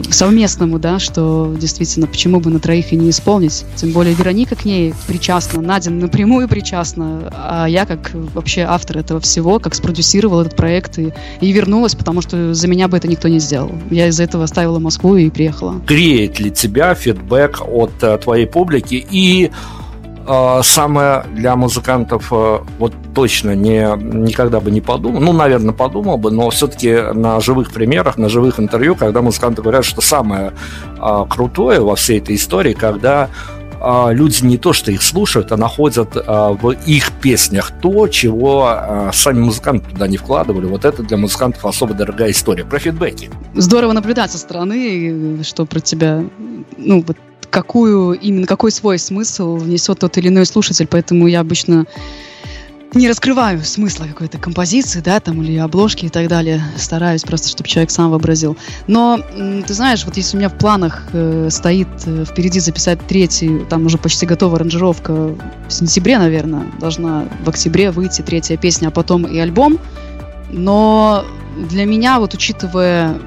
[0.09, 3.65] совместному, да, что действительно, почему бы на троих и не исполнить.
[3.75, 9.19] Тем более Вероника к ней причастна, Надя напрямую причастна, а я как вообще автор этого
[9.19, 13.27] всего, как спродюсировал этот проект и, и вернулась, потому что за меня бы это никто
[13.27, 13.71] не сделал.
[13.89, 15.81] Я из-за этого оставила Москву и приехала.
[15.87, 19.51] Греет ли тебя фидбэк от а, твоей публики и
[20.63, 26.31] самое для музыкантов а, вот точно не, никогда бы не подумал, ну, наверное, подумал бы,
[26.31, 30.53] но все-таки на живых примерах, на живых интервью, когда музыканты говорят, что самое
[30.99, 33.29] а, крутое во всей этой истории, когда
[33.83, 38.67] а, люди не то что их слушают, а находят а, в их песнях то, чего
[38.67, 40.65] а, сами музыканты туда не вкладывали.
[40.67, 42.63] Вот это для музыкантов особо дорогая история.
[42.63, 43.31] Про фидбэки.
[43.55, 46.23] Здорово наблюдать со стороны, что про тебя,
[46.77, 47.17] ну, вот
[47.51, 51.85] какую именно какой свой смысл внесет тот или иной слушатель, поэтому я обычно
[52.93, 56.61] не раскрываю смысла какой-то композиции, да, там, или обложки и так далее.
[56.75, 58.57] Стараюсь просто, чтобы человек сам вообразил.
[58.87, 59.19] Но,
[59.65, 63.85] ты знаешь, вот если у меня в планах э, стоит э, впереди записать третий, там
[63.85, 65.37] уже почти готова аранжировка в
[65.69, 69.79] сентябре, наверное, должна в октябре выйти третья песня, а потом и альбом.
[70.49, 71.23] Но
[71.69, 73.19] для меня, вот учитывая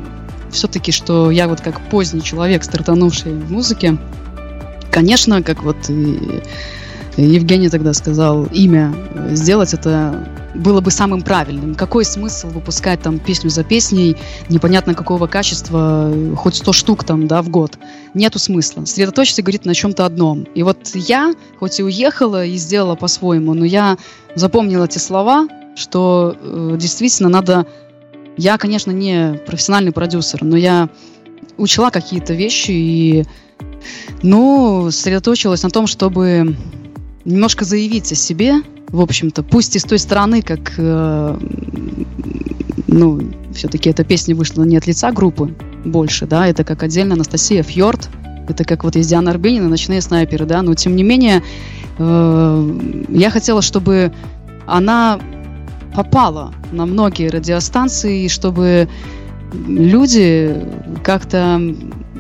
[0.55, 3.99] все-таки, что я вот как поздний человек, стартанувший в музыке,
[4.91, 8.93] конечно, как вот и Евгений тогда сказал, имя
[9.31, 11.75] сделать это было бы самым правильным.
[11.75, 14.17] Какой смысл выпускать там песню за песней,
[14.49, 17.79] непонятно какого качества, хоть 100 штук там, да, в год?
[18.15, 18.85] Нету смысла.
[18.85, 20.45] Сосредоточиться, говорит, на чем-то одном.
[20.55, 23.97] И вот я, хоть и уехала и сделала по-своему, но я
[24.35, 27.67] запомнила эти слова, что э, действительно надо
[28.37, 30.89] я, конечно, не профессиональный продюсер, но я
[31.57, 33.25] учла какие-то вещи и,
[34.23, 36.57] ну, сосредоточилась на том, чтобы
[37.25, 38.55] немножко заявить о себе,
[38.89, 41.39] в общем-то, пусть и с той стороны, как, э,
[42.87, 43.21] ну,
[43.55, 45.55] все-таки эта песня вышла не от лица группы
[45.85, 48.09] больше, да, это как отдельно Анастасия Фьорд,
[48.49, 51.43] это как вот есть Диана Арбенина, «Ночные снайперы», да, но тем не менее
[51.99, 54.13] э, я хотела, чтобы
[54.67, 55.19] она
[55.95, 58.89] попала на многие радиостанции, чтобы
[59.53, 60.55] люди
[61.03, 61.61] как-то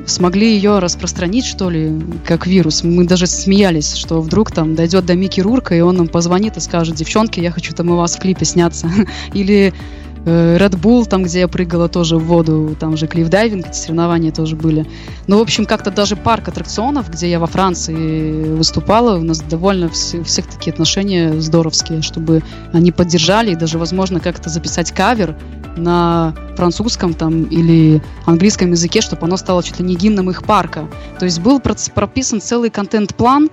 [0.07, 2.85] смогли ее распространить, что ли, как вирус.
[2.85, 6.61] Мы даже смеялись, что вдруг там дойдет до Микки Рурка, и он нам позвонит и
[6.61, 8.91] скажет, девчонки, я хочу там у вас в клипе сняться.
[9.33, 9.73] Или
[10.25, 14.57] Red Bull, там, где я прыгала тоже в воду, там же клифф-дайвинг, эти соревнования тоже
[14.57, 14.87] были.
[15.27, 19.89] Ну, в общем, как-то даже парк аттракционов, где я во Франции выступала, у нас довольно
[19.91, 25.37] все, у всех такие отношения здоровские, чтобы они поддержали и даже, возможно, как-то записать кавер
[25.77, 30.89] на французском там или английском языке, чтобы оно стало чуть ли не гимном их парка.
[31.19, 33.51] То есть был прописан целый контент-план,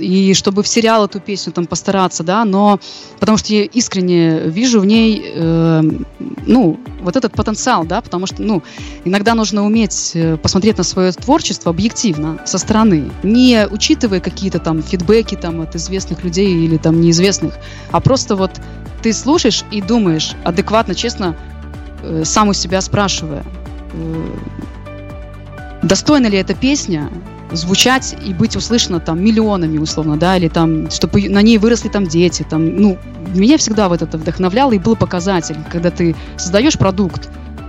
[0.00, 2.80] и чтобы в сериал эту песню там постараться, да, но
[3.18, 5.82] потому что я искренне вижу в ней, э,
[6.46, 8.62] ну, вот этот потенциал, да, потому что, ну,
[9.04, 14.82] иногда нужно уметь э, посмотреть на свое творчество объективно, со стороны, не учитывая какие-то там
[14.82, 17.54] фидбэки там от известных людей или там неизвестных,
[17.90, 18.50] а просто вот
[19.02, 21.36] ты слушаешь и думаешь адекватно, честно,
[22.02, 23.44] э, сам у себя спрашивая,
[23.92, 24.36] э,
[25.82, 27.10] достойна ли эта песня
[27.52, 32.06] звучать и быть услышана там миллионами условно, да, или там, чтобы на ней выросли там
[32.06, 32.98] дети, там, ну,
[33.34, 37.28] меня всегда вот это вдохновляло и был показатель, когда ты создаешь продукт,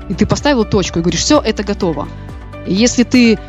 [0.10, 2.08] и ты поставил точку и говоришь, все, это готово.
[2.68, 3.40] И если ты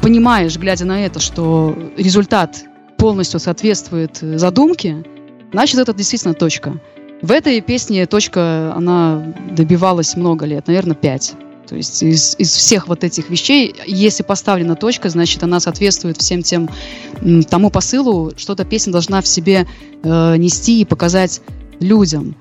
[0.00, 2.64] понимаешь, глядя на это, что результат
[2.96, 5.04] полностью соответствует задумке,
[5.52, 6.74] значит, это действительно точка.
[7.22, 11.34] В этой песне точка, она добивалась много лет, наверное, пять.
[11.68, 16.42] То есть из, из всех вот этих вещей, если поставлена точка, значит, она соответствует всем
[16.42, 16.68] тем
[17.48, 19.66] тому посылу, что-то песня должна в себе
[20.02, 21.40] э, нести и показать
[21.80, 22.36] людям.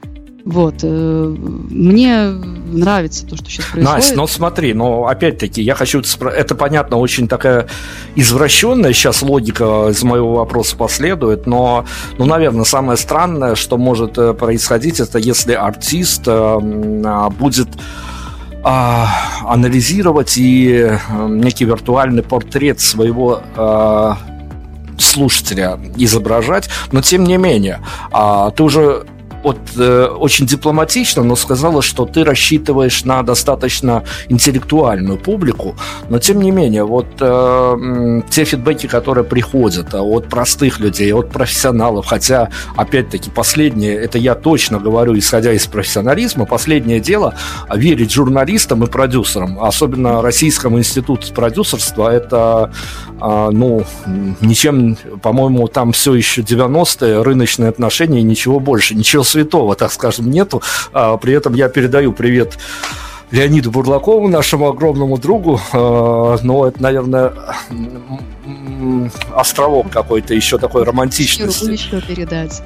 [0.45, 0.75] Вот.
[0.83, 1.35] Э,
[1.69, 3.89] мне нравится то, что сейчас происходит.
[3.89, 6.01] Настя, ну смотри, но опять-таки я хочу...
[6.01, 7.67] Это, понятно, очень такая
[8.15, 11.85] извращенная сейчас логика из моего вопроса последует, но,
[12.17, 16.59] ну, наверное, самое странное, что может э, происходить, это если артист э,
[17.39, 17.69] будет
[18.63, 19.07] а,
[19.45, 20.97] анализировать и
[21.27, 23.41] некий виртуальный портрет своего
[24.97, 27.79] слушателя изображать, но тем не менее,
[28.11, 29.05] а, ты уже
[29.43, 35.75] вот, э, очень дипломатично, но сказала, что ты рассчитываешь на достаточно интеллектуальную публику,
[36.09, 42.05] но тем не менее, вот э, те фидбэки, которые приходят от простых людей, от профессионалов,
[42.05, 47.35] хотя, опять-таки, последнее, это я точно говорю, исходя из профессионализма, последнее дело
[47.73, 52.71] верить журналистам и продюсерам, особенно Российскому институту продюсерства, это,
[53.21, 53.83] э, ну,
[54.41, 60.61] ничем, по-моему, там все еще 90-е, рыночные отношения, ничего больше, ничего святого, так скажем, нету.
[60.93, 62.57] А, при этом я передаю привет
[63.31, 65.59] Леониду Бурлакову, нашему огромному другу.
[65.73, 67.33] А, но это, наверное,
[69.35, 71.71] островок какой-то еще такой романтичности.
[71.71, 72.61] Еще передать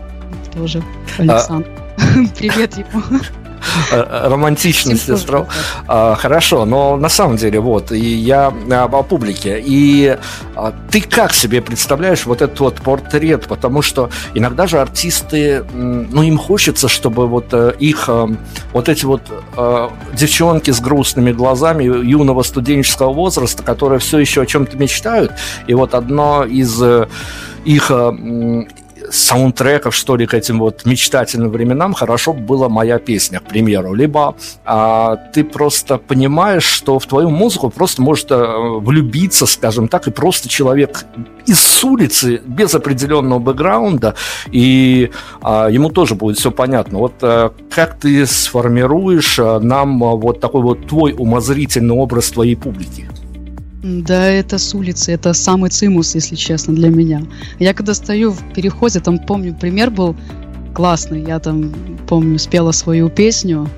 [0.53, 0.84] тоже
[1.18, 1.68] Александр.
[1.70, 1.78] А...
[2.38, 3.01] Привет ему.
[3.91, 5.47] Э, романтичность остров.
[5.88, 9.62] А, хорошо, но на самом деле, вот, и я о публике.
[9.64, 10.18] И
[10.55, 13.47] а, ты как себе представляешь вот этот вот портрет?
[13.47, 18.28] Потому что иногда же артисты, ну, им хочется, чтобы вот э, их э,
[18.74, 19.22] вот эти вот
[20.14, 25.32] девчонки с грустными глазами юного студенческого возраста, которые все еще о чем-то мечтают,
[25.68, 26.82] и вот одно из
[27.66, 27.91] их
[29.10, 33.93] саундтреков, что ли, к этим вот мечтательным временам, хорошо была моя песня, к примеру.
[33.93, 34.36] Либо
[34.66, 40.12] а, ты просто понимаешь, что в твою музыку просто может а, влюбиться, скажем так, и
[40.12, 41.05] просто человек
[41.45, 44.16] из улицы, без определенного бэкграунда,
[44.51, 46.99] и а, ему тоже будет все понятно.
[46.99, 52.55] Вот а, как ты сформируешь а, нам а, вот такой вот твой умозрительный образ твоей
[52.55, 53.10] публики?
[53.88, 57.22] Да, это с улицы, это самый цимус, если честно, для меня.
[57.58, 60.14] Я когда стою в переходе, там, помню, пример был
[60.74, 61.24] классный.
[61.24, 61.74] Я там,
[62.06, 63.70] помню, спела свою песню.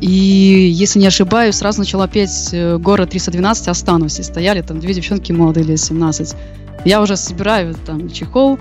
[0.00, 4.18] И, если не ошибаюсь, сразу начала петь э, «Город 312, останусь».
[4.18, 6.34] И стояли там две девчонки молодые, лет 17.
[6.84, 8.58] Я уже собираю там чехол,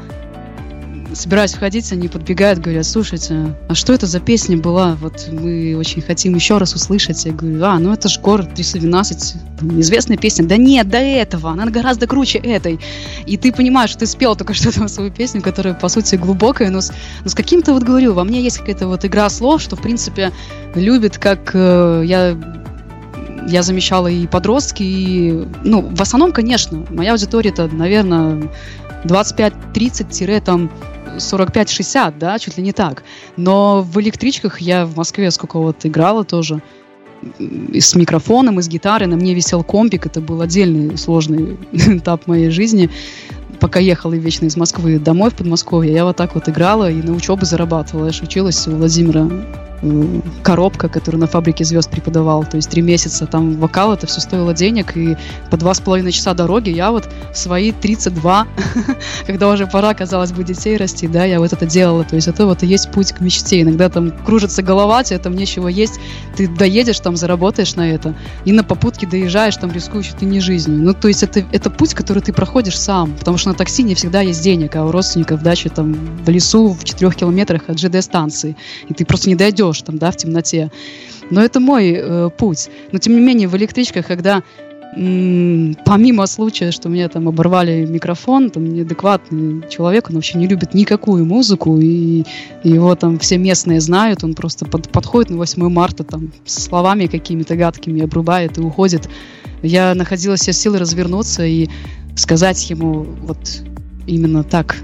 [1.14, 4.95] собираюсь входить, они подбегают, говорят, слушайте, а что это за песня была?
[4.95, 7.26] Вот мы очень хотим еще раз услышать.
[7.26, 10.45] Я говорю, а, ну это же город 312, там, известная песня.
[10.45, 12.80] Да нет, до этого, она гораздо круче этой.
[13.26, 16.82] И ты понимаешь, что ты спел только что-то свою песню, которая, по сути, глубокая, но
[16.82, 16.91] с,
[17.24, 20.32] но с каким-то, вот говорю, во мне есть какая-то вот игра слов, что, в принципе,
[20.76, 22.38] любит, как э, я
[23.47, 28.49] я замечала и подростки, и, ну, в основном, конечно, моя аудитория это, наверное,
[29.05, 30.70] 25-30 там
[31.18, 33.03] 45-60, да, чуть ли не так.
[33.38, 36.62] Но в электричках я в Москве сколько вот играла тоже
[37.39, 39.07] и с микрофоном, и с гитарой.
[39.07, 40.05] На мне висел компик.
[40.05, 42.89] Это был отдельный сложный этап моей жизни.
[43.62, 47.14] Пока ехала вечно из Москвы домой в Подмосковье, я вот так вот играла и на
[47.14, 48.07] учебу зарабатывала.
[48.07, 49.30] Я же училась у Владимира
[50.43, 52.43] коробка, который на фабрике звезд преподавал.
[52.43, 54.95] То есть три месяца там вокал, это все стоило денег.
[54.95, 55.18] И
[55.49, 58.47] по два с половиной часа дороги я вот свои 32,
[59.26, 62.03] когда уже пора, казалось бы, детей расти, да, я вот это делала.
[62.03, 63.62] То есть это вот и есть путь к мечте.
[63.62, 65.99] Иногда там кружится голова, тебе там нечего есть,
[66.36, 68.16] ты доедешь, там заработаешь на это.
[68.45, 70.80] И на попутке доезжаешь, там рискуешь ты не жизнью.
[70.80, 73.14] Ну, то есть это, это путь, который ты проходишь сам.
[73.14, 75.93] Потому что на такси не всегда есть денег, а у родственников дача там
[76.26, 78.56] в лесу в четырех километрах от ЖД-станции.
[78.88, 80.72] И ты просто не дойдешь там, да, в темноте.
[81.30, 82.70] Но это мой э, путь.
[82.91, 84.41] Но тем не менее в электричках, когда
[84.93, 91.24] помимо случая, что мне там оборвали микрофон, там неадекватный человек, он вообще не любит никакую
[91.24, 92.26] музыку, и
[92.64, 97.06] его там все местные знают, он просто под, подходит на 8 марта там с словами
[97.06, 99.08] какими-то гадкими, обрубает и уходит.
[99.62, 101.70] Я находила себе силы развернуться и
[102.16, 103.62] сказать ему вот
[104.07, 104.78] именно так,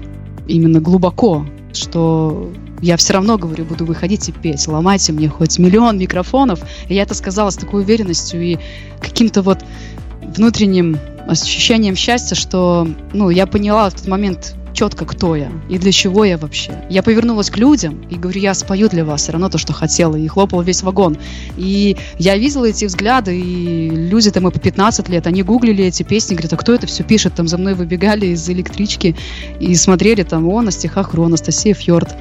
[0.46, 2.50] именно глубоко, что
[2.80, 4.66] я все равно, говорю, буду выходить и петь.
[4.68, 6.60] Ломайте мне хоть миллион микрофонов.
[6.88, 8.58] И я это сказала с такой уверенностью и
[9.00, 9.64] каким-то вот
[10.36, 15.90] внутренним ощущением счастья, что, ну, я поняла в тот момент четко, кто я и для
[15.90, 16.70] чего я вообще.
[16.88, 20.14] Я повернулась к людям и говорю, я спою для вас все равно то, что хотела,
[20.14, 21.18] и хлопал весь вагон.
[21.56, 26.04] И я видела эти взгляды, и люди там и по 15 лет, они гуглили эти
[26.04, 27.34] песни, говорят, а кто это все пишет?
[27.34, 29.16] Там за мной выбегали из электрички
[29.58, 32.14] и смотрели там, о, на стихах Ро, Анастасия Фьорд.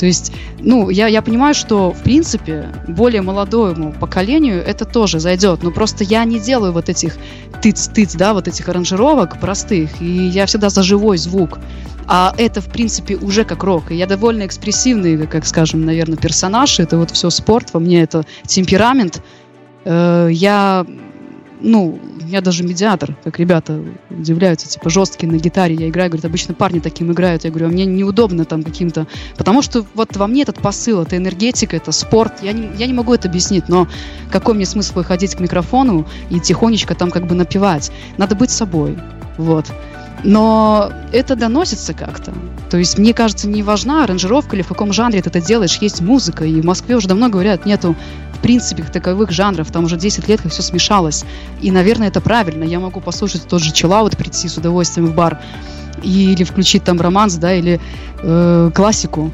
[0.00, 5.62] То есть, ну, я, я понимаю, что, в принципе, более молодому поколению это тоже зайдет,
[5.62, 7.18] но просто я не делаю вот этих
[7.60, 11.58] тыц-тыц, да, вот этих аранжировок простых, и я всегда за живой звук.
[12.06, 13.90] А это, в принципе, уже как рок.
[13.90, 16.80] И я довольно экспрессивный, как скажем, наверное, персонаж.
[16.80, 19.22] Это вот все спорт, во мне это темперамент.
[19.84, 20.86] Э, я
[21.60, 26.54] ну, я даже медиатор, как ребята удивляются, типа, жесткий на гитаре я играю, говорят, обычно
[26.54, 29.06] парни таким играют, я говорю, а мне неудобно там каким-то,
[29.36, 32.92] потому что вот во мне этот посыл, это энергетика, это спорт, я не, я не
[32.92, 33.88] могу это объяснить, но
[34.30, 38.98] какой мне смысл выходить к микрофону и тихонечко там как бы напевать, надо быть собой,
[39.36, 39.66] вот.
[40.22, 42.32] Но это доносится как-то.
[42.70, 45.78] То есть, мне кажется, не важна аранжировка или в каком жанре ты это делаешь.
[45.80, 47.96] Есть музыка, и в Москве уже давно говорят, нету
[48.34, 49.70] в принципе таковых жанров.
[49.70, 51.24] Там уже 10 лет как все смешалось.
[51.60, 52.64] И, наверное, это правильно.
[52.64, 55.38] Я могу послушать тот же чиллаут, прийти с удовольствием в бар
[56.02, 57.80] или включить там романс, да, или
[58.22, 59.30] э, классику.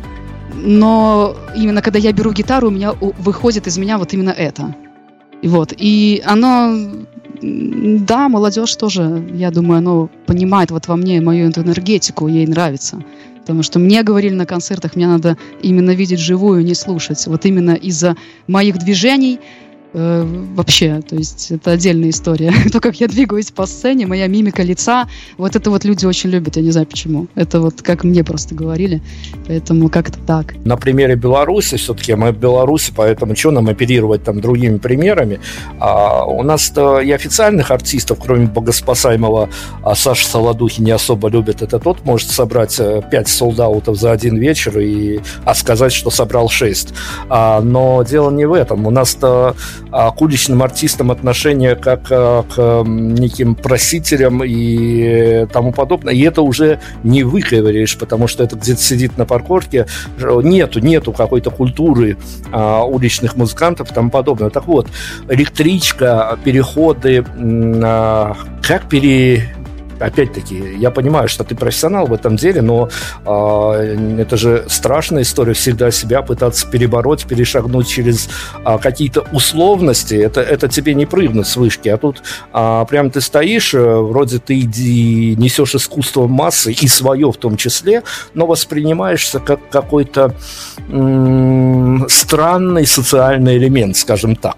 [0.54, 4.74] Но именно когда я беру гитару, у меня выходит из меня вот именно это.
[5.42, 5.72] Вот.
[5.76, 6.74] И оно
[7.42, 13.02] да, молодежь тоже, я думаю, оно понимает вот во мне мою эту энергетику, ей нравится.
[13.40, 17.24] Потому что мне говорили на концертах, мне надо именно видеть живую, не слушать.
[17.26, 18.16] Вот именно из-за
[18.48, 19.38] моих движений
[19.92, 20.24] Э,
[20.54, 22.52] вообще, то есть это отдельная история.
[22.72, 25.08] То, как я двигаюсь по сцене, моя мимика лица,
[25.38, 27.28] вот это вот люди очень любят, я не знаю почему.
[27.34, 29.02] Это вот как мне просто говорили,
[29.46, 30.54] поэтому как-то так.
[30.64, 35.40] На примере Беларуси, все-таки мы в Беларуси, поэтому что нам оперировать там другими примерами?
[35.78, 39.48] А, у нас-то и официальных артистов, кроме богоспасаемого
[39.82, 41.62] а Саши Солодухи, не особо любят.
[41.62, 46.48] Это тот может собрать 5 э, солдаутов за один вечер и а сказать, что собрал
[46.48, 46.92] 6.
[47.28, 48.86] А, но дело не в этом.
[48.86, 49.54] У нас-то
[49.90, 56.14] к уличным артистам отношение как а, к неким просителям и тому подобное.
[56.14, 59.86] И это уже не выковыряешь, потому что это где-то сидит на парковке.
[60.18, 62.16] Нету, нету какой-то культуры
[62.52, 64.50] а, уличных музыкантов и тому подобное.
[64.50, 64.88] Так вот,
[65.28, 67.24] электричка, переходы,
[68.62, 69.55] как пере
[69.98, 72.88] опять-таки, я понимаю, что ты профессионал в этом деле, но
[73.24, 78.28] э, это же страшная история всегда себя пытаться перебороть, перешагнуть через
[78.64, 80.14] э, какие-то условности.
[80.14, 82.22] Это, это тебе не прыгнуть с вышки, а тут
[82.52, 87.56] э, прям ты стоишь, э, вроде ты иди, несешь искусство массы и свое в том
[87.56, 88.02] числе,
[88.34, 90.34] но воспринимаешься как какой-то
[90.88, 94.56] м- странный социальный элемент, скажем так.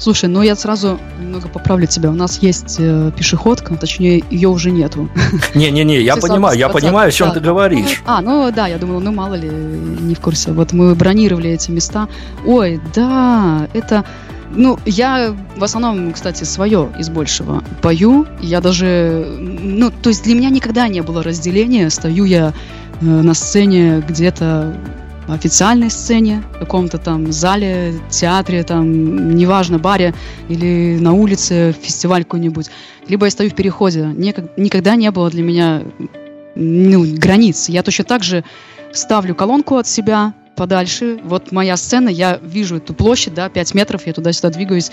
[0.00, 2.10] Слушай, ну я сразу немного поправлю тебя.
[2.10, 5.10] У нас есть э, пешеходка, точнее, ее уже нету.
[5.54, 8.02] Не-не-не, я понимаю, я понимаю, о чем ты говоришь.
[8.06, 10.52] А, ну да, я думала, ну мало ли, не в курсе.
[10.52, 12.08] Вот мы бронировали эти места.
[12.46, 14.04] Ой, да, это...
[14.52, 18.26] Ну, я в основном, кстати, свое из большего пою.
[18.40, 19.26] Я даже...
[19.38, 21.90] Ну, то есть для меня никогда не было разделения.
[21.90, 22.54] Стою я
[23.00, 24.74] э, на сцене где-то
[25.32, 30.14] официальной сцене, в каком-то там зале, театре, там, неважно, баре
[30.48, 32.66] или на улице, фестиваль какой-нибудь.
[33.08, 34.06] Либо я стою в переходе.
[34.56, 35.82] Никогда не было для меня
[36.54, 37.68] ну, границ.
[37.68, 38.44] Я точно так же
[38.92, 41.18] ставлю колонку от себя подальше.
[41.24, 44.90] Вот моя сцена, я вижу эту площадь, да, 5 метров, я туда-сюда двигаюсь.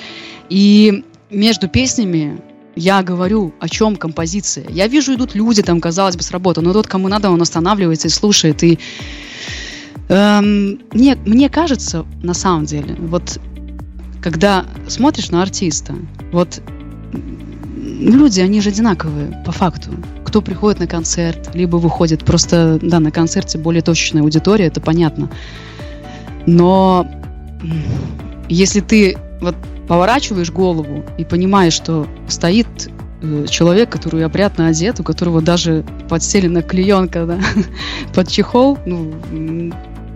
[0.49, 2.39] И между песнями
[2.75, 4.65] я говорю, о чем композиция.
[4.69, 8.07] Я вижу, идут люди, там, казалось бы, с работы, но тот, кому надо, он останавливается
[8.07, 8.63] и слушает.
[8.63, 8.79] И
[10.09, 13.39] эм, мне, мне кажется, на самом деле, вот
[14.21, 15.95] когда смотришь на артиста,
[16.31, 16.61] вот
[17.83, 19.91] люди, они же одинаковые по факту.
[20.25, 22.25] Кто приходит на концерт, либо выходит.
[22.25, 25.29] Просто, да, на концерте более точечная аудитория, это понятно.
[26.45, 27.07] Но
[28.49, 29.55] если ты вот
[29.87, 32.67] поворачиваешь голову и понимаешь, что стоит
[33.21, 37.39] э, человек, который опрятно одет, у которого даже подстелена клеенка да,
[38.13, 39.13] под чехол, ну,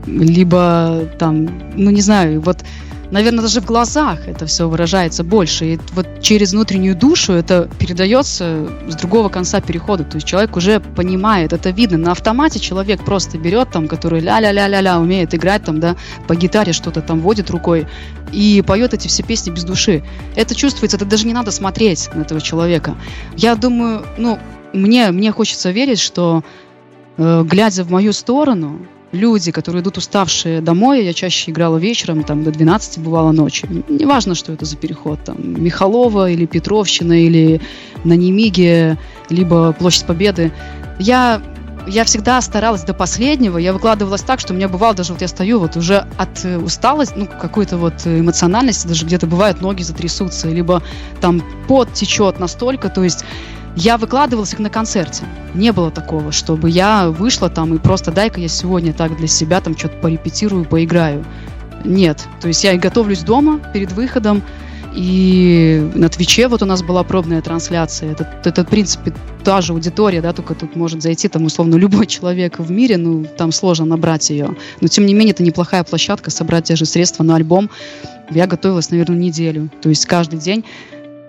[0.05, 2.63] либо там, ну не знаю, вот
[3.11, 5.73] наверное, даже в глазах это все выражается больше.
[5.73, 10.03] И вот через внутреннюю душу это передается с другого конца перехода.
[10.03, 11.97] То есть человек уже понимает, это видно.
[11.97, 15.95] На автомате человек просто берет там, который ля-ля-ля-ля-ля умеет играть там, да,
[16.27, 17.87] по гитаре что-то там водит рукой
[18.31, 20.03] и поет эти все песни без души.
[20.35, 22.95] Это чувствуется, это даже не надо смотреть на этого человека.
[23.35, 24.39] Я думаю, ну,
[24.73, 26.43] мне, мне хочется верить, что
[27.17, 32.43] э, глядя в мою сторону, люди, которые идут уставшие домой, я чаще играла вечером, там
[32.43, 33.67] до 12 бывало ночи.
[33.89, 37.61] Неважно, что это за переход, там Михалова или Петровщина, или
[38.03, 38.97] на Немиге,
[39.29, 40.51] либо Площадь Победы.
[40.99, 41.41] Я
[41.87, 45.27] я всегда старалась до последнего, я выкладывалась так, что у меня бывало даже, вот я
[45.27, 50.47] стою вот уже от э, усталости, ну, какой-то вот эмоциональности, даже где-то бывает ноги затрясутся,
[50.49, 50.83] либо
[51.21, 53.25] там пот течет настолько, то есть
[53.75, 55.23] я выкладывалась на концерте.
[55.53, 59.61] Не было такого, чтобы я вышла там и просто дай-ка я сегодня так для себя
[59.61, 61.25] там что-то порепетирую, поиграю.
[61.83, 62.27] Нет.
[62.41, 64.43] То есть я и готовлюсь дома перед выходом,
[64.93, 68.11] и на Твиче вот у нас была пробная трансляция.
[68.11, 72.07] Это, это в принципе, та же аудитория, да, только тут может зайти там, условно, любой
[72.07, 74.55] человек в мире, ну, там сложно набрать ее.
[74.81, 77.69] Но, тем не менее, это неплохая площадка, собрать те же средства на альбом.
[78.29, 79.69] Я готовилась, наверное, неделю.
[79.81, 80.65] То есть каждый день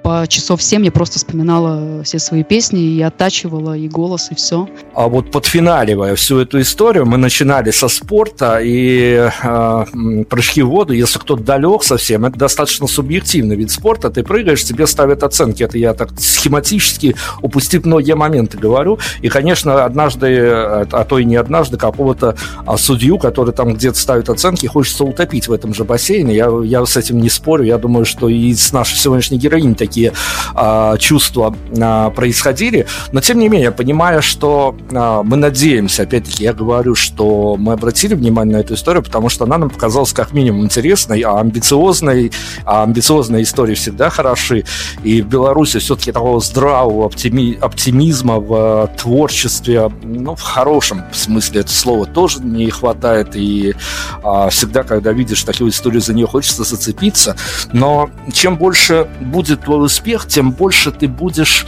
[0.03, 4.69] по часов 7 я просто вспоминала все свои песни и оттачивала и голос, и все.
[4.95, 10.93] А вот подфиналивая всю эту историю, мы начинали со спорта и э, прыжки в воду.
[10.93, 14.11] Если кто-то далек совсем, это достаточно субъективный вид спорта.
[14.11, 15.63] Ты прыгаешь, тебе ставят оценки.
[15.63, 18.99] Это я так схематически упустив многие моменты говорю.
[19.21, 24.29] И, конечно, однажды, а то и не однажды, какого-то а, судью, который там где-то ставит
[24.29, 26.35] оценки, хочется утопить в этом же бассейне.
[26.35, 27.65] Я, я с этим не спорю.
[27.65, 30.13] Я думаю, что и с нашей сегодняшней героиней такие
[30.55, 32.87] э, чувства э, происходили.
[33.13, 38.15] Но, тем не менее, понимая, что э, мы надеемся, опять-таки, я говорю, что мы обратили
[38.15, 42.33] внимание на эту историю, потому что она нам показалась как минимум интересной, а амбициозной,
[42.65, 44.65] а амбициозные истории всегда хороши.
[45.05, 51.71] И в Беларуси все-таки такого здравого оптими, оптимизма в творчестве, ну, в хорошем смысле это
[51.71, 53.37] слово тоже не хватает.
[53.37, 53.75] И
[54.23, 57.37] а, всегда, когда видишь такую историю, за нее хочется зацепиться.
[57.73, 61.67] Но чем больше будет успех, тем больше ты будешь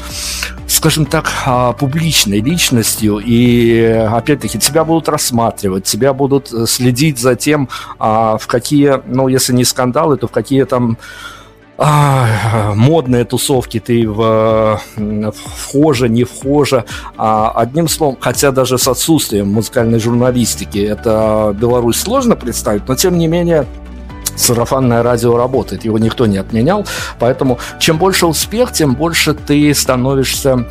[0.67, 3.81] скажем так, а, публичной личностью, и
[4.11, 7.69] опять-таки тебя будут рассматривать, тебя будут э, следить за тем,
[7.99, 10.99] а, в какие, ну, если не скандалы, то в какие там
[11.77, 14.81] а, модные тусовки ты в,
[15.35, 16.85] вхожа, не вхожа.
[17.17, 23.19] А, одним словом, хотя даже с отсутствием музыкальной журналистики это Беларусь сложно представить, но тем
[23.19, 23.67] не менее
[24.37, 26.87] сарафанное радио работает, его никто не отменял,
[27.19, 30.67] поэтому чем больше успех, тем больше ты становишься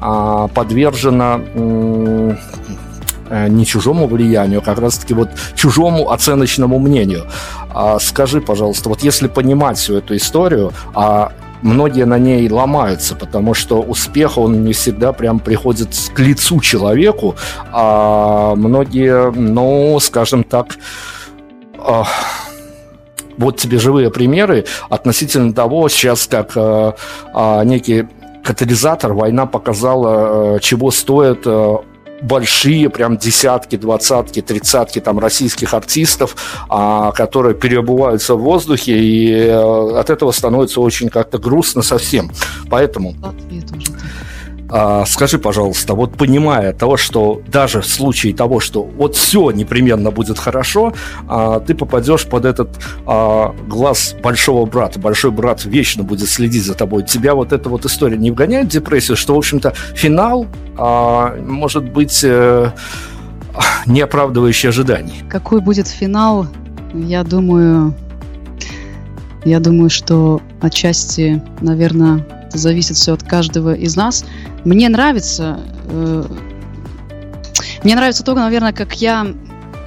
[0.00, 7.26] а, подвержена э, не чужому влиянию, а как раз-таки вот чужому оценочному мнению.
[7.70, 11.32] А, скажи, пожалуйста, вот если понимать всю эту историю, а
[11.62, 17.34] многие на ней ломаются, потому что успех, он не всегда прям приходит к лицу человеку,
[17.72, 20.76] а многие, ну, скажем так,
[23.38, 26.92] вот тебе живые примеры относительно того, сейчас как э,
[27.34, 28.06] э, некий
[28.44, 31.76] катализатор война показала, э, чего стоят э,
[32.22, 36.36] большие, прям десятки, двадцатки, тридцатки там российских артистов,
[36.68, 42.30] а, которые переобуваются в воздухе, и а, от этого становится очень как-то грустно совсем.
[42.70, 43.14] Поэтому...
[43.22, 43.97] Ответ уже
[44.70, 50.10] а, скажи, пожалуйста, вот понимая того, что даже в случае того, что вот все непременно
[50.10, 50.92] будет хорошо,
[51.26, 52.70] а, ты попадешь под этот
[53.06, 54.98] а, глаз большого брата.
[54.98, 57.02] Большой брат вечно будет следить за тобой.
[57.02, 60.46] Тебя вот эта вот история не вгоняет в депрессию, что, в общем-то, финал
[60.76, 62.70] а, может быть э,
[63.86, 65.22] не оправдывающий ожиданий.
[65.28, 66.46] Какой будет финал,
[66.94, 67.94] я думаю,
[69.44, 74.24] я думаю, что отчасти, наверное, это зависит все от каждого из нас.
[74.64, 76.24] Мне нравится, э,
[77.84, 79.26] Мне нравится то, наверное, как я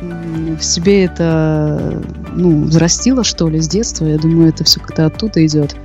[0.01, 2.01] в себе это
[2.33, 4.05] ну, взрастила, что ли, с детства.
[4.05, 5.75] Я думаю, это все как-то оттуда идет.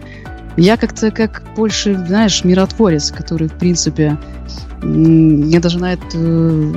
[0.57, 4.17] Я как-то как больше, знаешь, миротворец, который, в принципе,
[4.83, 6.75] я даже на эту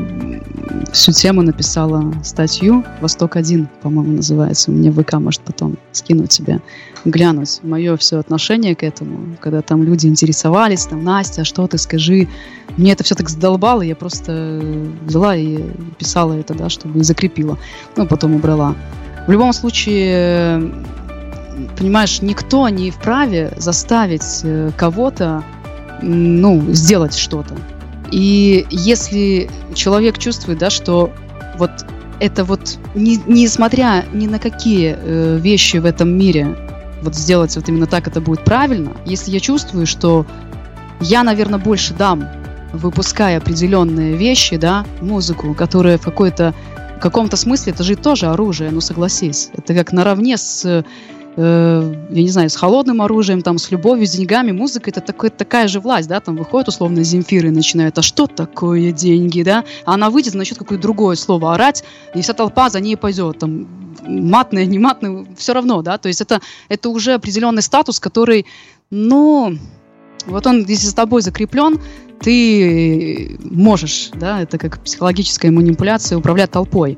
[0.91, 4.71] всю тему написала статью «Восток-1», по-моему, называется.
[4.71, 6.59] Мне ВК может потом скинуть тебе,
[7.05, 7.59] глянуть.
[7.63, 12.27] Мое все отношение к этому, когда там люди интересовались, там, Настя, что ты скажи.
[12.77, 14.61] Мне это все так задолбало, я просто
[15.05, 15.59] взяла и
[15.97, 17.57] писала это, да, чтобы закрепила.
[17.95, 18.75] Ну, потом убрала.
[19.27, 20.71] В любом случае,
[21.77, 25.43] понимаешь, никто не вправе заставить э, кого-то
[26.01, 27.55] ну, сделать что-то.
[28.11, 31.11] И если человек чувствует, да, что
[31.57, 31.71] вот
[32.19, 36.55] это вот, не, несмотря ни на какие э, вещи в этом мире,
[37.01, 40.25] вот сделать вот именно так это будет правильно, если я чувствую, что
[40.99, 42.27] я, наверное, больше дам,
[42.73, 46.53] выпуская определенные вещи, да, музыку, которая в какой-то
[46.97, 49.51] в каком-то смысле это же тоже оружие, ну согласись.
[49.55, 50.83] Это как наравне с
[51.35, 55.29] э, я не знаю, с холодным оружием, там, с любовью, с деньгами, музыка это такой,
[55.29, 59.63] такая же власть, да, там выходит условно Земфир и начинает, а что такое деньги, да,
[59.85, 61.83] а она выйдет, начнет какое-то другое слово орать,
[62.15, 63.67] и вся толпа за ней пойдет, там,
[64.07, 68.45] матное, не матное, все равно, да, то есть это, это уже определенный статус, который,
[68.89, 69.57] ну,
[70.25, 71.79] вот он, если с тобой закреплен,
[72.21, 76.97] ты можешь, да, это как психологическая манипуляция, управлять толпой.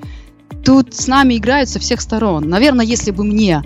[0.66, 2.49] Тут с нами играют со всех сторон.
[2.49, 3.64] Наверное, если бы мне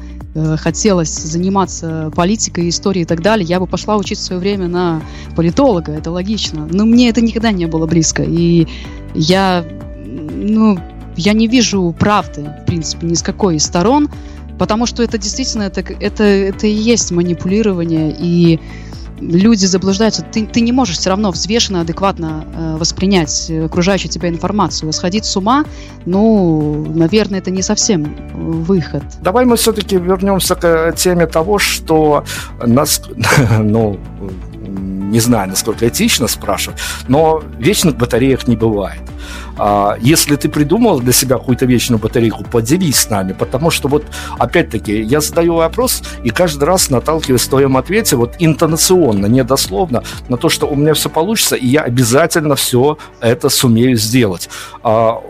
[0.57, 5.02] хотелось заниматься политикой, историей и так далее, я бы пошла учиться в свое время на
[5.36, 6.68] политолога, это логично.
[6.72, 8.24] Но мне это никогда не было близко.
[8.24, 8.68] И
[9.14, 9.66] я,
[10.06, 10.78] ну,
[11.16, 14.10] я не вижу правды, в принципе, ни с какой из сторон,
[14.60, 18.60] потому что это действительно, это, это, это и есть манипулирование, и
[19.20, 20.22] люди заблуждаются.
[20.24, 24.92] Ты, ты не можешь все равно взвешенно, адекватно э, воспринять окружающую тебя информацию.
[24.94, 25.66] Сходить с ума,
[26.06, 29.04] ну, наверное, это не совсем выход.
[29.22, 32.24] Давай мы все-таки вернемся к теме того, что
[32.64, 33.02] нас,
[33.60, 34.00] ну,
[34.68, 39.02] не знаю, насколько этично спрашивать, но вечных батареек не бывает.
[39.58, 44.06] А, если ты придумал для себя какую-то вечную батарейку, поделись с нами, потому что вот,
[44.38, 50.04] опять-таки, я задаю вопрос и каждый раз наталкиваюсь в твоем ответе вот интонационно, не дословно,
[50.28, 54.50] на то, что у меня все получится, и я обязательно все это сумею сделать.
[54.84, 55.22] А,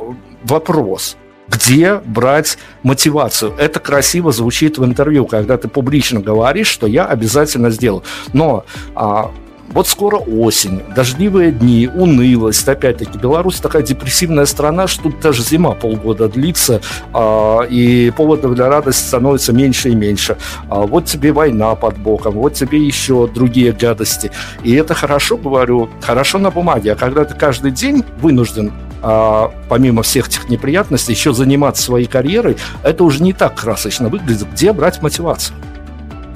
[0.43, 3.53] вопрос где брать мотивацию.
[3.57, 8.03] Это красиво звучит в интервью, когда ты публично говоришь, что я обязательно сделаю.
[8.33, 8.65] Но
[8.95, 9.31] а,
[9.69, 12.67] вот скоро осень, дождливые дни, унылость.
[12.67, 16.81] Опять-таки, Беларусь такая депрессивная страна, что даже зима полгода длится,
[17.13, 20.37] а, и поводов для радости становится меньше и меньше.
[20.69, 24.31] А, вот тебе война под боком, вот тебе еще другие гадости.
[24.63, 26.93] И это хорошо, говорю, хорошо на бумаге.
[26.93, 32.57] А когда ты каждый день вынужден а, помимо всех этих неприятностей, еще заниматься своей карьерой,
[32.83, 34.47] это уже не так красочно выглядит.
[34.53, 35.55] Где брать мотивацию?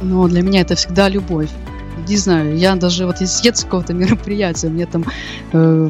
[0.02, 1.50] Ну, для меня это всегда любовь
[2.08, 5.06] не знаю, я даже вот с какого-то мероприятия, мне там
[5.54, 5.90] э,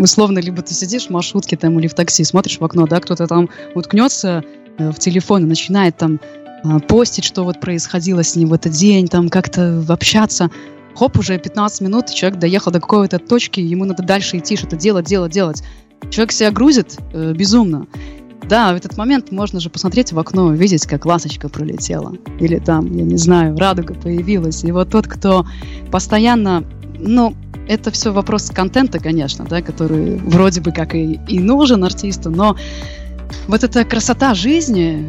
[0.00, 3.26] условно, либо ты сидишь в маршрутке там или в такси, смотришь в окно, да, кто-то
[3.26, 4.44] там уткнется
[4.78, 6.20] э, в телефон и начинает там
[6.64, 10.50] э, постить, что вот происходило с ним в этот день, там как-то общаться.
[10.94, 15.06] Хоп, уже 15 минут, человек доехал до какой-то точки, ему надо дальше идти, что-то делать,
[15.06, 15.62] делать, делать.
[16.10, 17.86] Человек себя грузит э, безумно.
[18.48, 22.14] Да, в этот момент можно же посмотреть в окно, увидеть, как ласточка пролетела.
[22.40, 24.64] Или там, я не знаю, радуга появилась.
[24.64, 25.46] И вот тот, кто
[25.92, 26.64] постоянно,
[26.98, 27.34] ну,
[27.68, 32.56] это все вопрос контента, конечно, да, который вроде бы как и, и нужен артисту, но
[33.46, 35.06] вот эта красота жизни,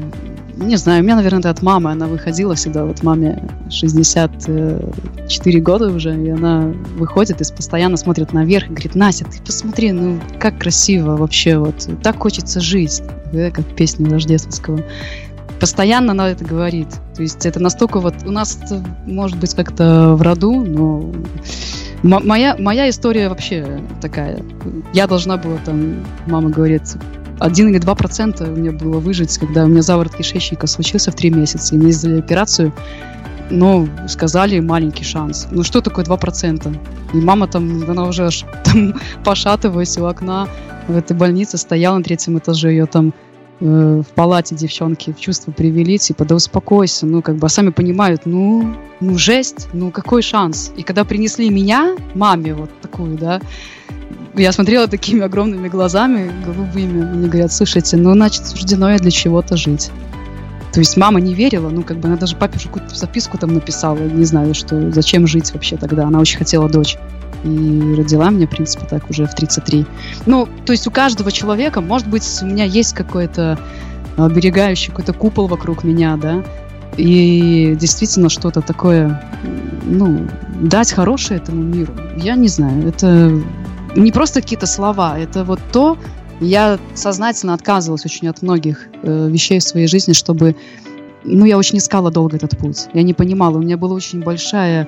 [0.57, 1.91] не знаю, у меня, наверное, это от мамы.
[1.91, 8.67] Она выходила всегда, вот маме 64 года уже, и она выходит и постоянно смотрит наверх
[8.67, 13.01] и говорит, Настя, ты посмотри, ну как красиво вообще, вот так хочется жить,
[13.31, 14.83] да, как песня рождественского.
[15.59, 16.87] Постоянно она это говорит.
[17.15, 18.15] То есть это настолько вот...
[18.25, 21.13] У нас это, может быть, как-то в роду, но
[22.01, 24.43] моя, моя история вообще такая.
[24.91, 26.97] Я должна была там, мама говорит,
[27.41, 31.15] один или два процента у меня было выжить, когда у меня заворот кишечника случился в
[31.15, 32.71] три месяца, и мне сделали операцию,
[33.49, 35.47] но сказали маленький шанс.
[35.49, 36.77] Ну что такое 2%?
[37.13, 38.93] И мама там, она уже аж там
[39.23, 40.47] пошатываясь у окна
[40.87, 43.11] в этой больнице стояла на третьем этаже, ее там
[43.59, 47.69] э, в палате девчонки в чувство привели, типа, да успокойся, ну, как бы, а сами
[47.69, 50.71] понимают, ну, ну, жесть, ну, какой шанс?
[50.77, 53.41] И когда принесли меня, маме вот такую, да,
[54.35, 57.03] я смотрела такими огромными глазами, голубыми.
[57.03, 59.91] Мне говорят, слушайте, ну, значит, суждено я для чего-то жить.
[60.71, 63.97] То есть мама не верила, ну, как бы она даже папе какую-то записку там написала,
[63.97, 66.07] не знаю, что, зачем жить вообще тогда.
[66.07, 66.97] Она очень хотела дочь.
[67.43, 69.85] и родила меня, в принципе, так уже в 33.
[70.25, 73.59] Ну, то есть у каждого человека, может быть, у меня есть какой-то
[74.17, 76.43] оберегающий какой-то купол вокруг меня, да,
[76.97, 79.23] и действительно что-то такое,
[79.85, 80.27] ну,
[80.61, 81.93] дать хорошее этому миру.
[82.17, 83.31] Я не знаю, это
[83.95, 85.97] не просто какие-то слова, это вот то,
[86.39, 90.55] я сознательно отказывалась очень от многих э, вещей в своей жизни, чтобы,
[91.23, 92.87] ну, я очень искала долго этот путь.
[92.93, 94.87] Я не понимала, у меня была очень большая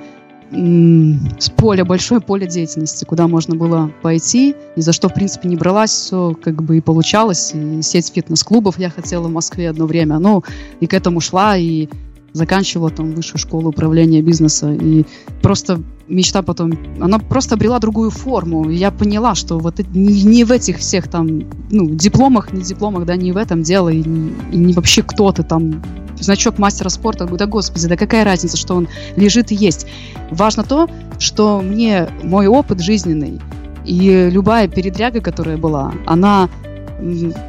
[0.51, 5.55] с поля, большое поле деятельности, куда можно было пойти, и за что, в принципе, не
[5.55, 7.53] бралась, все как бы и получалось.
[7.55, 10.43] И сеть фитнес-клубов я хотела в Москве одно время, ну,
[10.79, 11.89] и к этому шла, и
[12.33, 15.05] заканчивала там высшую школу управления бизнеса, и
[15.41, 18.69] просто мечта потом, она просто обрела другую форму.
[18.69, 23.15] Я поняла, что вот не, не в этих всех там, ну, дипломах, не дипломах, да,
[23.15, 25.81] не в этом дело, и, и не вообще кто то там,
[26.19, 29.87] значок мастера спорта, да господи, да какая разница, что он лежит и есть.
[30.31, 30.89] Важно то,
[31.19, 33.39] что мне мой опыт жизненный
[33.85, 36.49] и любая передряга, которая была, она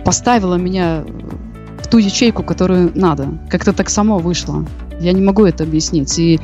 [0.05, 1.05] поставила меня
[1.83, 3.29] в ту ячейку, которую надо.
[3.49, 4.65] Как-то так само вышло.
[5.01, 6.19] Я не могу это объяснить.
[6.19, 6.41] И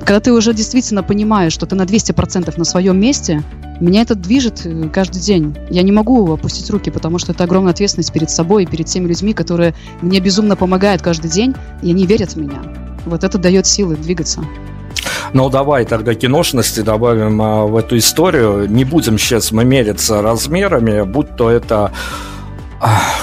[0.00, 3.42] когда ты уже действительно понимаешь, что ты на 200% на своем месте,
[3.80, 5.56] меня это движет э, каждый день.
[5.70, 9.08] Я не могу опустить руки, потому что это огромная ответственность перед собой и перед теми
[9.08, 12.62] людьми, которые мне безумно помогают каждый день, и они верят в меня.
[13.06, 14.44] Вот это дает силы двигаться.
[15.32, 18.68] Ну, давай тогда киношности добавим а, в эту историю.
[18.68, 21.92] Не будем сейчас мы мериться размерами, будь то это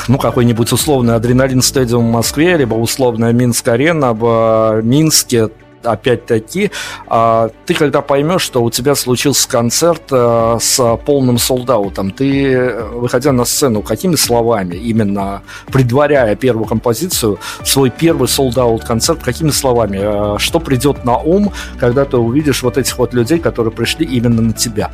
[0.07, 5.49] ну, какой-нибудь условный адреналин стадиум в Москве, либо условная Минск-арена в Минске,
[5.87, 6.71] опять-таки,
[7.07, 13.31] а, ты когда поймешь, что у тебя случился концерт а, с полным солдаутом, ты, выходя
[13.31, 15.41] на сцену, какими словами, именно
[15.71, 22.05] предваряя первую композицию, свой первый солдаут концерт, какими словами, а, что придет на ум, когда
[22.05, 24.91] ты увидишь вот этих вот людей, которые пришли именно на тебя?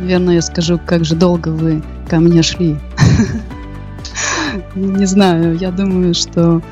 [0.00, 2.76] Наверное, я скажу, как же долго вы ко мне шли.
[4.74, 6.62] Не знаю, я думаю, что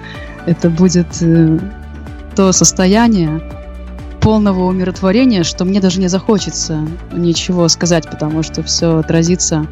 [0.46, 1.58] это будет э,
[2.36, 3.40] то состояние
[4.20, 9.66] полного умиротворения, что мне даже не захочется ничего сказать, потому что все отразится,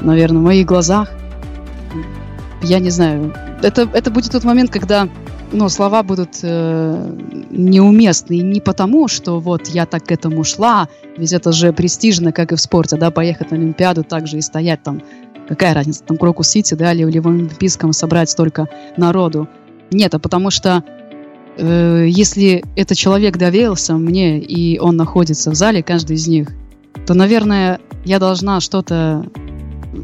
[0.00, 1.08] наверное, в моих глазах.
[2.62, 3.34] Я не знаю.
[3.62, 5.08] Это, это будет тот момент, когда
[5.52, 7.16] ну, слова будут э,
[7.50, 8.34] неуместны.
[8.34, 12.52] И не потому, что вот я так к этому шла, ведь это же престижно, как
[12.52, 15.02] и в спорте, да, поехать на Олимпиаду, также и стоять там,
[15.48, 19.48] какая разница, там, Крокус-Сити, да, или в Олимпийском собрать столько народу.
[19.90, 20.82] Нет, а потому что
[21.56, 26.48] э, если этот человек доверился мне, и он находится в зале, каждый из них,
[27.06, 29.24] то, наверное, я должна что-то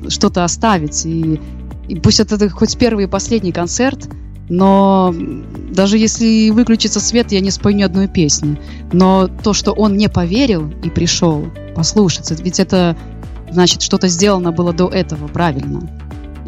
[0.08, 1.04] что-то оставить.
[1.06, 1.40] И,
[1.88, 4.08] и пусть это хоть первый и последний концерт,
[4.48, 5.14] но
[5.70, 8.58] даже если выключится свет, я не спою ни одной песни.
[8.92, 12.96] Но то, что он не поверил и пришел послушаться, ведь это
[13.50, 15.88] значит, что-то сделано было до этого правильно.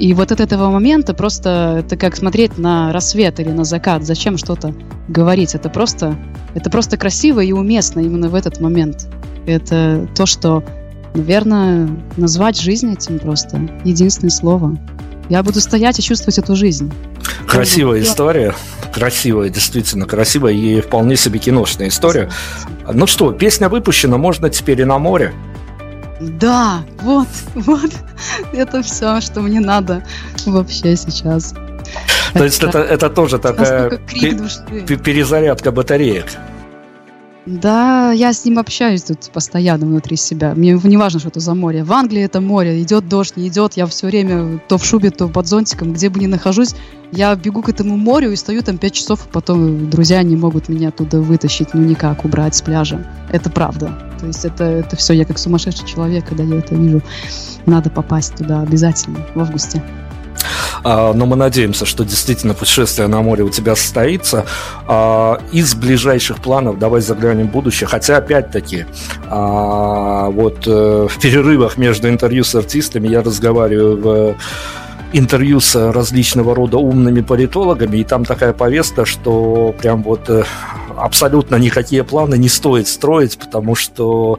[0.01, 4.03] И вот от этого момента просто это как смотреть на рассвет или на закат.
[4.03, 4.75] Зачем что-то
[5.09, 5.55] говорить?
[5.55, 6.17] Это просто,
[6.55, 9.09] это просто красиво и уместно именно в этот момент.
[9.45, 10.65] Это то, что,
[11.13, 11.87] наверное,
[12.17, 13.61] назвать жизнь этим просто.
[13.85, 14.79] Единственное слово.
[15.29, 16.91] Я буду стоять и чувствовать эту жизнь.
[17.47, 18.55] Красивая история.
[18.95, 22.31] Красивая, действительно красивая и вполне себе киношная история.
[22.91, 25.35] Ну что, песня выпущена, можно теперь и на море.
[26.21, 27.91] Да, вот, вот.
[28.53, 30.05] Это все, что мне надо
[30.47, 31.55] вообще сейчас.
[32.35, 36.27] То есть это, это тоже такая перезарядка батареек.
[37.47, 40.55] Да, я с ним общаюсь тут постоянно внутри себя.
[40.55, 41.83] Мне не важно, что это за море.
[41.85, 42.81] В Англии это море.
[42.83, 43.75] Идет дождь, не идет.
[43.75, 45.95] Я все время то в шубе, то под зонтиком.
[45.95, 46.75] Где бы ни нахожусь,
[47.13, 50.69] я бегу к этому морю и стою там пять часов, и потом друзья не могут
[50.69, 53.07] меня оттуда вытащить, ну никак, убрать с пляжа.
[53.33, 54.10] Это правда.
[54.21, 57.03] То есть это, это все, я как сумасшедший человек, когда я это вижу.
[57.67, 59.83] Надо попасть туда обязательно в августе.
[60.83, 64.47] А, но мы надеемся, что действительно путешествие на море у тебя состоится.
[64.87, 67.89] А, из ближайших планов давай заглянем в будущее.
[67.89, 68.87] Хотя, опять-таки,
[69.29, 74.37] а, вот э, в перерывах между интервью с артистами я разговариваю в
[75.13, 80.45] интервью с различного рода умными политологами, и там такая повестка, что прям вот э,
[81.05, 84.39] абсолютно никакие планы не стоит строить, потому что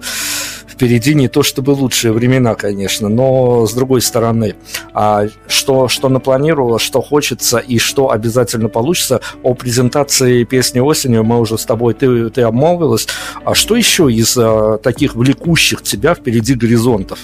[0.82, 4.56] впереди не то чтобы лучшие времена, конечно, но с другой стороны,
[4.94, 9.22] а что, что напланировала, что хочется и что обязательно получится.
[9.44, 13.08] О презентации песни осенью мы уже с тобой, ты, ты обмолвилась.
[13.46, 17.20] А что еще из а, таких влекущих тебя впереди горизонтов?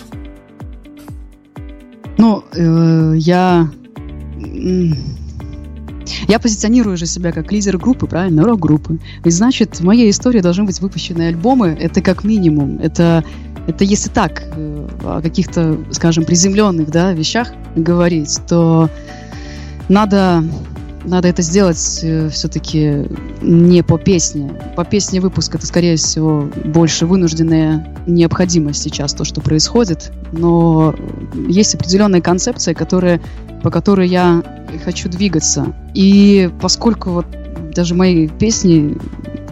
[2.17, 3.69] Ну, э, я
[6.27, 8.99] я позиционирую же себя как лидер группы, правильно, рок-группы.
[9.25, 11.77] И значит, в моей истории должны быть выпущены альбомы.
[11.79, 12.79] Это как минимум.
[12.81, 13.23] Это
[13.67, 18.89] Это если так, э, о каких-то, скажем, приземленных да, вещах говорить, то
[19.89, 20.43] надо,
[21.07, 23.05] надо это сделать э, все-таки
[23.41, 24.51] не по песне.
[24.75, 30.11] По песне выпуск это, скорее всего, больше вынужденная необходимость сейчас, то, что происходит.
[30.33, 30.93] Но
[31.47, 33.21] есть определенная концепция, которая,
[33.63, 34.43] по которой я
[34.83, 35.73] хочу двигаться.
[35.93, 37.25] И поскольку вот
[37.73, 38.97] даже мои песни,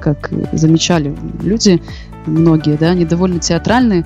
[0.01, 1.81] как замечали люди,
[2.25, 4.05] многие, да, они довольно театральные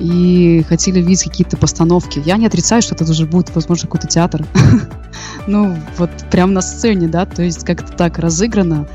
[0.00, 2.22] и хотели видеть какие-то постановки.
[2.24, 4.44] Я не отрицаю, что это уже будет, возможно, какой-то театр.
[5.46, 8.88] ну, вот прям на сцене, да, то есть как-то так разыграно.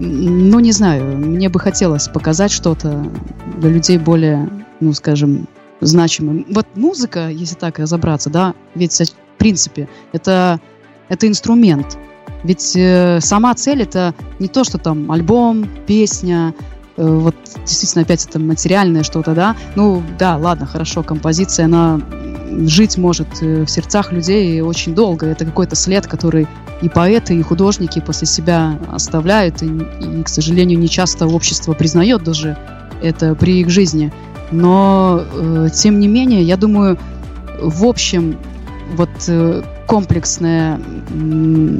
[0.00, 3.06] Ну, не знаю, мне бы хотелось показать что-то
[3.58, 4.48] для людей более,
[4.80, 5.46] ну, скажем,
[5.80, 6.46] значимым.
[6.50, 10.58] Вот музыка, если так разобраться, да, ведь, в принципе, это,
[11.10, 11.98] это инструмент.
[12.44, 16.54] Ведь э, сама цель это не то, что там альбом, песня,
[16.96, 22.00] вот действительно опять это материальное что-то, да, ну да, ладно, хорошо, композиция, она
[22.66, 25.26] жить может э, в сердцах людей очень долго.
[25.26, 26.46] Это какой-то след, который
[26.82, 32.22] и поэты, и художники после себя оставляют, и, и к сожалению, не часто общество признает
[32.22, 32.56] даже
[33.02, 34.12] это при их жизни.
[34.50, 36.98] Но, э, тем не менее, я думаю,
[37.60, 38.38] в общем,
[38.94, 40.78] вот э, комплексное
[41.10, 41.78] э,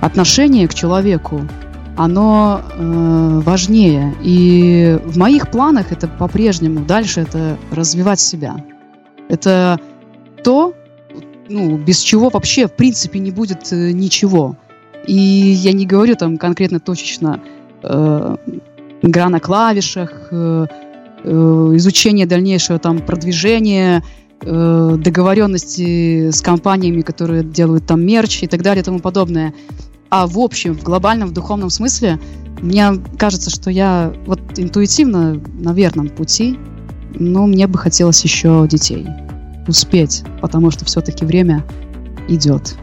[0.00, 1.42] отношение к человеку,
[1.96, 4.14] оно э, важнее.
[4.22, 8.64] И в моих планах это по-прежнему дальше это развивать себя.
[9.28, 9.78] Это
[10.42, 10.74] то,
[11.48, 14.56] ну, без чего вообще в принципе не будет э, ничего.
[15.06, 17.40] И я не говорю там конкретно точечно
[17.82, 18.36] э,
[19.02, 20.66] игра на клавишах, э,
[21.24, 24.02] э, изучение дальнейшего там продвижения,
[24.42, 29.54] э, договоренности с компаниями, которые делают там мерч и так далее и тому подобное
[30.10, 32.20] а в общем, в глобальном, в духовном смысле,
[32.60, 36.58] мне кажется, что я вот интуитивно на верном пути,
[37.14, 39.06] но мне бы хотелось еще детей
[39.66, 41.64] успеть, потому что все-таки время
[42.28, 42.76] идет.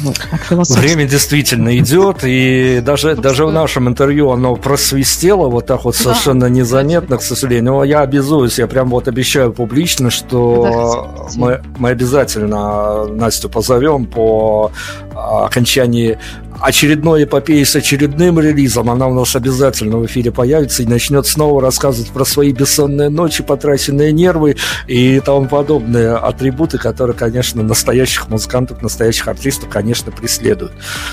[0.00, 5.96] Вот, Время действительно идет, и даже, даже в нашем интервью оно просвистело вот так вот
[5.96, 6.48] совершенно да.
[6.50, 7.72] незаметно, к сожалению.
[7.72, 14.72] Но я обязуюсь, я прям вот обещаю публично, что мы, мы обязательно Настю позовем по
[15.14, 16.18] окончании
[16.62, 18.88] очередной эпопеи с очередным релизом.
[18.88, 23.42] Она у нас обязательно в эфире появится и начнет снова рассказывать про свои бессонные ночи,
[23.42, 24.56] потраченные нервы
[24.86, 30.72] и тому подобные атрибуты, которые, конечно, настоящих музыкантов, настоящих артистов, конечно, преследуют.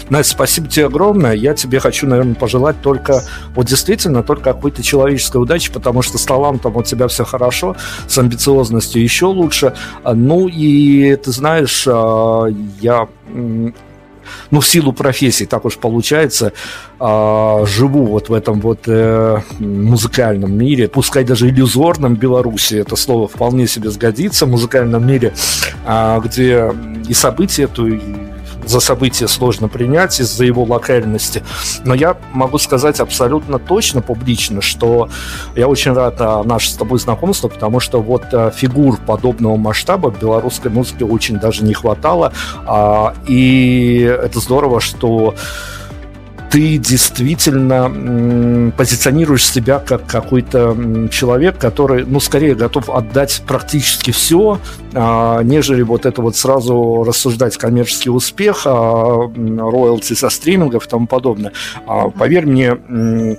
[0.09, 1.33] Настя, спасибо тебе огромное.
[1.33, 3.23] Я тебе хочу, наверное, пожелать только,
[3.55, 7.75] вот действительно, только какой-то человеческой удачи, потому что с талантом у тебя все хорошо,
[8.07, 9.73] с амбициозностью еще лучше.
[10.05, 12.45] Ну и ты знаешь, а,
[12.79, 13.07] я
[14.51, 16.53] ну, в силу профессии, так уж получается,
[16.99, 23.27] э, живу вот в этом вот э, музыкальном мире, пускай даже иллюзорном Беларуси, это слово
[23.27, 25.33] вполне себе сгодится, в музыкальном мире,
[25.85, 26.73] э, где
[27.07, 28.28] и события, то и
[28.69, 31.43] за событие сложно принять из-за его локальности.
[31.83, 35.09] Но я могу сказать абсолютно точно, публично, что
[35.55, 40.11] я очень рад а, наше с тобой знакомство, потому что вот а, фигур подобного масштаба
[40.11, 42.31] в белорусской музыке очень даже не хватало.
[42.67, 45.33] А, и это здорово, что
[46.49, 54.59] ты действительно позиционируешь себя как какой-то человек, который, ну, скорее готов отдать практически все,
[54.93, 61.07] а, нежели вот это вот сразу рассуждать коммерческий успех, а, роялти со стримингов и тому
[61.07, 61.53] подобное.
[61.85, 63.37] А, поверь мне,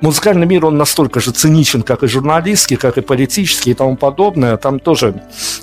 [0.00, 4.56] музыкальный мир, он настолько же циничен, как и журналистский, как и политический и тому подобное.
[4.56, 5.22] Там тоже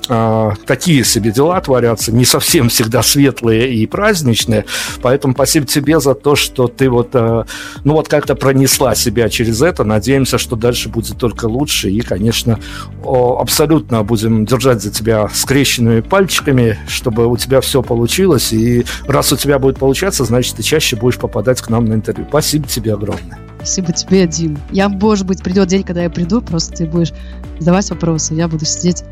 [0.09, 4.65] э, такие себе дела творятся, не совсем всегда светлые и праздничные.
[5.01, 7.43] Поэтому спасибо тебе за то, что ты вот, э,
[7.83, 9.83] ну вот как-то пронесла себя через это.
[9.83, 11.89] Надеемся, что дальше будет только лучше.
[11.89, 12.59] И, конечно,
[13.03, 18.51] о, абсолютно будем держать за тебя скрещенными пальчиками, чтобы у тебя все получилось.
[18.53, 22.25] И раз у тебя будет получаться, значит, ты чаще будешь попадать к нам на интервью.
[22.29, 23.44] Спасибо тебе огромное.
[23.65, 24.59] Спасибо тебе, Дим.
[24.69, 27.13] Я, может быть, придет день, когда я приду, просто ты будешь
[27.57, 29.03] задавать вопросы, я буду сидеть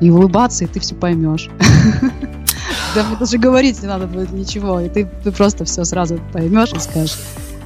[0.00, 1.50] и улыбаться, и ты все поймешь.
[2.94, 6.72] Да мне даже говорить не надо будет ничего, и ты, ты просто все сразу поймешь
[6.72, 7.16] и скажешь,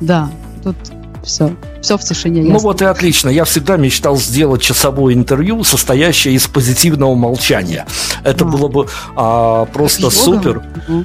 [0.01, 0.31] да,
[0.63, 0.77] тут
[1.23, 2.43] все, все в тишине.
[2.43, 2.69] Ну ясно.
[2.69, 3.29] вот и отлично.
[3.29, 7.87] Я всегда мечтал сделать часовое интервью, состоящее из позитивного молчания.
[8.25, 8.49] Это а.
[8.49, 10.63] было бы а, просто супер.
[10.89, 11.05] Угу.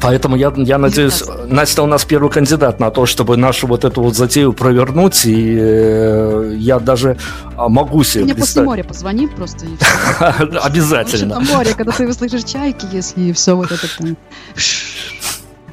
[0.00, 4.02] Поэтому я, я надеюсь, Настя у нас первый кандидат на то, чтобы нашу вот эту
[4.02, 7.16] вот затею провернуть, и э, я даже
[7.56, 9.66] а, могу себе Мне после моря позвони просто.
[10.62, 11.40] Обязательно.
[11.40, 14.16] На море, когда ты услышишь чайки, если все вот это там...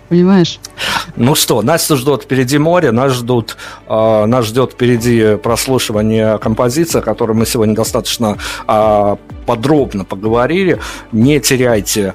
[0.09, 0.59] Понимаешь?
[1.17, 3.57] Ну что, нас ждет впереди море, нас ждут,
[3.87, 8.37] э, нас ждет впереди прослушивание композиции, о которой мы сегодня достаточно
[8.67, 9.15] э,
[9.45, 10.79] подробно поговорили.
[11.11, 12.13] Не теряйте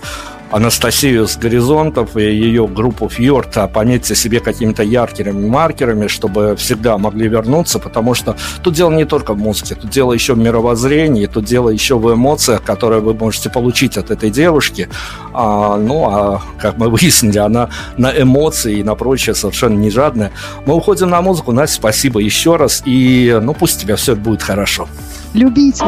[0.53, 7.29] Анастасию с горизонтов и ее группу Фьорд пометьте себе какими-то яркими маркерами, чтобы всегда могли
[7.29, 11.45] вернуться, потому что тут дело не только в музыке, тут дело еще в мировоззрении, тут
[11.45, 14.89] дело еще в эмоциях, которые вы можете получить от этой девушки.
[15.33, 20.33] А, ну, а как мы выяснили, она на эмоции и на прочее совершенно не жадная.
[20.66, 21.53] Мы уходим на музыку.
[21.53, 22.83] Настя, спасибо еще раз.
[22.85, 24.89] И ну пусть у тебя все будет хорошо.
[25.35, 25.85] Любите.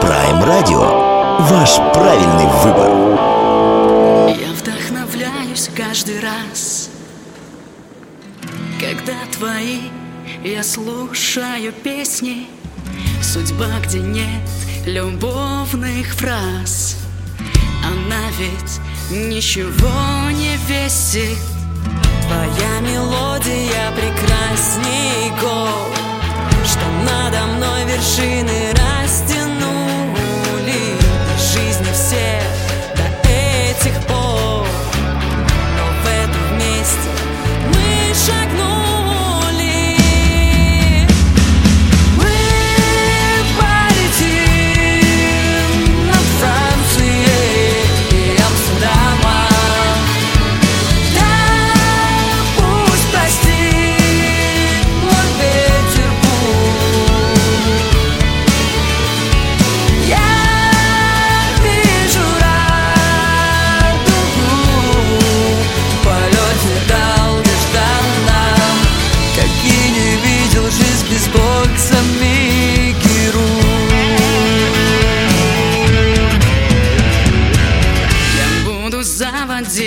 [0.00, 1.13] Прайм Радио.
[1.40, 2.90] Ваш правильный выбор.
[4.38, 6.90] Я вдохновляюсь каждый раз,
[8.78, 9.80] когда твои
[10.44, 12.46] я слушаю песни,
[13.20, 14.48] судьба, где нет
[14.86, 16.96] любовных фраз.
[17.84, 18.80] Она ведь
[19.10, 21.38] ничего не весит.
[22.26, 25.92] Твоя мелодия прекрасней гол,
[26.64, 29.83] что надо мной вершины растянули
[31.54, 32.42] жизни все
[32.96, 34.66] до этих пор.
[35.76, 37.10] Но в этом месте
[37.68, 38.83] мы шагнули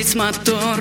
[0.08, 0.76] se matou,